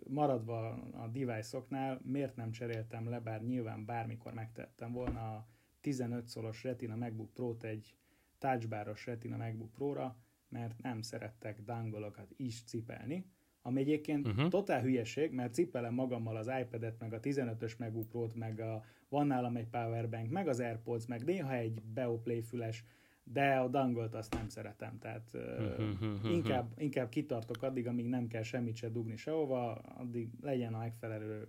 [0.09, 5.47] maradva a device-oknál miért nem cseréltem le, bár nyilván bármikor megtettem volna a
[5.81, 7.95] 15 szoros Retina MacBook Pro-t egy
[8.37, 10.17] touchbaros Retina MacBook Pro-ra,
[10.49, 13.25] mert nem szerettek dangolokat is cipelni,
[13.61, 14.47] ami egyébként uh-huh.
[14.47, 19.27] totál hülyeség, mert cipelem magammal az iPad-et, meg a 15-ös MacBook Pro-t, meg a, van
[19.27, 22.83] nálam egy powerbank, meg az AirPods, meg néha egy Beoplay füles,
[23.23, 28.41] de a dangolt azt nem szeretem, tehát uh-huh, inkább, inkább kitartok addig, amíg nem kell
[28.41, 31.47] semmit se dugni sehova, addig legyen a megfelelő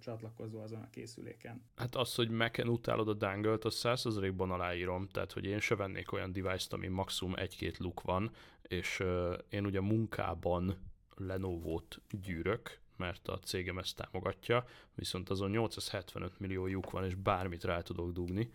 [0.00, 1.62] csatlakozó azon a készüléken.
[1.76, 6.12] Hát az, hogy Mac-en utálod a dangle-t, az 100%-ban aláírom, tehát hogy én se vennék
[6.12, 8.30] olyan device-t, ami maximum egy-két luk van,
[8.62, 9.02] és
[9.48, 10.76] én ugye munkában
[11.16, 14.64] Lenovo-t gyűrök, mert a cégem ezt támogatja,
[14.94, 18.50] viszont azon 875 millió lyuk van, és bármit rá tudok dugni.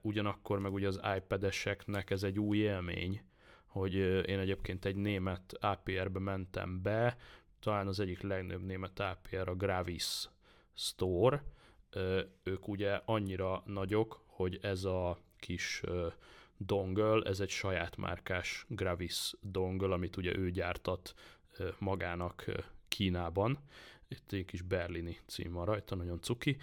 [0.00, 3.22] Ugyanakkor meg ugye az iPad-eseknek ez egy új élmény,
[3.66, 3.94] hogy
[4.28, 7.16] én egyébként egy német APR-be mentem be,
[7.66, 10.28] talán az egyik legnagyobb német APR a Gravis
[10.74, 11.44] Store,
[12.42, 15.82] ők ugye annyira nagyok, hogy ez a kis
[16.56, 21.14] dongle, ez egy saját márkás Gravis dongle, amit ugye ő gyártat
[21.78, 22.44] magának
[22.88, 23.58] Kínában.
[24.08, 26.56] Itt egy kis berlini cím van rajta, nagyon cuki.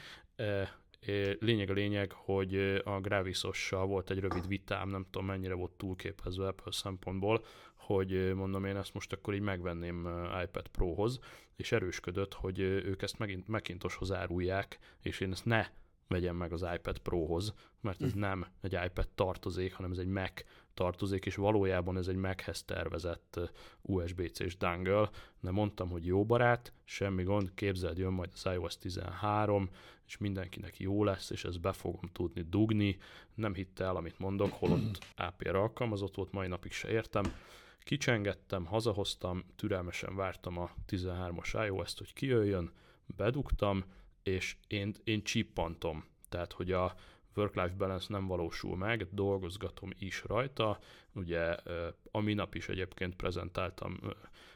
[1.39, 6.47] Lényeg a lényeg, hogy a Gravisossal volt egy rövid vitám, nem tudom mennyire volt túlképezve
[6.47, 7.45] ebből szempontból,
[7.85, 10.07] hogy mondom én ezt most akkor így megvenném
[10.43, 11.19] iPad Pro-hoz,
[11.55, 15.67] és erősködött, hogy ők ezt megint Macintoshoz árulják, és én ezt ne
[16.07, 18.19] vegyem meg az iPad Pro-hoz, mert ez hm.
[18.19, 23.39] nem egy iPad tartozék, hanem ez egy Mac tartozik, és valójában ez egy Mac-hez tervezett
[23.81, 25.09] USB-C-s dangle,
[25.39, 29.69] de mondtam, hogy jó barát, semmi gond, képzeld, jön majd az iOS 13,
[30.07, 32.97] és mindenkinek jó lesz, és ezt be fogom tudni dugni,
[33.35, 37.33] nem hitte el, amit mondok, holott APR alkalmazott volt, mai napig se értem,
[37.83, 42.71] kicsengettem, hazahoztam, türelmesen vártam a 13-as iOS-t, hogy kijöjjön,
[43.15, 43.83] bedugtam,
[44.23, 46.95] és én, én csippantom, tehát hogy a,
[47.35, 50.79] work-life balance nem valósul meg, dolgozgatom is rajta.
[51.13, 51.55] Ugye
[52.11, 53.99] a minap is egyébként prezentáltam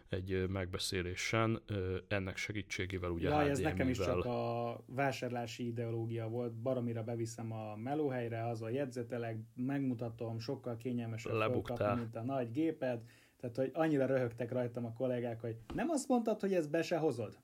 [0.09, 1.61] egy megbeszélésen,
[2.07, 7.75] ennek segítségével ugye Jaj, ez nekem is csak a vásárlási ideológia volt, baromira beviszem a
[7.75, 13.01] melóhelyre, az a jegyzeteleg, megmutatom, sokkal kényelmesebb felkapni, mint a nagy géped,
[13.39, 16.97] tehát hogy annyira röhögtek rajtam a kollégák, hogy nem azt mondtad, hogy ezt be se
[16.97, 17.37] hozod?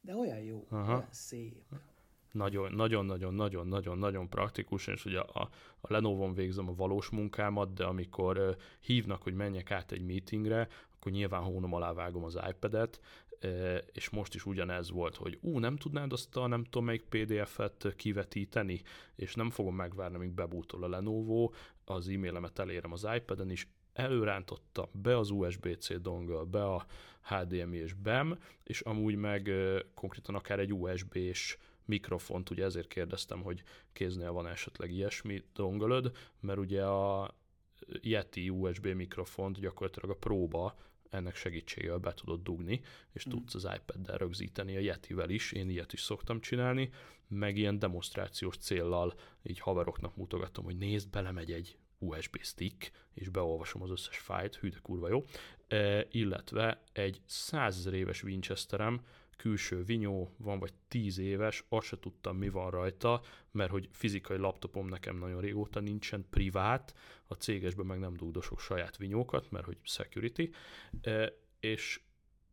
[0.00, 0.92] De olyan jó, Aha.
[0.92, 1.62] olyan szép.
[2.32, 5.48] Nagyon-nagyon-nagyon-nagyon-nagyon praktikus, és ugye a,
[5.80, 10.68] a Lenovo-n végzem a valós munkámat, de amikor hívnak, hogy menjek át egy meetingre,
[11.06, 13.00] akkor nyilván hónom alá vágom az iPad-et,
[13.92, 17.94] és most is ugyanez volt, hogy ú, nem tudnád azt a nem tudom melyik PDF-et
[17.96, 18.82] kivetíteni,
[19.14, 21.50] és nem fogom megvárni, amíg bebútol a Lenovo,
[21.84, 26.86] az e-mailemet elérem az iPad-en is, előrántotta be az USB-C dongle, be a
[27.22, 29.50] HDMI és BEM, és amúgy meg
[29.94, 36.58] konkrétan akár egy USB-s mikrofont, ugye ezért kérdeztem, hogy kéznél van esetleg ilyesmi dongolöd, mert
[36.58, 37.34] ugye a
[38.00, 40.74] Yeti USB mikrofont gyakorlatilag a próba
[41.16, 42.80] ennek segítségével be tudod dugni,
[43.12, 43.30] és mm.
[43.30, 46.90] tudsz az iPad-del rögzíteni a Yetivel is, én ilyet is szoktam csinálni,
[47.28, 53.82] meg ilyen demonstrációs céllal így haveroknak mutogatom, hogy nézd, belemegy egy USB stick, és beolvasom
[53.82, 55.24] az összes fájt, hű de kurva jó,
[55.68, 59.00] e, illetve egy százezer éves Winchesterem,
[59.36, 64.36] külső vinyó, van vagy 10 éves, azt se tudtam mi van rajta, mert hogy fizikai
[64.36, 66.94] laptopom nekem nagyon régóta nincsen privát,
[67.26, 70.50] a cégesben meg nem dugdosok saját vinyókat, mert hogy security,
[71.00, 72.00] e, és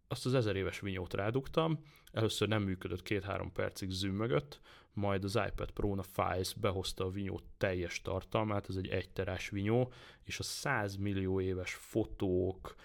[0.07, 1.80] azt az ezer éves vinyót rádugtam,
[2.11, 4.61] először nem működött két-három percig zümmögött,
[4.93, 9.91] majd az iPad Pro-na Files behozta a vinyó teljes tartalmát, ez egy egyterás vinyó,
[10.23, 12.76] és a 100 millió éves fotók,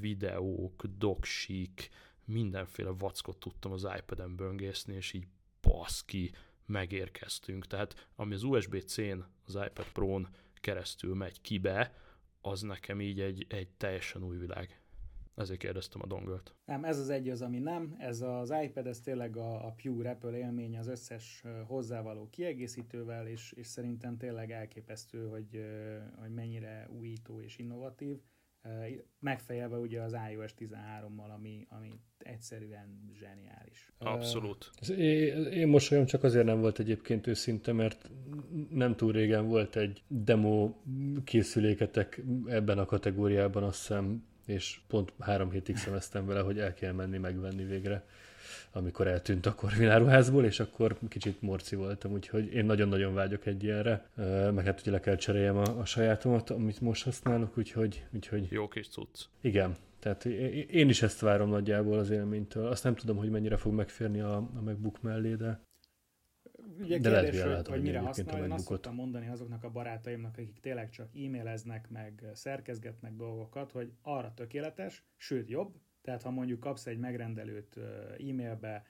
[0.00, 1.90] videók, doksik,
[2.28, 5.26] mindenféle vackot tudtam az iPad-en böngészni, és így
[5.60, 6.30] baszki,
[6.66, 7.66] megérkeztünk.
[7.66, 11.94] Tehát ami az USB-C-n, az iPad Pro-n keresztül megy kibe,
[12.40, 14.80] az nekem így egy, egy teljesen új világ.
[15.34, 16.54] Ezért kérdeztem a dongölt.
[16.64, 17.96] Nem, ez az egy az, ami nem.
[17.98, 23.52] Ez az iPad, ez tényleg a, a pure Apple élmény az összes hozzávaló kiegészítővel, és,
[23.52, 25.64] és szerintem tényleg elképesztő, hogy,
[26.16, 28.20] hogy mennyire újító és innovatív.
[29.18, 33.92] Megfejelve ugye az iOS 13-mal, ami, ami egyszerűen zseniális.
[33.98, 34.70] Abszolút.
[34.88, 38.10] Én, én mosolyom csak azért nem volt egyébként őszinte, mert
[38.70, 40.74] nem túl régen volt egy demo
[41.24, 46.92] készüléketek ebben a kategóriában, azt hiszem és pont három hétig szemeztem vele, hogy el kell
[46.92, 48.06] menni megvenni végre,
[48.72, 54.08] amikor eltűnt a korvináruházból, és akkor kicsit morci voltam, úgyhogy én nagyon-nagyon vágyok egy ilyenre,
[54.54, 58.06] meg hát ugye le kell cseréljem a, a sajátomat, amit most használok, úgyhogy...
[58.14, 58.46] úgyhogy...
[58.50, 59.24] Jó kis cucc.
[59.40, 60.24] Igen, tehát
[60.70, 62.66] én is ezt várom nagyjából az élménytől.
[62.66, 65.60] Azt nem tudom, hogy mennyire fog megférni a, a MacBook mellé, de
[66.80, 70.36] Ugye de kérdés, lehet, hogy, hogy mire használja, én azt szoktam mondani azoknak a barátaimnak,
[70.36, 75.74] akik tényleg csak e-maileznek, meg szerkezgetnek dolgokat, hogy arra tökéletes, sőt jobb,
[76.08, 77.76] tehát ha mondjuk kapsz egy megrendelőt
[78.18, 78.84] e-mailbe,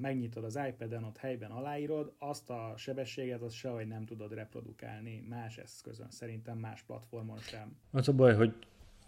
[0.00, 5.58] megnyitod az iPad-en, ott helyben aláírod, azt a sebességet azt sehogy nem tudod reprodukálni más
[5.58, 7.76] eszközön, szerintem más platformon sem.
[7.90, 8.54] Az a baj, hogy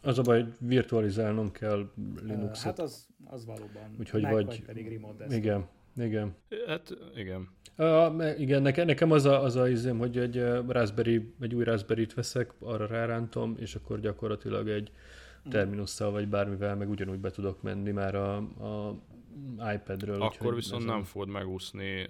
[0.03, 1.91] az a baj, hogy virtualizálnom kell
[2.23, 2.65] Linux-et.
[2.65, 3.97] Hát az, az valóban.
[3.99, 5.67] Úgyhogy Meg vagy, vagy pedig remote Igen,
[5.97, 6.35] igen.
[6.67, 7.49] Hát igen.
[7.77, 12.15] Uh, igen, nekem, nekem az a, az a izém, hogy egy Raspberry, egy új Raspberry-t
[12.15, 14.93] veszek, arra rárántom, és akkor gyakorlatilag egy
[15.49, 19.03] terminusszal vagy bármivel meg ugyanúgy be tudok menni már a, a
[19.75, 20.23] iPad-ről.
[20.23, 20.95] Akkor viszont ezen...
[20.95, 22.07] nem fogod megúszni,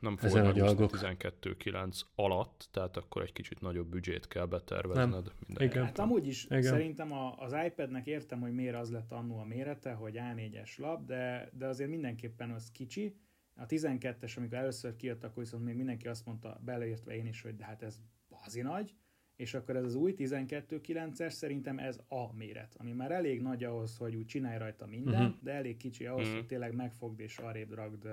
[0.00, 5.32] nem fogod megúszni 12.9 alatt, tehát akkor egy kicsit nagyobb büdzsét kell betervezned.
[5.46, 5.68] Nem.
[5.68, 5.84] Igen.
[5.84, 6.62] Hát amúgy is Igen.
[6.62, 11.04] szerintem a, az iPad-nek értem, hogy miért az lett annó a mérete, hogy A4-es lap,
[11.04, 13.16] de, de azért mindenképpen az kicsi,
[13.54, 17.56] a 12-es, amikor először kijött, akkor viszont még mindenki azt mondta, beleértve én is, hogy
[17.56, 18.94] de hát ez bazi nagy,
[19.40, 23.96] és akkor ez az új 12.9-es, szerintem ez a méret, ami már elég nagy ahhoz,
[23.96, 25.42] hogy úgy csinálj rajta minden, uh-huh.
[25.42, 26.36] de elég kicsi ahhoz, uh-huh.
[26.36, 28.08] hogy tényleg megfogd és arrébb ragd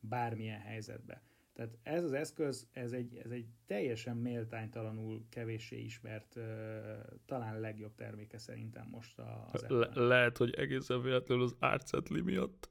[0.00, 1.22] bármilyen helyzetbe.
[1.52, 6.42] Tehát ez az eszköz, ez egy, ez egy teljesen méltánytalanul kevéssé ismert, uh,
[7.26, 9.18] talán legjobb terméke szerintem most
[9.52, 12.70] az Le- Lehet, hogy egészen véletlenül az árcetli miatt.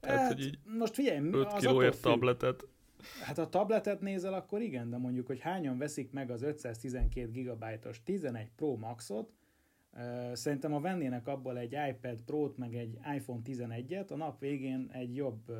[0.00, 2.66] Tehát, hát, hogy így most figyelj, 5 kilóért tabletet.
[3.22, 8.02] Hát a tabletet nézel, akkor igen, de mondjuk, hogy hányan veszik meg az 512 GB-os
[8.02, 9.30] 11 Pro Maxot,
[10.32, 15.16] Szerintem, ha vennének abból egy iPad Pro-t, meg egy iPhone 11-et, a nap végén egy
[15.16, 15.52] jobb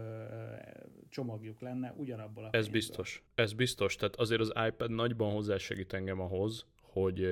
[1.08, 2.72] csomagjuk lenne ugyanabból a Ez pénzből.
[2.72, 3.22] biztos.
[3.34, 3.96] Ez biztos.
[3.96, 7.24] Tehát azért az iPad nagyban hozzásegít engem ahhoz, hogy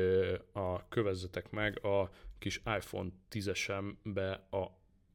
[0.53, 4.67] a kövezzetek meg a kis iPhone 10-esembe a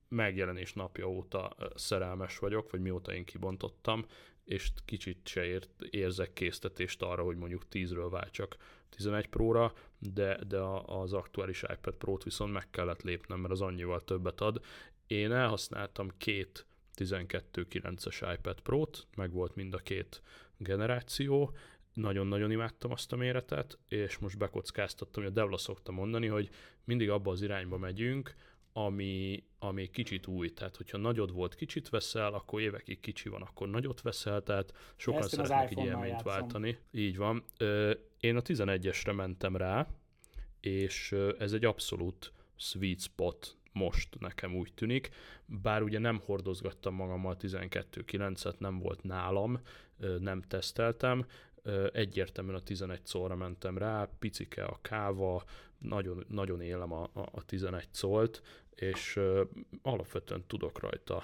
[0.07, 4.05] megjelenés napja óta szerelmes vagyok, vagy mióta én kibontottam,
[4.45, 8.57] és kicsit se ért, érzek késztetést arra, hogy mondjuk 10-ről váltsak
[8.89, 14.03] 11 Pro-ra, de, de az aktuális iPad Pro-t viszont meg kellett lépnem, mert az annyival
[14.03, 14.61] többet ad.
[15.07, 16.65] Én elhasználtam két
[16.95, 20.21] 12.9-es iPad Pro-t, meg volt mind a két
[20.57, 21.55] generáció,
[21.93, 26.49] nagyon-nagyon imádtam azt a méretet, és most bekockáztattam, hogy a Devla szokta mondani, hogy
[26.83, 28.35] mindig abba az irányba megyünk,
[28.77, 30.49] ami, ami kicsit új.
[30.49, 35.21] Tehát, hogyha nagyod volt, kicsit veszel, akkor évekig kicsi van, akkor nagyot veszel, tehát sokan
[35.21, 36.77] Ezt szeretnek így élményt váltani.
[36.91, 37.43] Így van.
[38.19, 39.87] Én a 11-esre mentem rá,
[40.59, 45.09] és ez egy abszolút sweet spot most nekem úgy tűnik,
[45.45, 49.59] bár ugye nem hordozgattam magammal 12.9-et, nem volt nálam,
[50.19, 51.25] nem teszteltem,
[51.91, 55.43] egyértelműen a 11 szorra mentem rá, picike a káva,
[55.77, 58.41] nagyon, nagyon élem a, a 11 szólt,
[58.75, 59.19] és
[59.81, 61.23] alapvetően tudok rajta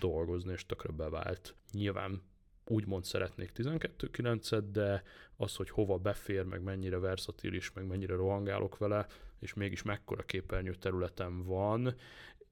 [0.00, 1.54] dolgozni, és tökre bevált.
[1.72, 2.22] Nyilván
[2.66, 5.02] úgymond szeretnék 12.9-et, de
[5.36, 9.06] az, hogy hova befér, meg mennyire versatilis, meg mennyire rohangálok vele,
[9.38, 11.94] és mégis mekkora képernyő területem van.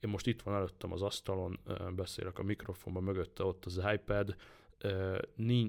[0.00, 1.60] Én most itt van előttem az asztalon,
[1.96, 4.36] beszélek a mikrofonba, mögötte ott az iPad,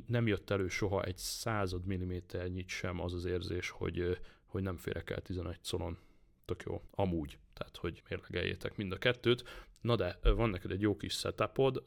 [0.05, 4.17] nem jött elő soha egy század milliméternyit sem az az érzés, hogy,
[4.49, 5.97] hogy nem férek el 11 szolon.
[6.45, 6.81] Tök jó.
[6.91, 7.37] Amúgy.
[7.53, 9.43] Tehát, hogy mérlegeljétek mind a kettőt.
[9.81, 11.83] Na de, van neked egy jó kis setupod,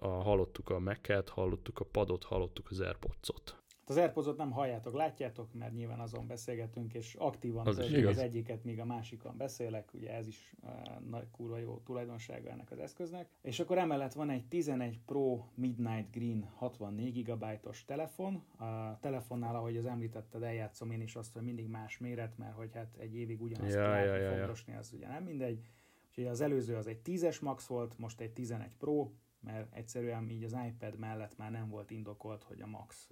[0.00, 3.50] hallottuk a Mac-et, hallottuk a padot, hallottuk az AirPods-ot.
[3.50, 8.18] Hát az airpods nem halljátok, látjátok, mert nyilván azon beszélgetünk, és aktívan az, is az
[8.18, 10.70] egyiket, míg a másikon beszélek, ugye ez is uh,
[11.10, 13.28] nagy kurva jó tulajdonsága ennek az eszköznek.
[13.42, 18.34] És akkor emellett van egy 11 Pro Midnight Green 64 GB-os telefon.
[18.58, 22.74] A telefonnál, ahogy az említetted, eljátszom én is azt, hogy mindig más méret, mert hogy
[22.74, 24.36] hát egy évig ugyanazt ja, ja, ja,
[24.66, 24.78] ja.
[24.78, 25.60] az ugye nem mindegy.
[26.08, 29.10] Úgyhogy az előző az egy 10-es max volt, most egy 11 Pro,
[29.46, 33.10] mert egyszerűen így az iPad mellett már nem volt indokolt, hogy a Max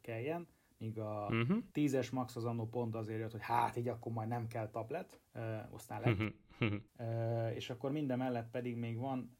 [0.00, 0.48] kelljen,
[0.78, 1.58] míg a uh-huh.
[1.72, 5.20] 10-es Max az annó pont azért jött, hogy hát így akkor majd nem kell tablet,
[5.70, 6.34] aztán lett.
[6.60, 7.54] Uh-huh.
[7.54, 9.36] és akkor minden mellett pedig még van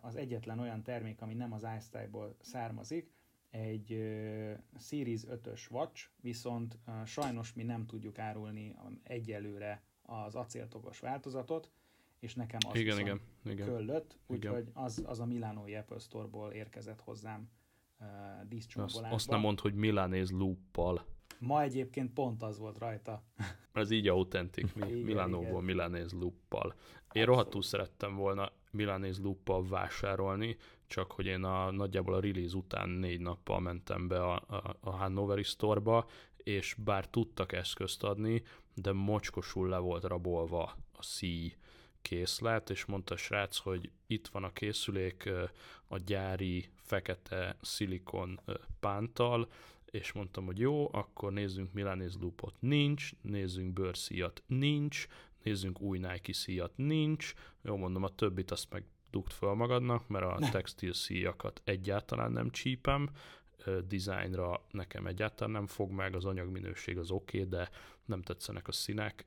[0.00, 3.12] az egyetlen olyan termék, ami nem az iStyle-ból származik,
[3.50, 3.88] egy
[4.78, 11.70] Series 5-ös Watch, viszont sajnos mi nem tudjuk árulni egyelőre az acéltogos változatot,
[12.24, 13.66] és nekem az igen, igen, igen.
[13.66, 17.48] köllött, úgyhogy az, az a Milánói Apple Store-ból érkezett hozzám
[18.00, 18.06] uh,
[18.48, 19.14] díszcsomagolásba.
[19.14, 21.04] Azt, azt nem mond, hogy Milanéz lúppal.
[21.38, 23.22] Ma egyébként pont az volt rajta.
[23.72, 26.74] Ez így autentik, mi, igen, Milánóból Milanéz lúppal.
[27.12, 30.56] Én rohadtul szerettem volna Milanéz lúppal vásárolni,
[30.86, 34.90] csak hogy én a, nagyjából a release után négy nappal mentem be a, a, a
[34.90, 36.06] Hannoveri Store-ba,
[36.36, 38.42] és bár tudtak eszközt adni,
[38.74, 41.56] de mocskosul le volt rabolva a szíj
[42.08, 45.30] készlet, és mondta a srác, hogy itt van a készülék
[45.88, 48.40] a gyári fekete szilikon
[48.80, 49.48] pántal,
[49.90, 55.06] és mondtam, hogy jó, akkor nézzünk Milanese Loopot, nincs, nézzünk bőrszíjat, nincs,
[55.42, 57.32] nézzünk új Nike szíjat, nincs,
[57.62, 62.50] jó mondom, a többit azt meg dugt fel magadnak, mert a textil szíjakat egyáltalán nem
[62.50, 63.10] csípem,
[63.86, 67.70] dizájnra nekem egyáltalán nem fog meg, az anyagminőség az oké, okay, de
[68.04, 69.26] nem tetszenek a színek,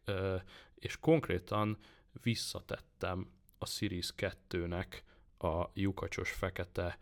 [0.75, 1.77] és konkrétan
[2.21, 4.87] visszatettem a Series 2-nek
[5.37, 6.97] a lyukacsos fekete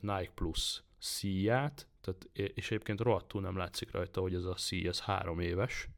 [0.00, 5.00] Nike Plus szíját, tehát, és egyébként rohadtul nem látszik rajta, hogy ez a szíj, ez
[5.00, 5.88] három éves,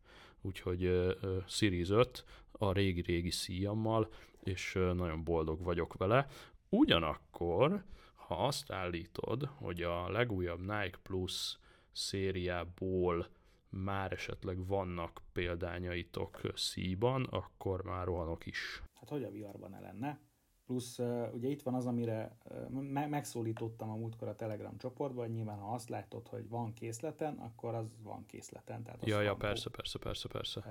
[0.41, 1.17] úgyhogy uh,
[1.47, 4.09] Series 5 a régi-régi szíjammal,
[4.43, 6.27] és uh, nagyon boldog vagyok vele.
[6.69, 7.85] Ugyanakkor,
[8.15, 11.59] ha azt állítod, hogy a legújabb Nike Plus
[11.93, 13.29] szériából
[13.77, 18.83] már esetleg vannak példányaitok szíban, akkor már rohanok is.
[18.95, 20.21] Hát hogy a viharban ne lenne?
[20.67, 20.99] Plusz
[21.33, 22.39] ugye itt van az, amire
[22.71, 27.35] me- megszólítottam a múltkor a Telegram csoportban, hogy nyilván ha azt látod, hogy van készleten,
[27.35, 28.83] akkor az van készleten.
[28.83, 30.63] Tehát ja, ja, persze, persze, persze, persze.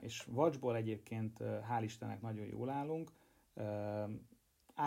[0.00, 3.12] És Watchból egyébként hál' Istennek nagyon jól állunk.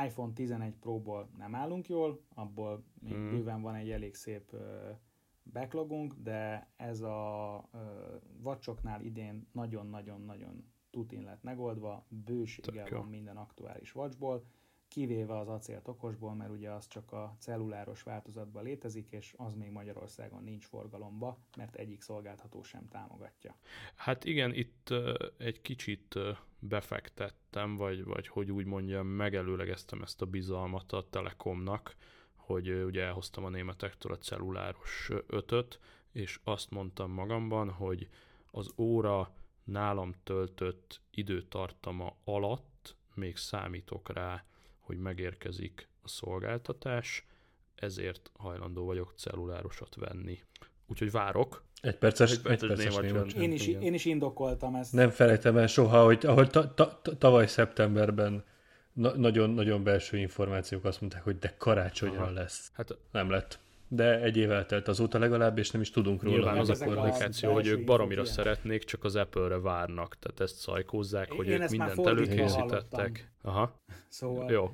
[0.06, 3.30] IPhone 11 Pro-ból nem állunk jól, abból még hmm.
[3.30, 4.56] bőven van egy elég szép
[5.44, 7.70] backlogunk, de ez a
[8.42, 14.46] vacsoknál idén nagyon-nagyon-nagyon tutin lett megoldva, bőséggel van minden aktuális vacsból,
[14.88, 19.72] kivéve az acélt okosból, mert ugye az csak a celluláros változatban létezik, és az még
[19.72, 23.56] Magyarországon nincs forgalomba, mert egyik szolgáltató sem támogatja.
[23.96, 24.94] Hát igen, itt
[25.38, 26.16] egy kicsit
[26.60, 31.96] befektettem, vagy, vagy hogy úgy mondjam, megelőlegeztem ezt a bizalmat a Telekomnak,
[32.52, 35.80] hogy ugye elhoztam a németektől a celluláros ötöt,
[36.12, 38.08] és azt mondtam magamban, hogy
[38.52, 39.34] az óra
[39.64, 44.46] nálam töltött időtartama alatt még számítok rá,
[44.80, 47.26] hogy megérkezik a szolgáltatás,
[47.76, 50.44] ezért hajlandó vagyok cellulárosat venni.
[50.88, 51.64] Úgyhogy várok.
[51.82, 54.94] Egy perces, egy perces, egy perces én, is, én is indokoltam ezt.
[54.94, 58.44] Nem felejtem el soha, hogy ahogy ta, ta, tavaly szeptemberben
[58.94, 62.32] na- nagyon, nagyon belső információk azt mondták, hogy de karácsonyra Aha.
[62.32, 62.72] lesz.
[62.74, 63.60] Hát nem lett.
[63.88, 66.36] De egy év eltelt azóta legalább, és nem is tudunk róla.
[66.36, 70.18] Nyilván az a kommunikáció, hogy ők baromira szeretnék, csak az Apple-re várnak.
[70.20, 73.32] Tehát ezt szajkózzák, hogy ők mindent előkészítettek.
[73.42, 73.82] Aha.
[74.08, 74.72] Szóval Jó.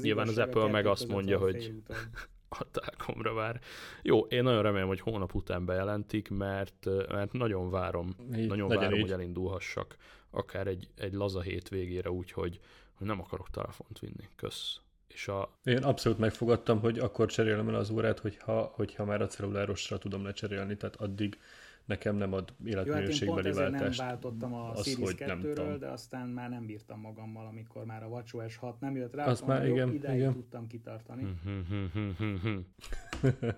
[0.00, 1.72] Nyilván az Apple meg azt mondja, hogy
[2.58, 3.60] a Telekomra vár.
[4.02, 8.94] Jó, én nagyon remélem, hogy hónap után bejelentik, mert, mert nagyon várom, így, nagyon várom,
[8.94, 9.00] így.
[9.00, 9.96] hogy elindulhassak
[10.30, 12.60] akár egy, egy laza hétvégére úgy, hogy
[13.00, 14.28] hogy nem akarok telefont vinni.
[14.36, 14.80] Kösz.
[15.08, 15.50] És a...
[15.64, 20.24] Én abszolút megfogadtam, hogy akkor cserélem el az órát, hogyha, hogyha már a cellulárosra tudom
[20.24, 21.38] lecserélni, tehát addig
[21.84, 23.98] nekem nem ad életminőségbeli Jó, hát én váltást.
[23.98, 28.06] nem váltottam a az, Series 2-ről, de aztán már nem bírtam magammal, amikor már a
[28.06, 30.32] WatchOS 6 nem jött rá, azt már igen, ideig igen.
[30.32, 31.26] tudtam kitartani.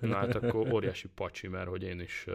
[0.00, 2.26] Na hát akkor óriási pacsi, mert hogy én is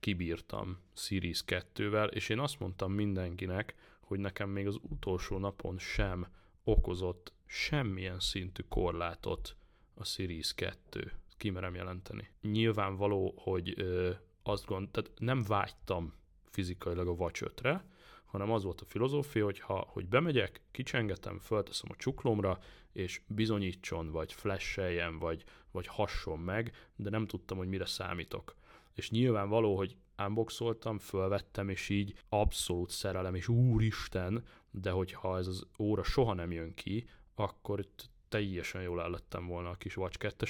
[0.00, 3.74] kibírtam Series 2-vel, és én azt mondtam mindenkinek,
[4.08, 6.26] hogy nekem még az utolsó napon sem
[6.64, 9.56] okozott semmilyen szintű korlátot
[9.94, 11.12] a Series 2.
[11.36, 12.30] Kimerem jelenteni.
[12.40, 14.10] Nyilvánvaló, hogy ö,
[14.42, 16.14] azt gond, tehát nem vágytam
[16.44, 17.84] fizikailag a 5-re,
[18.24, 22.58] hanem az volt a filozófia, hogy ha hogy bemegyek, kicsengetem, fölteszem a csuklomra,
[22.92, 28.54] és bizonyítson, vagy flasheljen, vagy, vagy hasson meg, de nem tudtam, hogy mire számítok.
[28.94, 35.66] És nyilvánvaló, hogy unboxoltam, fölvettem, és így abszolút szerelem, és úristen, de hogyha ez az
[35.78, 37.86] óra soha nem jön ki, akkor
[38.28, 40.46] teljesen jól ellettem volna a kis Watch 2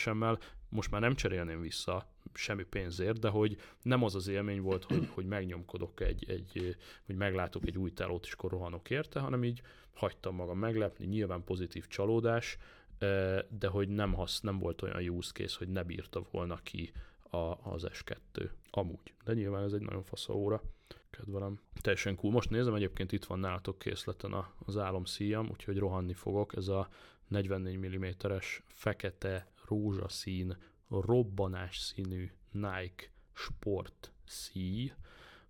[0.68, 5.08] most már nem cserélném vissza semmi pénzért, de hogy nem az az élmény volt, hogy,
[5.14, 6.76] hogy megnyomkodok egy, egy,
[7.06, 9.62] hogy meglátok egy új telót, és akkor rohanok érte, hanem így
[9.94, 12.58] hagytam magam meglepni, nyilván pozitív csalódás,
[13.48, 16.92] de hogy nem, hasz, nem volt olyan use case, hogy ne bírta volna ki
[17.30, 18.50] a, az S2.
[18.70, 19.14] Amúgy.
[19.24, 20.62] De nyilván ez egy nagyon fasz óra.
[21.10, 21.60] Kedvelem.
[21.80, 22.32] Teljesen cool.
[22.32, 26.56] Most nézem, egyébként itt van nálatok készleten az álomszíjam, úgyhogy rohanni fogok.
[26.56, 26.88] Ez a
[27.28, 30.56] 44 mm-es fekete rózsaszín,
[30.88, 34.92] robbanás színű Nike Sport szíj,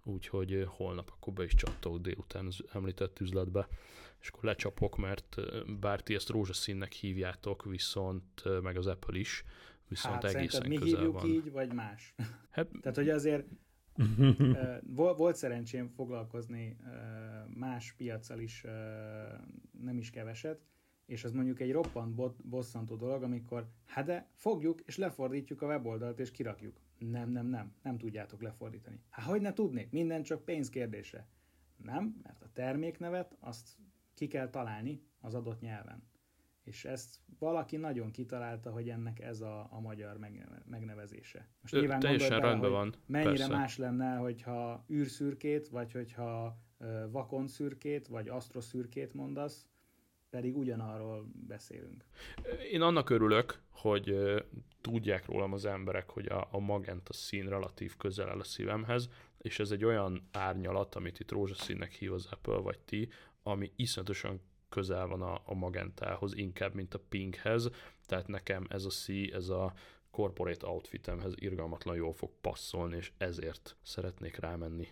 [0.02, 3.68] úgyhogy holnap akkor be is csattok délután az említett üzletbe,
[4.20, 5.36] és akkor lecsapok, mert
[5.80, 9.44] bár ti ezt rózsaszínnek hívjátok, viszont meg az Apple is,
[9.88, 11.30] viszont hát, egészen mi közel hívjuk van.
[11.30, 12.14] így, vagy más?
[12.50, 13.46] Hát, Tehát, hogy azért
[15.16, 16.76] volt szerencsém foglalkozni
[17.54, 18.64] más piacsal is
[19.82, 20.60] nem is keveset,
[21.06, 26.18] és az mondjuk egy roppant bosszantó dolog, amikor hát de fogjuk és lefordítjuk a weboldalt
[26.18, 26.80] és kirakjuk.
[26.98, 29.00] Nem, nem, nem, nem tudjátok lefordítani.
[29.08, 29.90] Hát hogy ne tudnék?
[29.90, 31.28] Minden csak pénz kérdése.
[31.76, 33.68] Nem, mert a terméknevet azt
[34.14, 36.07] ki kell találni az adott nyelven.
[36.68, 40.18] És ezt valaki nagyon kitalálta, hogy ennek ez a, a magyar
[40.64, 41.48] megnevezése.
[41.60, 42.94] Most Ö, nyilván teljesen bele, rendben van.
[43.06, 43.52] Mennyire persze.
[43.52, 46.58] más lenne, hogyha űrszürkét, vagy hogyha
[47.10, 49.66] vakon szürkét, vagy asztroszürkét mondasz,
[50.30, 52.04] pedig ugyanarról beszélünk.
[52.72, 54.14] Én annak örülök, hogy
[54.80, 59.08] tudják rólam az emberek, hogy a, a magenta szín relatív közel áll a szívemhez,
[59.38, 63.08] és ez egy olyan árnyalat, amit itt rózsaszínnek hív az Apple vagy ti,
[63.42, 67.70] ami iszonyatosan közel van a, a magentához, inkább, mint a pinkhez,
[68.06, 69.72] tehát nekem ez a szí, ez a
[70.10, 74.88] corporate outfitemhez irgalmatlan jól fog passzolni, és ezért szeretnék rámenni.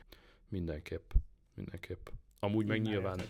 [0.48, 1.10] Mindenképp.
[1.54, 2.06] Mindenképp.
[2.38, 3.20] Amúgy meg nyilván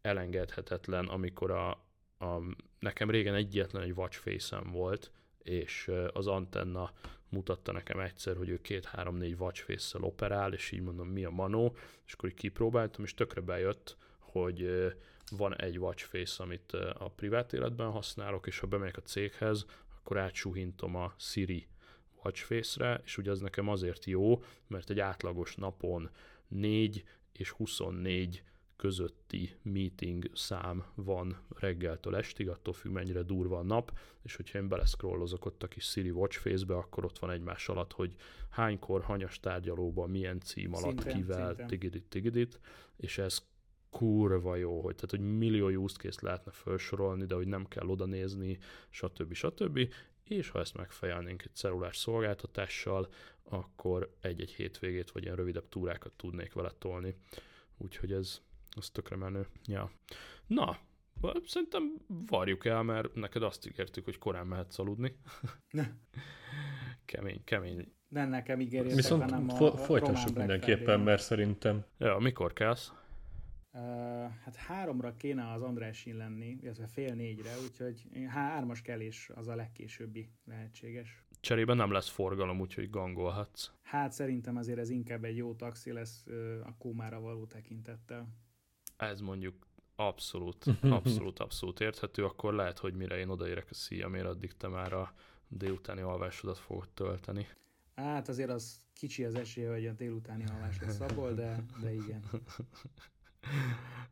[0.00, 1.70] elengedhetetlen, amikor a,
[2.18, 2.42] a,
[2.78, 5.10] nekem régen egyetlen egy watchface volt,
[5.42, 6.92] és az antenna
[7.28, 11.76] mutatta nekem egyszer, hogy ő két-három-négy watchface-szel operál, és így mondom, mi a manó,
[12.06, 13.96] és akkor így kipróbáltam, és tökre bejött,
[14.32, 14.92] hogy
[15.36, 20.96] van egy watchface, amit a privát életben használok, és ha bemegyek a céghez, akkor átsuhintom
[20.96, 21.66] a Siri
[22.24, 26.10] watchface-re, és ugye az nekem azért jó, mert egy átlagos napon
[26.48, 28.42] 4 és 24
[28.76, 34.68] közötti meeting szám van reggeltől estig, attól függ mennyire durva a nap, és hogyha én
[34.68, 38.14] beleszkrollozok ott a kis Siri Watchface-be, akkor ott van egymás alatt, hogy
[38.50, 41.66] hánykor, hanyas tárgyalóban, milyen cím alatt, szinten, kivel, szinten.
[41.66, 42.60] tigidit, tigidit,
[42.96, 43.42] és ez
[43.92, 48.06] kurva jó, hogy, tehát, hogy millió use case lehetne felsorolni, de hogy nem kell oda
[48.06, 48.58] nézni,
[48.90, 49.32] stb.
[49.32, 49.92] stb.
[50.24, 53.08] És ha ezt megfejelnénk egy cellulás szolgáltatással,
[53.42, 57.14] akkor egy-egy hétvégét vagy ilyen rövidebb túrákat tudnék vele tolni.
[57.76, 58.40] Úgyhogy ez,
[58.76, 59.46] az tökre menő.
[59.66, 59.90] Ja.
[60.46, 60.78] Na,
[61.46, 61.82] szerintem
[62.26, 65.16] varjuk el, mert neked azt ígértük, hogy korán mehetsz aludni.
[67.04, 67.92] kemény, kemény.
[68.08, 71.84] Nem nekem ígérjétek, Viszont hanem a, fo- folytassuk mindenképpen, mert szerintem...
[71.98, 72.92] Ja, mikor kelsz?
[74.44, 80.30] Hát háromra kéne az Andrásin lenni, illetve fél négyre, úgyhogy hármas kelés az a legkésőbbi
[80.44, 81.24] lehetséges.
[81.40, 83.70] Cserében nem lesz forgalom, úgyhogy gangolhatsz.
[83.82, 86.26] Hát szerintem azért ez inkább egy jó taxi lesz
[86.64, 88.28] a kómára való tekintettel.
[88.96, 89.66] Ez mondjuk
[89.96, 90.64] abszolút,
[90.98, 95.14] abszolút, abszolút érthető, akkor lehet, hogy mire én odaérek a szíjamért, addig te már a
[95.48, 97.46] délutáni alvásodat fogod tölteni.
[97.94, 102.22] Hát azért az kicsi az esélye, hogy a délutáni alvás lesz abból, de, de igen.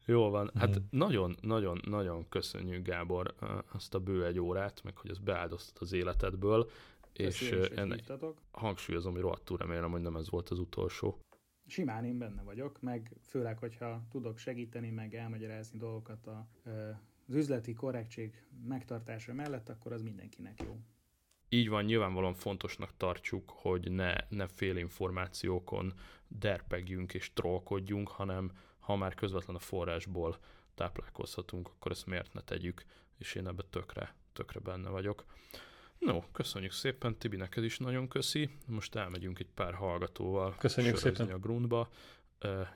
[0.04, 0.50] Jó van.
[0.54, 2.28] Hát nagyon-nagyon-nagyon hmm.
[2.28, 3.34] köszönjük, Gábor,
[3.72, 6.70] azt a bő egy órát, meg hogy ezt beáldoztad az életedből.
[7.12, 8.12] és ennek
[8.50, 11.18] hangsúlyozom, hogy rohadtul remélem, hogy nem ez volt az utolsó.
[11.66, 16.48] Simán én benne vagyok, meg főleg, hogyha tudok segíteni, meg elmagyarázni dolgokat a,
[17.28, 20.80] az üzleti korrektség megtartása mellett, akkor az mindenkinek jó.
[21.48, 25.92] Így van, nyilvánvalóan fontosnak tartjuk, hogy ne, ne információkon
[26.28, 30.38] derpegjünk és trollkodjunk, hanem ha már közvetlen a forrásból
[30.74, 32.84] táplálkozhatunk, akkor ezt miért ne tegyük,
[33.18, 35.24] és én ebbe tökre, tökre benne vagyok.
[35.98, 38.50] No, köszönjük szépen, Tibi, neked is nagyon köszi.
[38.66, 41.30] Most elmegyünk egy pár hallgatóval köszönjük szépen.
[41.30, 41.90] a Grundba.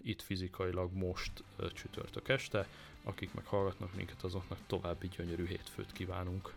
[0.03, 2.69] Itt fizikailag most csütörtök este.
[3.03, 6.53] Akik meg hallgatnak minket, azoknak további gyönyörű hétfőt kívánunk.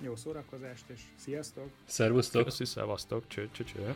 [0.00, 1.70] Jó szórakozást, és sziasztok!
[1.84, 2.44] Szervusztok!
[2.44, 3.94] Köszi, szevasztok, cső, cső, cső.